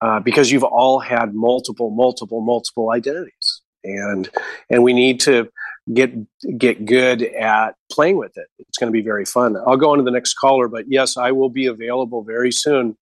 Uh, 0.00 0.20
because 0.20 0.50
you've 0.50 0.64
all 0.64 1.00
had 1.00 1.34
multiple, 1.34 1.90
multiple, 1.90 2.40
multiple 2.40 2.92
identities, 2.92 3.62
and 3.82 4.30
and 4.70 4.84
we 4.84 4.92
need 4.92 5.18
to 5.18 5.48
get 5.92 6.12
get 6.58 6.84
good 6.84 7.22
at 7.22 7.74
playing 7.90 8.16
with 8.16 8.36
it. 8.36 8.46
It's 8.58 8.78
going 8.78 8.92
to 8.92 8.96
be 8.96 9.02
very 9.02 9.24
fun. 9.24 9.56
I'll 9.66 9.76
go 9.76 9.90
on 9.90 9.98
to 9.98 10.04
the 10.04 10.10
next 10.10 10.34
caller, 10.34 10.68
but 10.68 10.84
yes, 10.88 11.16
I 11.16 11.32
will 11.32 11.48
be 11.48 11.66
available 11.66 12.22
very 12.22 12.52
soon 12.52 12.96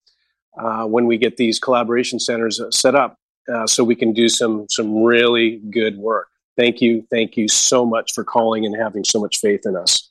uh, 0.58 0.84
when 0.84 1.06
we 1.06 1.18
get 1.18 1.36
these 1.36 1.58
collaboration 1.58 2.18
centers 2.18 2.60
uh, 2.60 2.70
set 2.70 2.94
up, 2.94 3.18
uh, 3.52 3.66
so 3.66 3.84
we 3.84 3.94
can 3.94 4.12
do 4.12 4.28
some 4.28 4.66
some 4.68 5.02
really 5.02 5.60
good 5.70 5.96
work. 5.98 6.28
Thank 6.56 6.80
you, 6.80 7.06
thank 7.10 7.36
you 7.36 7.48
so 7.48 7.84
much 7.84 8.12
for 8.14 8.24
calling 8.24 8.64
and 8.64 8.74
having 8.76 9.04
so 9.04 9.20
much 9.20 9.38
faith 9.38 9.62
in 9.66 9.76
us. 9.76 10.10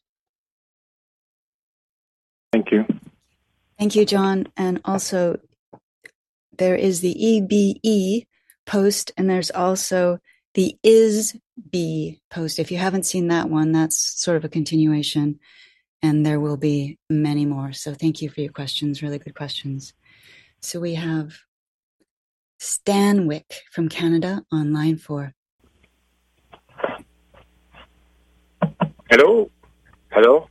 Thank 2.51 2.71
you. 2.71 2.85
Thank 3.79 3.95
you, 3.95 4.05
John. 4.05 4.47
And 4.55 4.79
also, 4.85 5.39
there 6.57 6.75
is 6.75 7.01
the 7.01 7.13
EBE 7.15 8.27
post, 8.65 9.11
and 9.17 9.29
there's 9.29 9.51
also 9.51 10.19
the 10.53 10.77
is 10.83 11.35
B 11.71 12.21
post. 12.29 12.59
If 12.59 12.71
you 12.71 12.77
haven't 12.77 13.05
seen 13.05 13.27
that 13.29 13.49
one, 13.49 13.71
that's 13.71 13.97
sort 13.97 14.37
of 14.37 14.43
a 14.43 14.49
continuation, 14.49 15.39
and 16.01 16.25
there 16.25 16.39
will 16.39 16.57
be 16.57 16.99
many 17.09 17.45
more. 17.45 17.73
So 17.73 17.93
thank 17.93 18.21
you 18.21 18.29
for 18.29 18.41
your 18.41 18.51
questions, 18.51 19.01
really 19.01 19.19
good 19.19 19.35
questions. 19.35 19.93
So 20.61 20.79
we 20.79 20.95
have 20.95 21.33
Stanwick 22.59 23.61
from 23.71 23.89
Canada 23.89 24.43
on 24.51 24.73
line 24.73 24.97
four. 24.97 25.33
Hello. 29.09 29.51
Hello. 30.11 30.49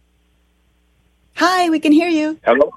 Hi, 1.37 1.69
we 1.71 1.81
can 1.81 1.93
hear 1.93 2.09
you. 2.09 2.39
Hello. 2.45 2.71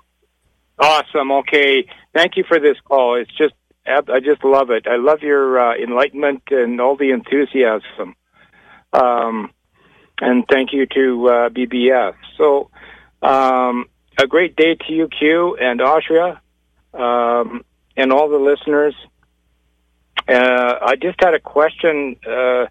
Awesome. 0.80 1.32
Okay. 1.32 1.88
Thank 2.14 2.38
you 2.38 2.44
for 2.48 2.60
this 2.60 2.78
call. 2.84 3.16
It's 3.16 3.32
just, 3.38 3.54
I 3.88 4.20
just 4.20 4.44
love 4.44 4.70
it. 4.70 4.86
I 4.88 4.98
love 4.98 5.22
your 5.22 5.60
uh, 5.60 5.76
enlightenment 5.76 6.44
and 6.52 6.82
all 6.82 6.98
the 6.98 7.12
enthusiasm. 7.12 8.16
Um, 8.94 9.52
and 10.20 10.46
thank 10.50 10.74
you 10.74 10.86
to 10.88 11.28
uh, 11.28 11.50
BBS. 11.50 12.16
So, 12.38 12.70
um, 13.22 13.86
a 14.20 14.28
great 14.28 14.56
day 14.56 14.76
to 14.76 14.94
you, 14.94 15.08
Q, 15.08 15.58
and 15.58 15.80
Asha, 15.80 16.40
um, 16.94 17.64
and 17.96 18.12
all 18.12 18.30
the 18.30 18.38
listeners. 18.38 18.96
Uh, 20.28 20.74
I 20.82 20.96
just 20.96 21.18
had 21.22 21.34
a 21.34 21.40
question. 21.40 22.18
Uh, 22.26 22.68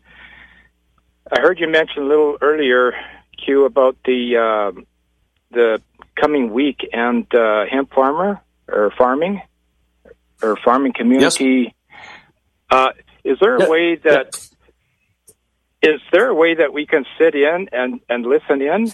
I 1.30 1.40
heard 1.40 1.58
you 1.58 1.68
mention 1.68 2.02
a 2.02 2.06
little 2.06 2.36
earlier, 2.40 2.92
Q, 3.42 3.64
about 3.64 3.96
the 4.04 4.36
uh, 4.36 4.80
the 5.50 5.80
coming 6.16 6.52
week 6.52 6.86
and 6.92 7.32
uh, 7.34 7.64
hemp 7.70 7.92
farmer 7.92 8.40
or 8.68 8.92
farming 8.98 9.40
or 10.42 10.56
farming 10.56 10.92
community. 10.92 11.74
Yes. 11.90 12.00
Uh, 12.70 12.88
is 13.24 13.38
there 13.40 13.56
a 13.56 13.62
yeah. 13.62 13.68
way 13.68 13.96
that 13.96 14.48
yeah. 15.82 15.90
is 15.90 16.00
there 16.12 16.28
a 16.28 16.34
way 16.34 16.54
that 16.54 16.72
we 16.72 16.86
can 16.86 17.04
sit 17.18 17.34
in 17.34 17.68
and 17.72 18.00
and 18.08 18.26
listen 18.26 18.62
in? 18.62 18.92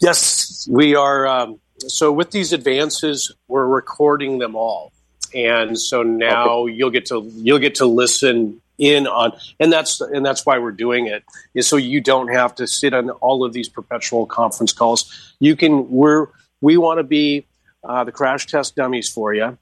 Yes, 0.00 0.66
we 0.70 0.94
are. 0.94 1.26
Um, 1.26 1.60
so 1.78 2.12
with 2.12 2.30
these 2.30 2.52
advances, 2.52 3.32
we're 3.48 3.66
recording 3.66 4.38
them 4.38 4.54
all, 4.54 4.92
and 5.34 5.78
so 5.78 6.02
now 6.02 6.50
okay. 6.50 6.74
you'll 6.74 6.90
get 6.90 7.06
to 7.06 7.28
you'll 7.34 7.58
get 7.58 7.76
to 7.76 7.86
listen 7.86 8.60
in 8.78 9.06
on 9.06 9.32
and 9.60 9.72
that's 9.72 10.00
and 10.00 10.24
that's 10.24 10.46
why 10.46 10.58
we're 10.58 10.72
doing 10.72 11.06
it 11.06 11.22
is 11.54 11.66
so 11.68 11.76
you 11.76 12.00
don't 12.00 12.28
have 12.28 12.54
to 12.54 12.66
sit 12.66 12.94
on 12.94 13.10
all 13.10 13.44
of 13.44 13.52
these 13.52 13.68
perpetual 13.68 14.24
conference 14.24 14.72
calls 14.72 15.34
you 15.40 15.54
can 15.54 15.88
we're 15.90 16.26
we 16.62 16.76
want 16.76 16.98
to 16.98 17.04
be 17.04 17.44
uh, 17.84 18.04
the 18.04 18.12
crash 18.12 18.46
test 18.46 18.76
dummies 18.76 19.08
for 19.08 19.34
you 19.34 19.58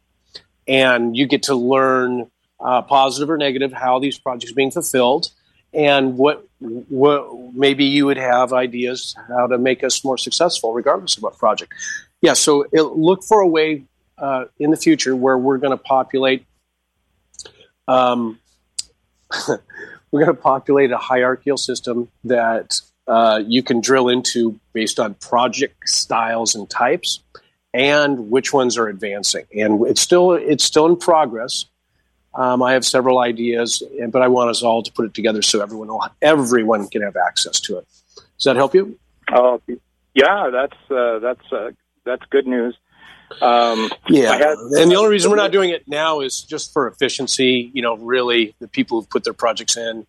and 0.66 1.16
you 1.16 1.26
get 1.26 1.44
to 1.44 1.54
learn 1.54 2.30
uh, 2.60 2.82
positive 2.82 3.30
or 3.30 3.36
negative 3.36 3.72
how 3.72 3.98
these 3.98 4.18
projects 4.18 4.52
are 4.52 4.54
being 4.54 4.70
fulfilled 4.70 5.30
and 5.72 6.16
what 6.16 6.46
what 6.60 7.54
maybe 7.54 7.84
you 7.84 8.06
would 8.06 8.16
have 8.16 8.52
ideas 8.52 9.14
how 9.28 9.46
to 9.46 9.56
make 9.56 9.82
us 9.82 10.04
more 10.04 10.18
successful 10.18 10.72
regardless 10.72 11.16
of 11.16 11.22
what 11.22 11.38
project. 11.38 11.72
Yeah 12.22 12.34
so 12.34 12.66
it, 12.72 12.82
look 12.82 13.24
for 13.24 13.40
a 13.40 13.46
way 13.46 13.84
uh, 14.18 14.44
in 14.58 14.70
the 14.70 14.76
future 14.76 15.16
where 15.16 15.38
we're 15.38 15.58
going 15.58 15.76
to 15.76 15.82
populate 15.82 16.44
um, 17.88 18.38
we're 20.10 20.24
going 20.24 20.36
to 20.36 20.42
populate 20.42 20.92
a 20.92 20.98
hierarchical 20.98 21.56
system 21.56 22.08
that 22.24 22.74
uh, 23.08 23.42
you 23.44 23.62
can 23.62 23.80
drill 23.80 24.08
into 24.08 24.60
based 24.72 25.00
on 25.00 25.14
project 25.14 25.88
styles 25.88 26.54
and 26.54 26.68
types 26.68 27.20
and 27.72 28.30
which 28.30 28.52
ones 28.52 28.76
are 28.76 28.88
advancing 28.88 29.44
and 29.54 29.86
it's 29.86 30.00
still 30.00 30.32
it's 30.32 30.64
still 30.64 30.86
in 30.86 30.96
progress 30.96 31.66
um, 32.34 32.62
I 32.62 32.74
have 32.74 32.84
several 32.84 33.18
ideas, 33.18 33.82
but 34.10 34.22
I 34.22 34.28
want 34.28 34.50
us 34.50 34.62
all 34.62 34.82
to 34.82 34.92
put 34.92 35.04
it 35.04 35.14
together 35.14 35.42
so 35.42 35.62
everyone 35.62 35.88
will, 35.88 36.04
everyone 36.22 36.88
can 36.88 37.02
have 37.02 37.16
access 37.16 37.58
to 37.60 37.78
it. 37.78 37.86
Does 38.14 38.44
that 38.44 38.56
help 38.56 38.74
you? 38.74 38.98
Oh, 39.32 39.60
yeah, 40.14 40.50
that's 40.52 40.90
uh, 40.90 41.18
that's 41.18 41.52
uh, 41.52 41.70
that's 42.04 42.22
good 42.30 42.46
news. 42.46 42.76
Um, 43.40 43.90
yeah, 44.08 44.32
had, 44.32 44.58
and 44.58 44.90
the 44.90 44.96
only 44.96 45.10
reason 45.10 45.30
we're 45.30 45.36
not 45.36 45.52
doing 45.52 45.70
it 45.70 45.86
now 45.86 46.20
is 46.20 46.40
just 46.42 46.72
for 46.72 46.88
efficiency. 46.88 47.70
You 47.72 47.82
know, 47.82 47.96
really, 47.96 48.54
the 48.60 48.68
people 48.68 49.00
who've 49.00 49.10
put 49.10 49.24
their 49.24 49.32
projects 49.32 49.76
in, 49.76 50.06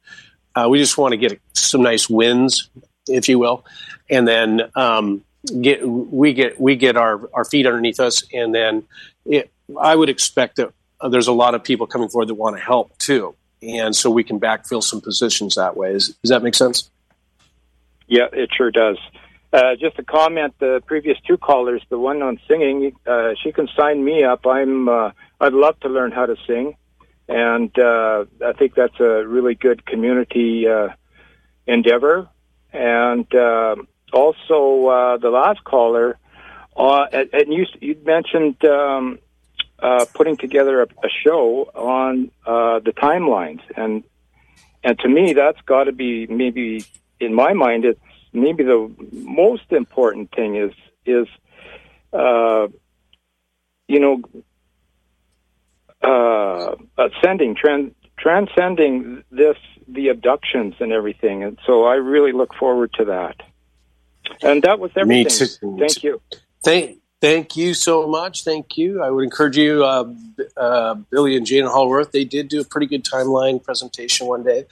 uh, 0.55 0.68
we 0.70 0.80
just 0.80 0.97
want 0.97 1.12
to 1.14 1.18
get 1.18 1.39
some 1.53 1.82
nice 1.82 2.09
wins, 2.09 2.70
if 3.07 3.30
you 3.30 3.38
will, 3.38 3.66
and 4.09 4.28
then 4.28 4.62
um, 4.76 5.24
get 5.62 5.88
we 5.88 6.34
get 6.34 6.60
we 6.60 6.76
get 6.76 6.98
our 6.98 7.30
our 7.34 7.46
feet 7.46 7.66
underneath 7.66 8.00
us, 8.00 8.24
and 8.34 8.54
then 8.54 8.84
it, 9.26 9.52
I 9.80 9.96
would 9.96 10.10
expect 10.10 10.58
that 10.58 10.72
uh, 11.00 11.10
there's 11.10 11.28
a 11.28 11.34
lot 11.34 11.56
of 11.56 11.64
people 11.64 11.88
coming 11.88 12.10
forward 12.10 12.28
that 12.28 12.36
want 12.36 12.58
to 12.58 12.62
help 12.62 12.98
too, 12.98 13.36
and 13.62 13.96
so 13.96 14.10
we 14.10 14.24
can 14.24 14.39
backfill 14.39 14.84
some 14.84 15.02
positions 15.02 15.56
that 15.56 15.76
way. 15.76 15.94
Is, 15.94 16.10
does 16.24 16.30
that 16.30 16.44
make 16.44 16.56
sense? 16.56 16.89
Yeah, 18.08 18.28
it 18.32 18.50
sure 18.56 18.72
does. 18.72 18.98
Uh, 19.54 19.76
just 19.76 19.98
a 20.00 20.04
comment: 20.04 20.54
the 20.60 20.82
previous 20.86 21.18
two 21.28 21.38
callers, 21.38 21.82
the 21.89 21.98
one 21.98 22.22
on 22.22 22.39
singing, 22.48 22.96
uh, 23.08 23.32
she 23.42 23.52
can 23.52 23.68
sign 23.76 24.04
me 24.04 24.24
up. 24.24 24.46
I'm. 24.46 24.88
Uh, 24.88 25.12
I'd 25.39 25.54
love 25.54 25.80
to 25.80 25.89
learn 25.89 26.12
how 26.12 26.28
to 26.28 26.36
sing, 26.46 26.76
and 27.28 27.78
uh, 27.80 28.26
I 28.46 28.54
think 28.54 28.76
that's 28.76 29.00
a 29.00 29.26
really 29.26 29.56
good 29.56 29.86
community 29.86 30.68
uh, 30.68 30.89
endeavor. 31.66 32.30
And 32.74 33.34
uh, 33.36 33.76
also, 34.14 34.88
uh, 34.88 35.18
the 35.18 35.30
last 35.30 35.64
caller, 35.64 36.18
uh, 36.76 37.05
and 37.12 37.53
you 37.53 37.66
you 37.80 37.97
mentioned 38.05 38.64
um, 38.66 39.20
uh, 39.80 40.05
putting 40.14 40.38
together 40.38 40.82
a, 40.82 40.86
a 40.86 41.09
show 41.24 41.70
on 41.76 42.32
uh, 42.45 42.80
the 42.80 42.91
timelines, 42.91 43.62
and 43.76 44.03
and 44.84 44.97
to 44.99 45.09
me, 45.09 45.34
that's 45.34 45.62
got 45.66 45.86
to 45.86 45.91
be 45.91 46.28
maybe 46.28 46.86
in 47.20 47.34
my 47.34 47.53
mind, 47.53 47.86
it's 47.86 47.99
maybe 48.34 48.64
the 48.64 48.93
most 49.12 49.72
important 49.72 50.32
thing 50.36 50.55
is 50.55 50.74
is 51.05 51.28
uh, 52.14 52.68
you 53.88 53.99
know 53.99 54.22
uh, 56.01 56.76
ascending, 56.97 57.55
trans- 57.55 57.93
transcending 58.18 59.24
this 59.32 59.57
the 59.88 60.09
abductions 60.09 60.76
and 60.80 60.91
everything, 60.91 61.43
and 61.43 61.57
so 61.66 61.84
I 61.84 61.95
really 61.95 62.32
look 62.32 62.53
forward 62.55 62.93
to 62.93 63.05
that. 63.05 63.36
And 64.41 64.63
that 64.63 64.80
was 64.80 64.91
everything. 64.95 65.26
Me 65.26 65.78
too. 65.78 65.78
Thank 65.80 66.03
you. 66.03 66.22
Thank. 66.63 66.97
Thank 67.22 67.55
you 67.55 67.76
so 67.76 68.07
much. 68.07 68.43
Thank 68.43 68.78
you. 68.78 69.03
I 69.03 69.11
would 69.11 69.24
encourage 69.24 69.55
you, 69.55 69.86
uh, 69.86 70.11
uh, 70.57 70.95
Billy 71.11 71.36
and 71.38 71.45
Jane 71.45 71.65
Hallworth. 71.65 72.09
They 72.11 72.26
did 72.26 72.47
do 72.47 72.59
a 72.59 72.63
pretty 72.63 72.88
good 72.88 73.03
timeline 73.05 73.63
presentation 73.63 74.26
one 74.26 74.41
day. 74.43 74.65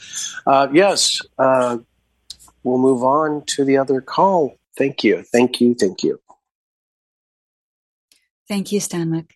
Uh, 0.47 0.67
yes, 0.73 1.21
uh, 1.37 1.77
we'll 2.63 2.79
move 2.79 3.03
on 3.03 3.43
to 3.49 3.63
the 3.63 3.77
other 3.77 4.01
call. 4.01 4.57
Thank 4.75 5.03
you. 5.03 5.23
Thank 5.31 5.61
you. 5.61 5.75
Thank 5.75 6.01
you. 6.01 6.19
Thank 8.47 8.71
you, 8.71 8.79
Stanwick. 8.79 9.33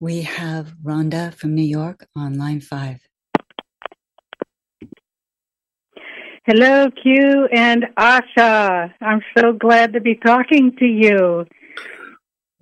We 0.00 0.22
have 0.22 0.74
Rhonda 0.82 1.32
from 1.34 1.54
New 1.54 1.62
York 1.62 2.08
on 2.16 2.36
line 2.36 2.60
five. 2.60 2.98
Hello, 6.46 6.88
Q 6.90 7.48
and 7.52 7.86
Asha. 7.98 8.92
I'm 9.00 9.20
so 9.36 9.52
glad 9.52 9.94
to 9.94 10.00
be 10.00 10.14
talking 10.14 10.76
to 10.78 10.84
you. 10.84 11.44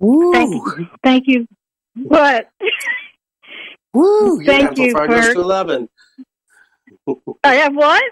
Ooh. 0.03 0.31
Thank 0.33 0.53
you. 0.53 0.87
Thank 1.03 1.23
you. 1.27 1.47
What? 1.95 2.49
Woo! 3.93 4.43
Thank 4.43 4.77
you 4.77 4.85
amplifier 4.87 5.07
goes 5.07 5.33
to 5.35 5.39
eleven. 5.41 5.89
I 7.43 7.55
have 7.55 7.75
what? 7.75 8.03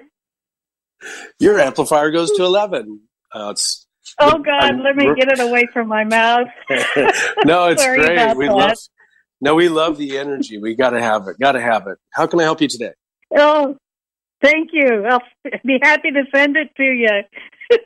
Your 1.39 1.59
amplifier 1.59 2.11
goes 2.11 2.31
to 2.37 2.43
eleven. 2.43 3.01
Uh, 3.33 3.49
it's 3.51 3.87
Oh 4.19 4.37
God, 4.37 4.63
I'm- 4.63 4.83
let 4.83 4.95
me 4.95 5.07
get 5.15 5.27
it 5.31 5.39
away 5.39 5.67
from 5.73 5.87
my 5.87 6.03
mouth. 6.03 6.47
no, 7.45 7.67
it's 7.69 7.81
Sorry 7.81 7.99
great. 7.99 8.37
We 8.37 8.45
that. 8.47 8.55
love. 8.55 8.77
No, 9.41 9.55
we 9.55 9.69
love 9.69 9.97
the 9.97 10.19
energy. 10.19 10.59
We 10.59 10.75
got 10.75 10.91
to 10.91 11.01
have 11.01 11.27
it. 11.27 11.37
Got 11.39 11.53
to 11.53 11.61
have 11.61 11.87
it. 11.87 11.97
How 12.13 12.27
can 12.27 12.39
I 12.39 12.43
help 12.43 12.61
you 12.61 12.67
today? 12.67 12.91
Oh, 13.35 13.75
thank 14.43 14.69
you. 14.73 15.05
I'll 15.09 15.23
be 15.65 15.79
happy 15.81 16.11
to 16.11 16.23
send 16.33 16.57
it 16.57 16.69
to 16.75 16.83
you. 16.83 17.77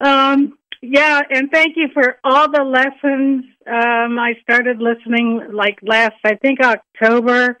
um, 0.00 0.58
yeah, 0.82 1.22
and 1.30 1.50
thank 1.50 1.76
you 1.76 1.88
for 1.94 2.18
all 2.22 2.50
the 2.50 2.62
lessons. 2.62 3.44
Um, 3.66 4.18
I 4.18 4.34
started 4.42 4.78
listening 4.78 5.48
like 5.52 5.78
last, 5.82 6.16
I 6.24 6.34
think 6.34 6.60
October, 6.60 7.58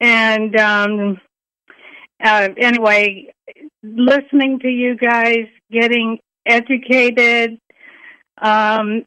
and 0.00 0.56
um, 0.56 1.20
uh, 2.22 2.48
anyway, 2.56 3.32
listening 3.82 4.58
to 4.60 4.68
you 4.68 4.96
guys, 4.96 5.46
getting 5.70 6.18
educated, 6.44 7.58
um, 8.42 9.04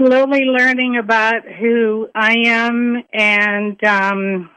slowly 0.00 0.44
learning 0.44 0.96
about 0.96 1.46
who 1.46 2.08
I 2.14 2.34
am 2.46 3.02
and. 3.12 3.82
Um, 3.84 4.50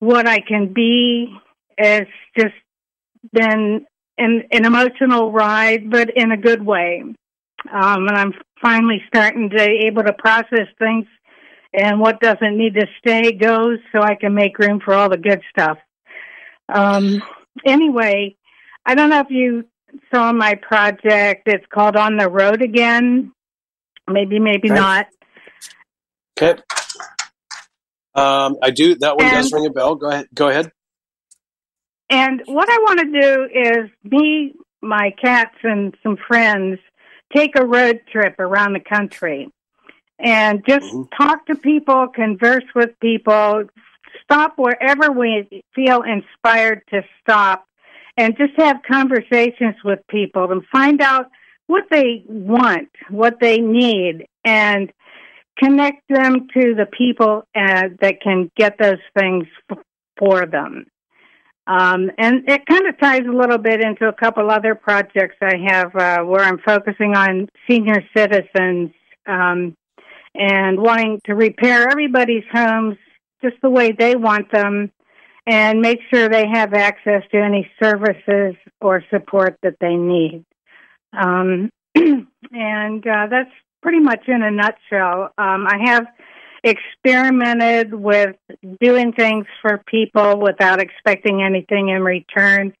what 0.00 0.26
I 0.26 0.40
can 0.40 0.72
be 0.72 1.32
has 1.78 2.06
just 2.36 2.54
been 3.32 3.86
an, 4.16 4.44
an 4.50 4.64
emotional 4.64 5.32
ride, 5.32 5.90
but 5.90 6.10
in 6.16 6.32
a 6.32 6.36
good 6.36 6.64
way. 6.64 7.02
Um, 7.70 8.08
and 8.08 8.16
I'm 8.16 8.32
finally 8.60 9.02
starting 9.08 9.50
to 9.50 9.62
able 9.62 10.04
to 10.04 10.12
process 10.12 10.68
things, 10.78 11.06
and 11.72 12.00
what 12.00 12.20
doesn't 12.20 12.56
need 12.56 12.74
to 12.74 12.86
stay 12.98 13.32
goes, 13.32 13.78
so 13.92 14.00
I 14.00 14.14
can 14.14 14.34
make 14.34 14.58
room 14.58 14.80
for 14.84 14.94
all 14.94 15.08
the 15.08 15.18
good 15.18 15.42
stuff. 15.50 15.78
Um, 16.72 17.22
anyway, 17.66 18.36
I 18.86 18.94
don't 18.94 19.10
know 19.10 19.20
if 19.20 19.30
you 19.30 19.64
saw 20.14 20.32
my 20.32 20.54
project. 20.54 21.42
It's 21.46 21.66
called 21.72 21.96
On 21.96 22.16
the 22.16 22.28
Road 22.28 22.62
Again. 22.62 23.32
Maybe, 24.08 24.38
maybe 24.38 24.70
Right. 24.70 24.76
not. 24.76 25.06
Okay. 26.40 26.62
Um, 28.18 28.56
I 28.62 28.70
do. 28.70 28.96
That 28.96 29.16
one 29.16 29.26
does 29.30 29.52
ring 29.52 29.66
a 29.66 29.70
bell. 29.70 29.94
Go 29.94 30.08
ahead. 30.08 30.26
Go 30.34 30.48
ahead. 30.48 30.72
And 32.10 32.42
what 32.46 32.68
I 32.70 32.78
want 32.78 33.00
to 33.00 33.20
do 33.20 33.48
is 33.52 33.90
me, 34.10 34.54
my 34.80 35.14
cats, 35.22 35.56
and 35.62 35.94
some 36.02 36.16
friends 36.16 36.78
take 37.34 37.58
a 37.58 37.64
road 37.64 38.00
trip 38.10 38.36
around 38.38 38.72
the 38.72 38.80
country 38.80 39.50
and 40.18 40.64
just 40.66 40.86
Mhm. 40.86 41.08
talk 41.16 41.46
to 41.46 41.54
people, 41.54 42.08
converse 42.08 42.64
with 42.74 42.98
people, 43.00 43.64
stop 44.22 44.54
wherever 44.56 45.12
we 45.12 45.62
feel 45.74 46.02
inspired 46.02 46.82
to 46.90 47.04
stop, 47.20 47.66
and 48.16 48.36
just 48.36 48.54
have 48.56 48.82
conversations 48.82 49.76
with 49.84 50.00
people 50.08 50.50
and 50.50 50.66
find 50.68 51.00
out 51.00 51.26
what 51.66 51.84
they 51.90 52.24
want, 52.26 52.88
what 53.10 53.38
they 53.40 53.58
need, 53.58 54.26
and 54.44 54.90
connect 55.58 56.02
them 56.08 56.48
to 56.54 56.74
the 56.74 56.86
people 56.86 57.44
uh, 57.54 57.88
that 58.00 58.20
can 58.22 58.50
get 58.56 58.76
those 58.78 58.98
things 59.18 59.44
f- 59.70 59.78
for 60.18 60.46
them. 60.46 60.86
Um, 61.66 62.10
and 62.16 62.48
it 62.48 62.64
kind 62.66 62.86
of 62.88 62.98
ties 62.98 63.26
a 63.28 63.36
little 63.36 63.58
bit 63.58 63.82
into 63.82 64.08
a 64.08 64.12
couple 64.12 64.50
other 64.50 64.74
projects 64.74 65.36
I 65.42 65.56
have 65.66 65.94
uh, 65.94 66.24
where 66.24 66.42
I'm 66.42 66.58
focusing 66.58 67.14
on 67.14 67.48
senior 67.68 68.02
citizens 68.16 68.90
um, 69.26 69.74
and 70.34 70.80
wanting 70.80 71.20
to 71.26 71.34
repair 71.34 71.88
everybody's 71.90 72.44
homes 72.50 72.96
just 73.42 73.56
the 73.62 73.68
way 73.68 73.92
they 73.92 74.16
want 74.16 74.50
them 74.50 74.90
and 75.46 75.80
make 75.80 75.98
sure 76.12 76.28
they 76.28 76.46
have 76.46 76.72
access 76.72 77.22
to 77.32 77.38
any 77.38 77.70
services 77.82 78.54
or 78.80 79.04
support 79.10 79.58
that 79.62 79.76
they 79.80 79.94
need. 79.94 80.44
Um, 81.12 81.70
and 81.94 83.06
uh, 83.06 83.26
that's 83.30 83.50
pretty 83.88 84.04
much 84.04 84.28
in 84.28 84.42
a 84.42 84.50
nutshell. 84.50 85.32
Um, 85.38 85.66
I 85.66 85.78
have 85.86 86.06
experimented 86.62 87.94
with 87.94 88.36
doing 88.82 89.14
things 89.14 89.46
for 89.62 89.82
people 89.86 90.40
without 90.40 90.78
expecting 90.78 91.40
anything 91.42 91.88
in 91.88 92.02
return. 92.02 92.74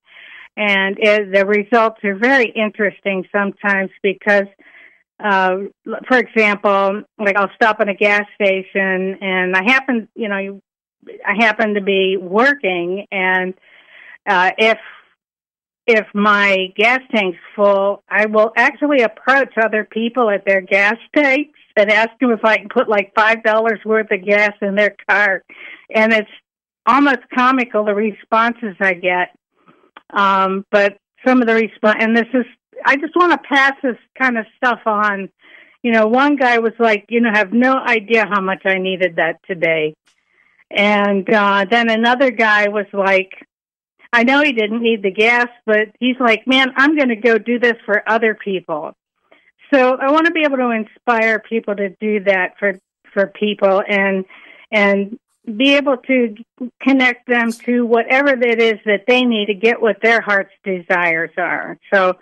And 0.58 0.98
it, 0.98 1.32
the 1.32 1.46
results 1.46 2.04
are 2.04 2.14
very 2.14 2.50
interesting 2.50 3.24
sometimes 3.32 3.88
because, 4.02 4.48
uh, 5.18 5.56
for 6.06 6.18
example, 6.18 7.04
like 7.18 7.36
I'll 7.36 7.54
stop 7.54 7.80
at 7.80 7.88
a 7.88 7.94
gas 7.94 8.24
station 8.34 9.16
and 9.22 9.56
I 9.56 9.62
happen, 9.64 10.08
you 10.14 10.28
know, 10.28 10.60
I 11.26 11.36
happen 11.38 11.72
to 11.72 11.80
be 11.80 12.18
working 12.20 13.06
and, 13.10 13.54
uh, 14.28 14.50
if, 14.58 14.76
if 15.88 16.06
my 16.12 16.70
gas 16.76 17.00
tank's 17.10 17.38
full, 17.56 18.02
I 18.10 18.26
will 18.26 18.52
actually 18.56 19.00
approach 19.00 19.54
other 19.56 19.84
people 19.90 20.28
at 20.28 20.44
their 20.44 20.60
gas 20.60 20.96
tanks 21.16 21.58
and 21.76 21.90
ask 21.90 22.10
them 22.20 22.30
if 22.30 22.44
I 22.44 22.58
can 22.58 22.68
put 22.68 22.90
like 22.90 23.12
five 23.16 23.42
dollars 23.42 23.80
worth 23.86 24.12
of 24.12 24.22
gas 24.22 24.52
in 24.60 24.74
their 24.74 24.94
car, 25.08 25.42
and 25.92 26.12
it's 26.12 26.30
almost 26.84 27.20
comical 27.34 27.86
the 27.86 27.94
responses 27.94 28.76
I 28.80 28.92
get. 28.92 29.34
Um, 30.10 30.66
but 30.70 30.98
some 31.26 31.40
of 31.40 31.48
the 31.48 31.54
response, 31.54 31.96
and 32.00 32.14
this 32.14 32.28
is, 32.34 32.44
I 32.84 32.96
just 32.96 33.16
want 33.16 33.32
to 33.32 33.48
pass 33.48 33.72
this 33.82 33.96
kind 34.20 34.36
of 34.36 34.44
stuff 34.58 34.80
on. 34.84 35.30
You 35.82 35.92
know, 35.92 36.06
one 36.06 36.36
guy 36.36 36.58
was 36.58 36.72
like, 36.78 37.06
you 37.08 37.20
know, 37.22 37.30
have 37.32 37.52
no 37.52 37.72
idea 37.72 38.26
how 38.26 38.42
much 38.42 38.62
I 38.66 38.76
needed 38.78 39.16
that 39.16 39.40
today, 39.46 39.94
and 40.70 41.28
uh, 41.32 41.64
then 41.70 41.88
another 41.88 42.30
guy 42.30 42.68
was 42.68 42.86
like, 42.92 43.47
I 44.12 44.24
know 44.24 44.42
he 44.42 44.52
didn't 44.52 44.82
need 44.82 45.02
the 45.02 45.10
gas, 45.10 45.48
but 45.66 45.88
he's 46.00 46.16
like, 46.18 46.46
man, 46.46 46.72
I'm 46.76 46.96
going 46.96 47.10
to 47.10 47.16
go 47.16 47.38
do 47.38 47.58
this 47.58 47.76
for 47.84 48.08
other 48.08 48.34
people. 48.34 48.96
So 49.72 49.96
I 49.96 50.10
want 50.10 50.26
to 50.26 50.32
be 50.32 50.44
able 50.44 50.56
to 50.56 50.70
inspire 50.70 51.38
people 51.38 51.76
to 51.76 51.90
do 52.00 52.24
that 52.24 52.54
for 52.58 52.78
for 53.12 53.26
people 53.26 53.82
and 53.86 54.24
and 54.70 55.18
be 55.56 55.76
able 55.76 55.96
to 55.96 56.34
connect 56.80 57.26
them 57.26 57.52
to 57.52 57.84
whatever 57.84 58.30
it 58.30 58.60
is 58.60 58.78
that 58.84 59.04
they 59.06 59.24
need 59.24 59.46
to 59.46 59.54
get 59.54 59.80
what 59.80 59.96
their 60.02 60.20
heart's 60.20 60.52
desires 60.62 61.30
are. 61.38 61.78
So 61.92 62.18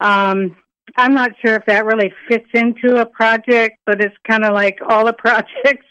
um, 0.00 0.56
I'm 0.96 1.14
not 1.14 1.32
sure 1.44 1.56
if 1.56 1.66
that 1.66 1.84
really 1.84 2.12
fits 2.28 2.48
into 2.54 3.00
a 3.00 3.06
project, 3.06 3.78
but 3.84 4.00
it's 4.00 4.16
kind 4.28 4.44
of 4.44 4.54
like 4.54 4.78
all 4.86 5.04
the 5.04 5.12
projects 5.18 5.86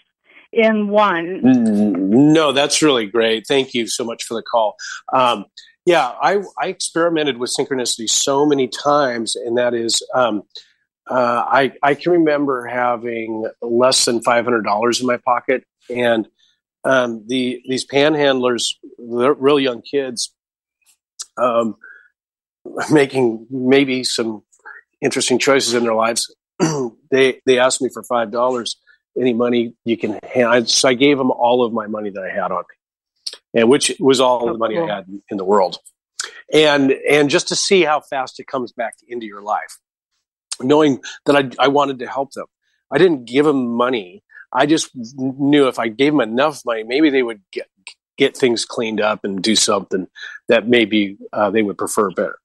in 0.52 0.89
one. 0.89 2.34
No, 2.34 2.52
that's 2.52 2.82
really 2.82 3.06
great. 3.06 3.45
Thank 3.47 3.74
you 3.74 3.88
so 3.88 4.04
much 4.04 4.24
for 4.24 4.34
the 4.34 4.43
call. 4.43 4.76
Um, 5.14 5.45
yeah, 5.86 6.08
I, 6.22 6.41
I 6.60 6.68
experimented 6.68 7.38
with 7.38 7.52
synchronicity 7.58 8.08
so 8.10 8.45
many 8.45 8.68
times, 8.68 9.36
and 9.36 9.58
that 9.58 9.74
is, 9.74 10.06
um, 10.14 10.43
uh, 11.10 11.43
I, 11.47 11.74
I 11.82 11.95
can 11.95 12.12
remember 12.12 12.66
having 12.68 13.45
less 13.62 14.06
than 14.06 14.22
five 14.22 14.45
hundred 14.45 14.64
dollars 14.64 15.02
in 15.02 15.08
my 15.08 15.18
pocket, 15.18 15.64
and 15.89 16.28
um, 16.84 17.26
the 17.28 17.62
these 17.68 17.86
panhandlers, 17.86 18.76
they're 18.99 19.34
real 19.34 19.60
young 19.60 19.82
kids, 19.82 20.34
um, 21.38 21.76
making 22.91 23.47
maybe 23.49 24.04
some 24.04 24.43
interesting 25.02 25.39
choices 25.39 25.74
in 25.74 25.84
their 25.84 25.95
lives. 25.95 26.34
they 27.12 27.41
they 27.45 27.58
asked 27.58 27.82
me 27.82 27.89
for 27.91 28.04
five 28.04 28.32
dollars 28.32 28.78
any 29.20 29.34
money 29.34 29.74
you 29.86 29.97
can 29.97 30.20
hand. 30.24 30.70
So 30.70 30.89
I 30.89 30.93
gave 30.93 31.18
them 31.18 31.32
all 31.32 31.64
of 31.66 31.74
my 31.74 31.88
money 31.88 32.09
that 32.09 32.24
I 32.24 32.30
had 32.30 32.51
on 32.51 32.64
me, 32.70 33.62
and 33.62 33.70
which 33.70 33.91
was 33.99 34.20
all 34.20 34.49
Oh, 34.49 34.53
the 34.53 34.57
money 34.57 34.76
cool. 34.76 34.89
I 34.89 34.95
had 34.95 35.05
in, 35.30 35.38
the 35.38 35.45
world. 35.45 35.78
And 36.53 36.91
and 37.09 37.30
just 37.30 37.47
to 37.49 37.55
see 37.55 37.84
how 37.84 38.01
fast 38.01 38.39
it 38.39 38.47
comes 38.47 38.72
back 38.72 38.95
into 39.07 39.26
your 39.26 39.41
life, 39.41 39.78
knowing 40.62 41.01
that 41.26 41.36
I 41.36 41.66
I 41.66 41.68
wanted 41.68 41.99
to 41.99 42.07
help 42.07 42.32
them. 42.32 42.47
I 42.91 42.97
didn't 42.97 43.26
give 43.26 43.45
them 43.45 43.74
money. 43.76 44.24
I 44.53 44.66
just 44.66 44.89
knew 45.16 45.68
if 45.70 45.80
I 45.80 45.88
gave 45.88 46.12
them 46.12 46.20
enough 46.22 46.62
money, 46.66 46.84
maybe 46.84 47.09
they 47.09 47.24
would 47.24 47.41
get 47.51 47.68
get 48.18 48.36
things 48.36 48.66
cleaned 48.66 49.01
up 49.01 49.24
and 49.24 49.41
do 49.41 49.55
something 49.55 50.07
that 50.47 50.68
maybe 50.68 51.18
uh, 51.34 51.49
they 51.49 51.64
would 51.64 51.78
prefer 51.78 52.12
better. 52.12 52.38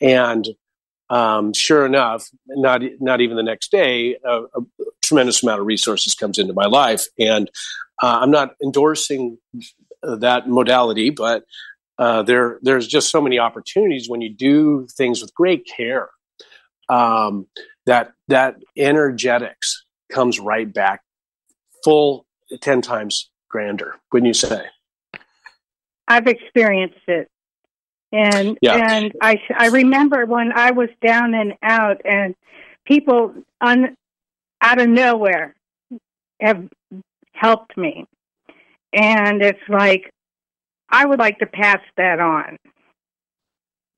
And 0.00 0.48
um, 1.10 1.52
sure 1.52 1.84
enough, 1.84 2.28
not 2.46 2.82
not 3.00 3.20
even 3.20 3.36
the 3.36 3.42
next 3.42 3.70
day, 3.70 4.16
a, 4.24 4.42
a 4.44 4.60
tremendous 5.10 5.42
amount 5.42 5.60
of 5.60 5.66
resources 5.66 6.14
comes 6.14 6.38
into 6.38 6.52
my 6.52 6.66
life, 6.66 7.06
and 7.18 7.50
uh, 8.00 8.20
I'm 8.22 8.30
not 8.30 8.54
endorsing 8.62 9.38
that 10.02 10.48
modality, 10.48 11.10
but 11.10 11.42
uh, 11.98 12.22
there 12.22 12.58
there's 12.62 12.86
just 12.86 13.10
so 13.10 13.20
many 13.20 13.38
opportunities 13.38 14.08
when 14.08 14.20
you 14.20 14.32
do 14.32 14.86
things 14.96 15.20
with 15.20 15.34
great 15.34 15.66
care 15.66 16.08
um, 16.88 17.46
that 17.86 18.12
that 18.28 18.54
energetics 18.76 19.84
comes 20.12 20.38
right 20.38 20.72
back, 20.72 21.02
full 21.82 22.24
ten 22.60 22.80
times 22.80 23.30
grander. 23.48 23.96
Wouldn't 24.12 24.28
you 24.28 24.34
say? 24.34 24.64
I've 26.06 26.26
experienced 26.28 27.06
it. 27.08 27.28
And 28.12 28.58
Yeah. 28.62 28.76
and 28.76 29.12
I 29.20 29.40
I 29.56 29.66
remember 29.68 30.24
when 30.26 30.52
I 30.52 30.70
was 30.70 30.88
down 31.02 31.34
and 31.34 31.54
out 31.62 32.00
and 32.04 32.34
people 32.84 33.34
un, 33.60 33.96
out 34.60 34.80
of 34.80 34.88
nowhere 34.88 35.54
have 36.40 36.68
helped 37.32 37.76
me. 37.76 38.06
And 38.92 39.42
it's 39.42 39.60
like, 39.68 40.10
I 40.88 41.06
would 41.06 41.18
like 41.18 41.38
to 41.38 41.46
pass 41.46 41.80
that 41.96 42.20
on. 42.20 42.56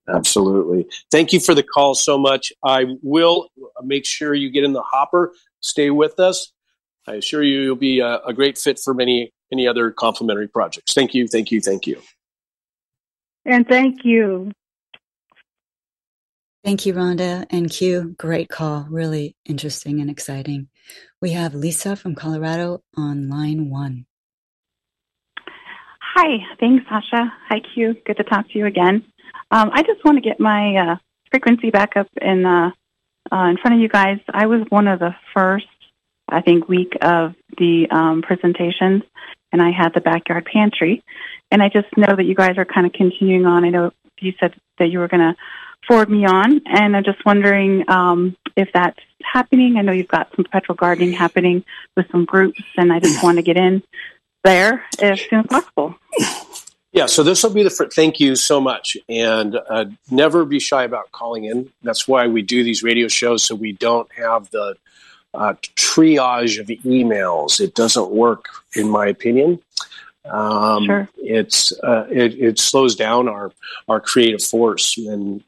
Absolutely. 0.08 0.86
Thank 1.10 1.32
you 1.32 1.40
for 1.40 1.54
the 1.54 1.62
call 1.62 1.94
so 1.94 2.18
much. 2.18 2.52
I 2.64 2.86
will 3.02 3.48
make 3.82 4.04
sure 4.04 4.34
you 4.34 4.50
get 4.50 4.64
in 4.64 4.72
the 4.72 4.82
hopper. 4.82 5.32
Stay 5.60 5.90
with 5.90 6.18
us. 6.18 6.52
I 7.06 7.14
assure 7.14 7.42
you, 7.42 7.60
you'll 7.60 7.76
be 7.76 8.00
a, 8.00 8.18
a 8.18 8.32
great 8.32 8.58
fit 8.58 8.78
for 8.78 8.94
many, 8.94 9.32
many 9.50 9.66
other 9.66 9.90
complementary 9.90 10.48
projects. 10.48 10.92
Thank 10.92 11.14
you. 11.14 11.26
Thank 11.28 11.50
you. 11.50 11.60
Thank 11.60 11.86
you. 11.86 12.00
And 13.44 13.66
thank 13.66 14.04
you. 14.04 14.52
Thank 16.64 16.86
you, 16.86 16.94
Rhonda 16.94 17.44
and 17.50 17.68
Q. 17.68 18.14
Great 18.18 18.48
call. 18.48 18.86
Really 18.88 19.34
interesting 19.44 20.00
and 20.00 20.08
exciting. 20.08 20.68
We 21.20 21.32
have 21.32 21.54
Lisa 21.54 21.96
from 21.96 22.14
Colorado 22.14 22.82
on 22.96 23.28
line 23.28 23.68
one. 23.68 24.06
Hi. 26.14 26.38
Thanks, 26.60 26.84
Sasha. 26.88 27.32
Hi, 27.48 27.60
Q. 27.74 27.96
Good 28.06 28.18
to 28.18 28.22
talk 28.22 28.48
to 28.50 28.58
you 28.58 28.66
again. 28.66 29.04
Um, 29.50 29.70
I 29.72 29.82
just 29.82 30.04
want 30.04 30.18
to 30.18 30.28
get 30.28 30.38
my 30.38 30.76
uh, 30.76 30.96
frequency 31.32 31.70
back 31.70 31.96
up 31.96 32.06
in 32.20 32.46
uh, 32.46 32.70
uh, 33.32 33.46
in 33.46 33.56
front 33.56 33.74
of 33.74 33.80
you 33.80 33.88
guys. 33.88 34.18
I 34.32 34.46
was 34.46 34.60
one 34.68 34.86
of 34.86 35.00
the 35.00 35.16
first, 35.34 35.66
I 36.28 36.42
think, 36.42 36.68
week 36.68 36.92
of 37.00 37.34
the 37.58 37.88
um, 37.90 38.22
presentations, 38.22 39.02
and 39.50 39.60
I 39.60 39.72
had 39.72 39.94
the 39.94 40.00
backyard 40.00 40.44
pantry. 40.44 41.02
And 41.50 41.60
I 41.60 41.68
just 41.68 41.88
know 41.96 42.14
that 42.14 42.24
you 42.24 42.36
guys 42.36 42.56
are 42.56 42.64
kind 42.64 42.86
of 42.86 42.92
continuing 42.92 43.46
on. 43.46 43.64
I 43.64 43.70
know 43.70 43.90
you 44.20 44.32
said 44.38 44.54
that 44.78 44.90
you 44.90 45.00
were 45.00 45.08
going 45.08 45.20
to 45.20 45.36
forward 45.86 46.10
me 46.10 46.24
on, 46.24 46.60
and 46.66 46.96
I'm 46.96 47.04
just 47.04 47.24
wondering 47.24 47.88
um, 47.88 48.36
if 48.56 48.70
that's 48.72 48.98
happening. 49.22 49.76
I 49.76 49.82
know 49.82 49.92
you've 49.92 50.08
got 50.08 50.34
some 50.34 50.44
petrol 50.44 50.76
gardening 50.76 51.12
happening 51.12 51.64
with 51.96 52.06
some 52.10 52.24
groups, 52.24 52.62
and 52.76 52.92
I 52.92 53.00
just 53.00 53.22
want 53.22 53.38
to 53.38 53.42
get 53.42 53.56
in 53.56 53.82
there 54.44 54.84
as 55.00 55.20
soon 55.20 55.40
as 55.40 55.46
possible. 55.46 55.96
Yeah, 56.92 57.06
so 57.06 57.22
this 57.22 57.42
will 57.42 57.54
be 57.54 57.62
the 57.62 57.70
fr- 57.70 57.86
thank 57.86 58.20
you 58.20 58.36
so 58.36 58.60
much, 58.60 58.96
and 59.08 59.56
uh, 59.70 59.86
never 60.10 60.44
be 60.44 60.60
shy 60.60 60.84
about 60.84 61.10
calling 61.12 61.44
in. 61.44 61.70
That's 61.82 62.06
why 62.06 62.26
we 62.26 62.42
do 62.42 62.62
these 62.62 62.82
radio 62.82 63.08
shows, 63.08 63.42
so 63.42 63.54
we 63.54 63.72
don't 63.72 64.12
have 64.12 64.50
the 64.50 64.76
uh, 65.32 65.54
triage 65.76 66.60
of 66.60 66.66
emails. 66.66 67.60
It 67.60 67.74
doesn't 67.74 68.10
work, 68.10 68.48
in 68.76 68.90
my 68.90 69.06
opinion. 69.06 69.60
Um, 70.26 70.84
sure. 70.84 71.08
It's 71.16 71.72
uh, 71.82 72.06
it, 72.10 72.34
it 72.38 72.58
slows 72.58 72.94
down 72.94 73.26
our 73.28 73.52
our 73.88 74.00
creative 74.00 74.42
force, 74.42 74.98
and 74.98 75.42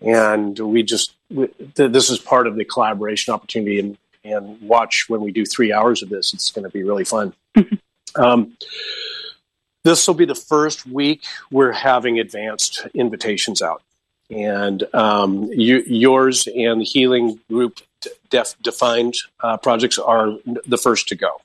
and 0.00 0.58
we 0.58 0.82
just 0.82 1.14
we, 1.30 1.48
th- 1.74 1.92
this 1.92 2.10
is 2.10 2.18
part 2.18 2.46
of 2.46 2.56
the 2.56 2.64
collaboration 2.64 3.34
opportunity, 3.34 3.78
and 3.80 3.98
and 4.24 4.60
watch 4.60 5.08
when 5.08 5.20
we 5.20 5.32
do 5.32 5.44
three 5.44 5.72
hours 5.72 6.02
of 6.02 6.08
this. 6.08 6.32
It's 6.34 6.50
going 6.50 6.64
to 6.64 6.70
be 6.70 6.82
really 6.82 7.04
fun. 7.04 7.32
um, 8.16 8.56
this 9.84 10.06
will 10.06 10.14
be 10.14 10.24
the 10.24 10.34
first 10.34 10.86
week 10.86 11.24
we're 11.50 11.72
having 11.72 12.18
advanced 12.18 12.86
invitations 12.94 13.62
out. 13.62 13.82
And 14.30 14.82
um, 14.94 15.44
you, 15.44 15.82
yours 15.86 16.46
and 16.46 16.82
the 16.82 16.84
healing 16.84 17.40
group 17.48 17.80
def, 18.28 18.54
defined 18.60 19.14
uh, 19.40 19.56
projects 19.56 19.98
are 19.98 20.34
the 20.66 20.76
first 20.76 21.08
to 21.08 21.14
go. 21.14 21.40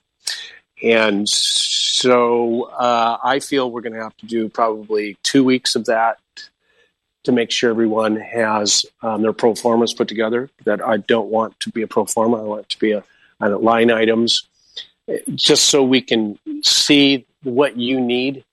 And 0.82 1.26
so 1.26 2.64
uh, 2.64 3.16
I 3.24 3.38
feel 3.38 3.70
we're 3.70 3.80
going 3.80 3.94
to 3.94 4.02
have 4.02 4.16
to 4.18 4.26
do 4.26 4.50
probably 4.50 5.16
two 5.22 5.44
weeks 5.44 5.76
of 5.76 5.86
that 5.86 6.18
to 7.24 7.32
make 7.32 7.50
sure 7.50 7.70
everyone 7.70 8.16
has 8.16 8.86
um, 9.02 9.22
their 9.22 9.32
pro 9.32 9.54
formas 9.54 9.92
put 9.92 10.08
together. 10.08 10.50
That 10.64 10.80
I 10.86 10.98
don't 10.98 11.28
want 11.28 11.58
to 11.60 11.70
be 11.70 11.82
a 11.82 11.86
pro 11.86 12.04
forma, 12.06 12.38
I 12.38 12.42
want 12.42 12.62
it 12.62 12.68
to 12.70 12.78
be 12.78 12.92
a, 12.92 13.04
a 13.40 13.48
line 13.50 13.90
items, 13.90 14.46
just 15.34 15.66
so 15.66 15.82
we 15.82 16.00
can 16.00 16.38
see 16.62 17.26
what 17.42 17.76
you 17.76 18.00
need 18.00 18.44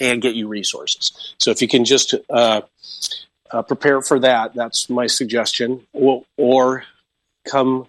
and 0.00 0.22
get 0.22 0.34
you 0.34 0.48
resources. 0.48 1.34
So 1.38 1.50
if 1.50 1.60
you 1.60 1.68
can 1.68 1.84
just 1.84 2.14
uh, 2.30 2.62
uh, 3.50 3.62
prepare 3.62 4.00
for 4.02 4.18
that, 4.20 4.54
that's 4.54 4.88
my 4.88 5.06
suggestion, 5.06 5.86
or, 5.92 6.24
or 6.36 6.84
come 7.46 7.86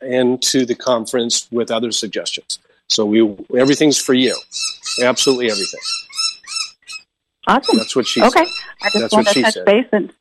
into 0.00 0.64
the 0.64 0.74
conference 0.74 1.46
with 1.50 1.70
other 1.70 1.92
suggestions. 1.92 2.58
So 2.88 3.04
we 3.04 3.36
everything's 3.56 3.98
for 3.98 4.14
you, 4.14 4.36
absolutely 5.02 5.50
everything. 5.50 5.80
Awesome. 7.56 7.78
That's 7.78 7.96
what 7.96 8.06
she 8.06 8.20
okay. 8.22 8.30
said. 8.30 8.46
I 8.82 8.88
just 8.90 9.00
That's 9.00 9.12
want 9.14 9.28
to 9.28 9.42
touch 9.42 9.54
said. 9.54 9.64
base 9.66 9.86
and. 9.92 10.12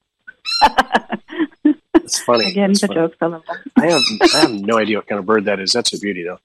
It's 1.96 2.20
funny. 2.22 2.46
Again, 2.52 2.72
It's 2.72 2.82
the 2.82 2.88
funny. 2.88 3.00
jokes 3.02 3.18
I 3.22 3.26
love 3.28 3.44
I 3.78 3.86
have 3.88 4.02
I 4.36 4.38
have 4.40 4.52
no 4.52 4.78
idea 4.78 4.98
what 4.98 5.08
kind 5.08 5.20
of 5.20 5.26
bird 5.26 5.46
that 5.46 5.60
is. 5.60 5.72
That's 5.74 5.94
a 5.94 6.00
beauty, 6.00 6.24
though. 6.24 6.40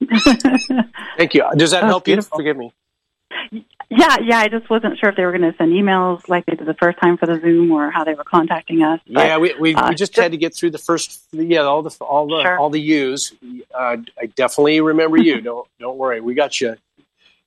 Thank 1.18 1.34
you. 1.34 1.44
Does 1.56 1.72
that 1.72 1.84
Oh, 1.84 1.86
help 1.86 2.04
beautiful. 2.04 2.38
you? 2.38 2.42
Forgive 2.42 2.56
me. 2.56 2.72
yeah, 3.90 4.16
yeah. 4.22 4.38
I 4.38 4.48
just 4.48 4.68
wasn't 4.70 4.98
sure 4.98 5.10
if 5.10 5.16
they 5.16 5.24
were 5.24 5.36
going 5.36 5.50
to 5.50 5.56
send 5.58 5.72
emails 5.72 6.26
like 6.28 6.46
they 6.46 6.54
did 6.56 6.66
the 6.66 6.74
first 6.74 6.98
time 7.00 7.16
for 7.18 7.26
the 7.26 7.38
Zoom 7.40 7.70
or 7.70 7.90
how 7.90 8.04
they 8.04 8.14
were 8.14 8.24
contacting 8.24 8.82
us. 8.82 9.00
but- 9.06 9.26
yeah, 9.26 9.36
we, 9.38 9.54
we, 9.60 9.74
uh, 9.74 9.88
we 9.90 9.94
just 9.94 10.12
just- 10.12 10.16
had 10.16 10.32
to 10.32 10.38
get 10.38 10.54
through 10.54 10.70
the 10.70 10.78
first 10.78 11.20
yeah 11.32 11.60
all 11.60 11.82
the 11.82 11.90
all 12.00 12.26
the 12.26 12.42
Sure. 12.42 12.58
all 12.58 12.70
the 12.70 12.80
U's. 12.80 13.32
Uh, 13.74 13.98
I 14.18 14.26
definitely 14.34 14.80
remember 14.80 15.18
you. 15.18 15.40
don't 15.42 15.68
don't 15.78 15.98
worry, 15.98 16.20
we 16.20 16.34
got 16.34 16.60
you. 16.60 16.76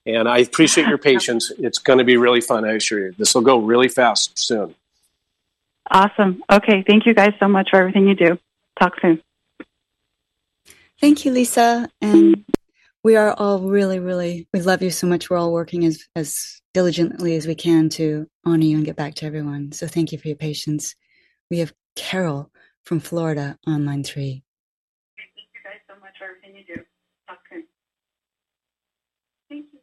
And 0.05 0.27
I 0.27 0.39
appreciate 0.39 0.87
your 0.87 0.97
patience. 0.97 1.51
It's 1.57 1.79
going 1.79 1.99
to 1.99 2.05
be 2.05 2.17
really 2.17 2.41
fun. 2.41 2.65
I 2.65 2.73
assure 2.73 2.99
you. 2.99 3.13
This 3.17 3.33
will 3.33 3.41
go 3.41 3.59
really 3.59 3.87
fast 3.87 4.37
soon. 4.37 4.75
Awesome. 5.89 6.43
Okay. 6.51 6.83
Thank 6.85 7.05
you 7.05 7.13
guys 7.13 7.33
so 7.39 7.47
much 7.47 7.69
for 7.69 7.79
everything 7.79 8.07
you 8.07 8.15
do. 8.15 8.39
Talk 8.79 8.93
soon. 9.01 9.21
Thank 10.99 11.25
you, 11.25 11.31
Lisa. 11.31 11.89
And 12.01 12.45
we 13.03 13.15
are 13.15 13.33
all 13.33 13.59
really, 13.59 13.99
really, 13.99 14.47
we 14.53 14.61
love 14.61 14.81
you 14.81 14.89
so 14.89 15.07
much. 15.07 15.29
We're 15.29 15.37
all 15.37 15.51
working 15.51 15.85
as, 15.85 16.05
as 16.15 16.61
diligently 16.73 17.35
as 17.35 17.45
we 17.45 17.55
can 17.55 17.89
to 17.89 18.27
honor 18.45 18.63
you 18.63 18.77
and 18.77 18.85
get 18.85 18.95
back 18.95 19.15
to 19.15 19.25
everyone. 19.25 19.73
So 19.73 19.87
thank 19.87 20.11
you 20.11 20.17
for 20.17 20.29
your 20.29 20.37
patience. 20.37 20.95
We 21.49 21.59
have 21.59 21.73
Carol 21.95 22.49
from 22.83 22.99
Florida 22.99 23.57
on 23.67 23.85
line 23.85 24.03
three. 24.03 24.43
Thank 25.17 25.49
you 25.53 25.61
guys 25.63 25.79
so 25.87 25.99
much 26.01 26.13
for 26.17 26.25
everything 26.25 26.55
you 26.55 26.75
do. 26.75 26.81
Talk 27.27 27.39
soon. 27.49 27.63
Thank 29.49 29.65
you, 29.73 29.79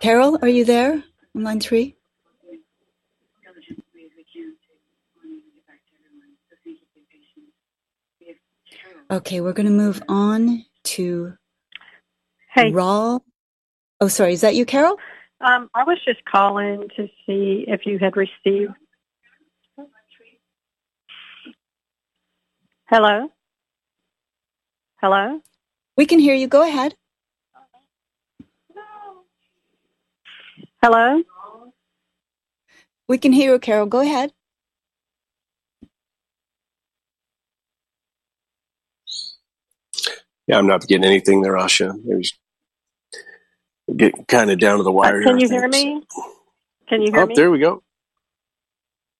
Carol, 0.00 0.38
are 0.42 0.48
you 0.48 0.64
there 0.64 1.02
on 1.34 1.42
line 1.42 1.60
three? 1.60 1.96
Okay, 9.10 9.40
we're 9.40 9.52
going 9.52 9.66
to 9.66 9.72
move 9.72 10.02
on 10.08 10.64
to 10.84 11.34
Hey, 12.52 12.70
Raw. 12.70 13.18
Oh, 14.00 14.08
sorry. 14.08 14.32
Is 14.32 14.40
that 14.42 14.54
you, 14.54 14.64
Carol? 14.64 14.98
um, 15.40 15.68
I 15.74 15.84
was 15.84 15.98
just 16.04 16.24
calling 16.24 16.88
to 16.96 17.06
see 17.26 17.64
if 17.68 17.84
you 17.84 17.98
had 17.98 18.16
received. 18.16 18.72
Hello? 22.88 23.28
Hello? 25.00 25.40
We 25.96 26.06
can 26.06 26.18
hear 26.18 26.34
you. 26.34 26.46
Go 26.46 26.62
ahead. 26.66 26.94
Hello? 30.84 31.22
We 33.08 33.18
can 33.18 33.32
hear 33.32 33.54
you, 33.54 33.58
Carol. 33.58 33.86
Go 33.86 34.00
ahead. 34.00 34.32
Yeah, 40.46 40.58
I'm 40.58 40.66
not 40.66 40.86
getting 40.88 41.04
anything 41.04 41.42
there, 41.42 41.54
Asha. 41.54 41.94
Maybe 42.04 42.28
get 43.96 44.28
kind 44.28 44.50
of 44.50 44.58
down 44.58 44.78
to 44.78 44.84
the 44.84 44.92
Uh, 45.02 45.12
wire. 45.12 45.20
can 45.22 45.38
here, 45.38 45.40
you 45.40 45.48
hear 45.48 45.68
me? 45.68 46.02
Can 46.88 47.02
you 47.02 47.12
hear 47.12 47.24
Oh, 47.24 47.26
me? 47.26 47.34
there 47.34 47.50
we 47.50 47.60
go. 47.60 47.82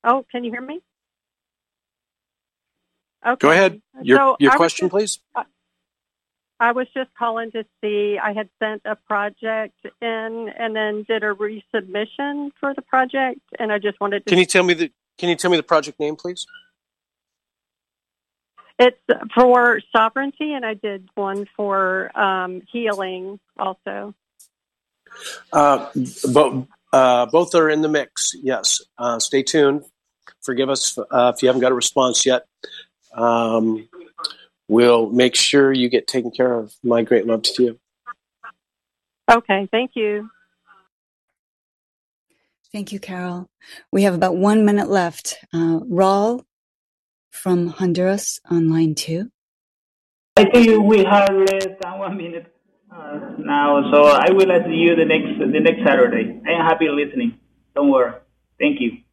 Oh, 0.05 0.25
can 0.31 0.45
you 0.45 0.51
hear 0.53 0.63
me? 0.63 0.81
Okay. 3.27 3.39
Go 3.41 3.51
ahead. 3.51 3.83
Your 4.01 4.19
So 4.19 4.37
your 4.39 4.53
question, 4.53 4.89
just- 4.89 4.91
please. 4.91 5.21
I 6.61 6.73
was 6.73 6.87
just 6.95 7.11
calling 7.19 7.51
to 7.53 7.65
see. 7.81 8.19
I 8.23 8.33
had 8.33 8.49
sent 8.63 8.83
a 8.85 8.97
project 8.97 9.75
in 10.01 10.51
and 10.59 10.75
then 10.75 11.05
did 11.09 11.25
a 11.25 11.35
resubmission 11.35 12.51
for 12.61 12.75
the 12.75 12.83
project, 12.83 13.41
and 13.59 13.73
I 13.73 13.79
just 13.79 14.01
wanted 14.01 14.25
to. 14.27 14.31
Can 14.31 14.39
you 14.39 14.47
tell 14.47 14.63
me 14.63 14.75
the 14.75 14.93
Can 15.19 15.29
you 15.29 15.37
tell 15.37 15.51
me 15.51 15.57
the 15.57 15.63
project 15.63 15.99
name, 15.99 16.17
please? 16.17 16.47
It's 18.79 18.99
for 19.35 19.81
sovereignty, 19.95 20.53
and 20.53 20.65
I 20.65 20.75
did 20.75 21.09
one 21.15 21.47
for 21.57 22.17
um, 22.19 22.63
healing 22.73 23.39
also. 23.59 24.15
Uh, 25.53 25.91
both 26.33 26.67
uh, 26.93 27.27
both 27.27 27.55
are 27.55 27.71
in 27.71 27.83
the 27.83 27.89
mix. 27.89 28.35
Yes. 28.41 28.81
Uh, 28.99 29.19
stay 29.19 29.43
tuned. 29.43 29.85
Forgive 30.43 30.71
us 30.71 30.99
uh, 30.99 31.33
if 31.35 31.43
you 31.43 31.49
haven't 31.49 31.61
got 31.61 31.73
a 31.73 31.75
response 31.75 32.25
yet. 32.27 32.47
Um, 33.13 33.89
we'll 34.69 35.11
make 35.11 35.35
sure 35.35 35.73
you 35.73 35.89
get 35.89 36.07
taken 36.07 36.31
care 36.31 36.55
of. 36.55 36.75
My 36.83 37.03
great 37.03 37.27
love 37.27 37.43
to 37.43 37.63
you. 37.63 37.79
Okay, 39.31 39.69
thank 39.71 39.93
you. 39.95 40.29
Thank 42.73 42.93
you, 42.93 42.99
Carol. 42.99 43.49
We 43.93 44.03
have 44.03 44.15
about 44.15 44.37
one 44.37 44.65
minute 44.65 44.89
left. 44.89 45.37
Uh, 45.53 45.79
Raul 45.81 46.45
from 47.31 47.69
Honduras 47.69 48.41
on 48.51 48.69
line 48.69 48.95
two. 48.95 49.31
I 50.37 50.45
think 50.45 50.83
we 50.83 51.05
have 51.05 51.31
less 51.31 51.67
than 51.81 51.99
one 51.99 52.17
minute. 52.17 52.53
Uh, 52.91 53.21
now, 53.39 53.91
so 53.93 54.05
I 54.07 54.31
will 54.33 54.51
see 54.67 54.75
you 54.75 54.97
the 54.97 55.05
next 55.05 55.39
the 55.39 55.61
next 55.61 55.85
Saturday. 55.87 56.41
I 56.47 56.51
am 56.59 56.67
happy 56.67 56.89
listening. 56.89 57.39
Don't 57.77 57.91
worry. 57.91 58.15
Thank 58.59 58.81
you. 58.81 59.04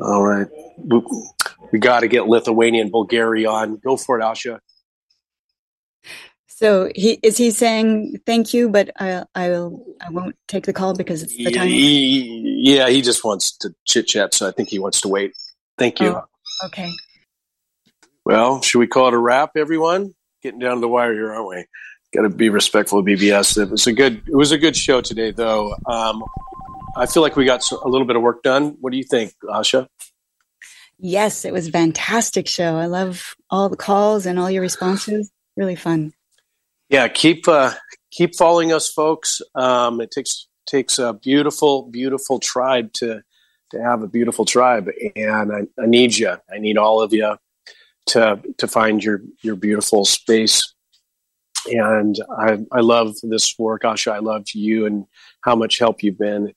All 0.00 0.24
right. 0.24 0.46
We 1.72 1.78
got 1.78 2.00
to 2.00 2.08
get 2.08 2.26
Lithuanian 2.26 2.90
Bulgaria 2.90 3.50
on. 3.50 3.76
Go 3.76 3.96
for 3.96 4.18
it, 4.18 4.22
Asha. 4.22 4.60
So 6.46 6.90
he 6.94 7.18
is 7.22 7.36
he 7.36 7.50
saying 7.50 8.20
thank 8.24 8.54
you, 8.54 8.70
but 8.70 8.90
I 8.98 9.24
I 9.34 9.50
will 9.50 9.84
I 10.00 10.08
won't 10.08 10.36
take 10.48 10.64
the 10.64 10.72
call 10.72 10.94
because 10.94 11.22
it's 11.22 11.36
the 11.36 11.50
time. 11.50 11.68
Yeah, 11.70 12.88
he 12.88 13.02
just 13.02 13.24
wants 13.24 13.54
to 13.58 13.74
chit 13.84 14.06
chat, 14.06 14.32
so 14.32 14.48
I 14.48 14.52
think 14.52 14.70
he 14.70 14.78
wants 14.78 15.02
to 15.02 15.08
wait. 15.08 15.32
Thank 15.76 16.00
you. 16.00 16.16
Oh, 16.16 16.24
okay. 16.64 16.90
Well, 18.24 18.62
should 18.62 18.78
we 18.78 18.86
call 18.86 19.08
it 19.08 19.14
a 19.14 19.18
wrap, 19.18 19.50
everyone? 19.54 20.14
Getting 20.42 20.60
down 20.60 20.76
to 20.76 20.80
the 20.80 20.88
wire 20.88 21.12
here, 21.12 21.30
aren't 21.30 21.46
we? 21.46 21.66
Got 22.14 22.22
to 22.22 22.30
be 22.30 22.48
respectful 22.48 23.00
of 23.00 23.04
BBS. 23.04 23.60
It 23.62 23.68
was 23.68 23.86
a 23.86 23.92
good 23.92 24.22
it 24.26 24.34
was 24.34 24.50
a 24.50 24.58
good 24.58 24.76
show 24.76 25.02
today, 25.02 25.32
though. 25.32 25.76
Um, 25.84 26.24
I 26.96 27.04
feel 27.04 27.22
like 27.22 27.36
we 27.36 27.44
got 27.44 27.70
a 27.70 27.88
little 27.88 28.06
bit 28.06 28.16
of 28.16 28.22
work 28.22 28.42
done. 28.42 28.76
What 28.80 28.90
do 28.90 28.96
you 28.96 29.04
think, 29.04 29.34
Asha? 29.44 29.86
Yes, 30.98 31.44
it 31.44 31.52
was 31.52 31.68
a 31.68 31.70
fantastic 31.70 32.48
show. 32.48 32.76
I 32.76 32.86
love 32.86 33.34
all 33.50 33.68
the 33.68 33.76
calls 33.76 34.24
and 34.24 34.38
all 34.38 34.50
your 34.50 34.62
responses. 34.62 35.30
Really 35.56 35.76
fun. 35.76 36.12
Yeah, 36.88 37.08
keep 37.08 37.46
uh, 37.48 37.72
keep 38.10 38.34
following 38.34 38.72
us, 38.72 38.90
folks. 38.90 39.42
Um, 39.54 40.00
it 40.00 40.10
takes 40.10 40.48
takes 40.66 40.98
a 40.98 41.12
beautiful, 41.12 41.82
beautiful 41.90 42.38
tribe 42.38 42.92
to 42.94 43.22
to 43.72 43.82
have 43.82 44.02
a 44.02 44.08
beautiful 44.08 44.44
tribe, 44.44 44.88
and 45.16 45.52
I, 45.52 45.82
I 45.82 45.86
need 45.86 46.16
you. 46.16 46.36
I 46.50 46.58
need 46.58 46.78
all 46.78 47.02
of 47.02 47.12
you 47.12 47.36
to 48.06 48.40
to 48.56 48.66
find 48.66 49.04
your 49.04 49.20
your 49.42 49.56
beautiful 49.56 50.06
space. 50.06 50.62
And 51.66 52.16
I 52.38 52.58
I 52.72 52.80
love 52.80 53.16
this 53.22 53.54
work, 53.58 53.82
Asha. 53.82 54.12
I 54.12 54.20
love 54.20 54.44
you 54.54 54.86
and 54.86 55.04
how 55.42 55.56
much 55.56 55.78
help 55.78 56.02
you've 56.02 56.18
been 56.18 56.54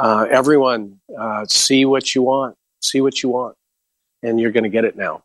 uh, 0.00 0.26
everyone, 0.30 1.00
uh, 1.18 1.44
see 1.46 1.84
what 1.84 2.14
you 2.14 2.22
want, 2.22 2.56
see 2.80 3.00
what 3.00 3.22
you 3.22 3.28
want, 3.28 3.56
and 4.22 4.40
you're 4.40 4.52
going 4.52 4.64
to 4.64 4.70
get 4.70 4.84
it 4.84 4.96
now. 4.96 5.22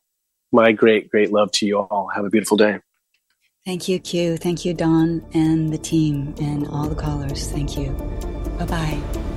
My 0.52 0.72
great, 0.72 1.10
great 1.10 1.32
love 1.32 1.52
to 1.54 1.66
you 1.66 1.80
all. 1.80 2.08
Have 2.14 2.26
a 2.26 2.30
beautiful 2.30 2.58
day. 2.58 2.80
Thank 3.66 3.88
you, 3.88 4.00
Q. 4.00 4.38
Thank 4.38 4.66
you, 4.66 4.74
Don, 4.74 5.24
and 5.34 5.72
the 5.72 5.78
team, 5.78 6.34
and 6.42 6.68
all 6.68 6.88
the 6.88 6.96
callers. 6.96 7.48
Thank 7.50 7.78
you. 7.78 7.92
Bye 8.58 8.66
bye. 8.66 9.28